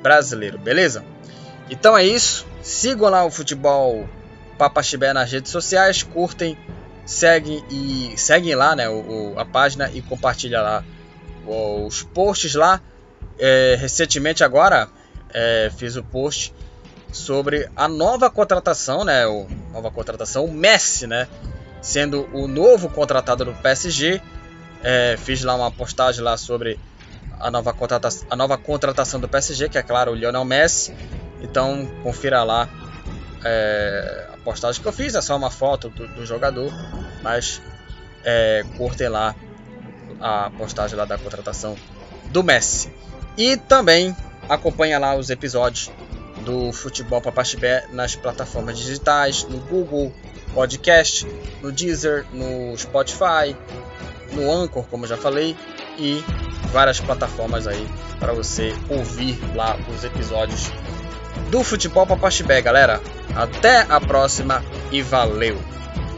Brasileiro, 0.00 0.56
beleza? 0.56 1.04
Então 1.68 1.98
é 1.98 2.04
isso. 2.04 2.46
Sigam 2.62 3.10
lá 3.10 3.24
o 3.24 3.30
futebol 3.30 4.08
Papaxibé 4.62 5.12
nas 5.12 5.32
redes 5.32 5.50
sociais, 5.50 6.04
curtem 6.04 6.56
segue 7.04 7.64
e 7.68 8.14
seguem 8.16 8.54
lá, 8.54 8.76
né, 8.76 8.88
o, 8.88 9.34
a 9.36 9.44
página 9.44 9.90
e 9.92 10.00
compartilha 10.00 10.62
lá 10.62 10.84
os 11.44 12.04
posts 12.04 12.54
lá. 12.54 12.80
É, 13.40 13.76
recentemente 13.76 14.44
agora 14.44 14.88
é, 15.34 15.68
fiz 15.76 15.96
o 15.96 16.04
post 16.04 16.54
sobre 17.12 17.68
a 17.74 17.88
nova 17.88 18.30
contratação, 18.30 19.02
né, 19.02 19.26
o 19.26 19.48
nova 19.72 19.90
contratação, 19.90 20.44
o 20.44 20.52
Messi, 20.52 21.08
né, 21.08 21.26
sendo 21.80 22.28
o 22.32 22.46
novo 22.46 22.88
contratado 22.88 23.44
do 23.44 23.52
PSG. 23.54 24.20
É, 24.84 25.16
fiz 25.18 25.42
lá 25.42 25.56
uma 25.56 25.72
postagem 25.72 26.22
lá 26.22 26.36
sobre 26.36 26.78
a 27.40 27.50
nova, 27.50 27.72
contratação, 27.72 28.28
a 28.30 28.36
nova 28.36 28.56
contratação 28.56 29.18
do 29.18 29.28
PSG, 29.28 29.68
que 29.68 29.78
é 29.78 29.82
claro 29.82 30.12
o 30.12 30.14
Lionel 30.14 30.44
Messi. 30.44 30.94
Então 31.40 31.84
confira 32.04 32.44
lá 32.44 32.68
é, 33.44 34.31
postagem 34.44 34.82
que 34.82 34.88
eu 34.88 34.92
fiz, 34.92 35.14
é 35.14 35.20
só 35.20 35.36
uma 35.36 35.50
foto 35.50 35.88
do, 35.88 36.06
do 36.08 36.26
jogador, 36.26 36.72
mas 37.22 37.60
é, 38.24 38.64
curtem 38.76 39.08
lá 39.08 39.34
a 40.20 40.50
postagem 40.50 40.96
lá 40.96 41.04
da 41.04 41.18
contratação 41.18 41.76
do 42.26 42.42
Messi. 42.42 42.92
E 43.36 43.56
também 43.56 44.16
acompanha 44.48 44.98
lá 44.98 45.14
os 45.14 45.30
episódios 45.30 45.90
do 46.44 46.72
Futebol 46.72 47.20
Papaxibé 47.20 47.86
nas 47.92 48.16
plataformas 48.16 48.76
digitais, 48.78 49.44
no 49.44 49.58
Google 49.58 50.12
Podcast, 50.54 51.26
no 51.62 51.72
Deezer, 51.72 52.26
no 52.32 52.76
Spotify, 52.76 53.56
no 54.32 54.50
Anchor, 54.50 54.84
como 54.84 55.06
já 55.06 55.16
falei, 55.16 55.56
e 55.98 56.22
várias 56.72 57.00
plataformas 57.00 57.66
aí 57.66 57.86
para 58.18 58.32
você 58.32 58.74
ouvir 58.88 59.38
lá 59.54 59.76
os 59.94 60.04
episódios 60.04 60.70
do 61.50 61.62
Futebol 61.62 62.06
Papaxibé, 62.06 62.60
galera. 62.60 63.00
Até 63.34 63.86
a 63.88 64.00
próxima 64.00 64.62
e 64.90 65.02
valeu! 65.02 65.81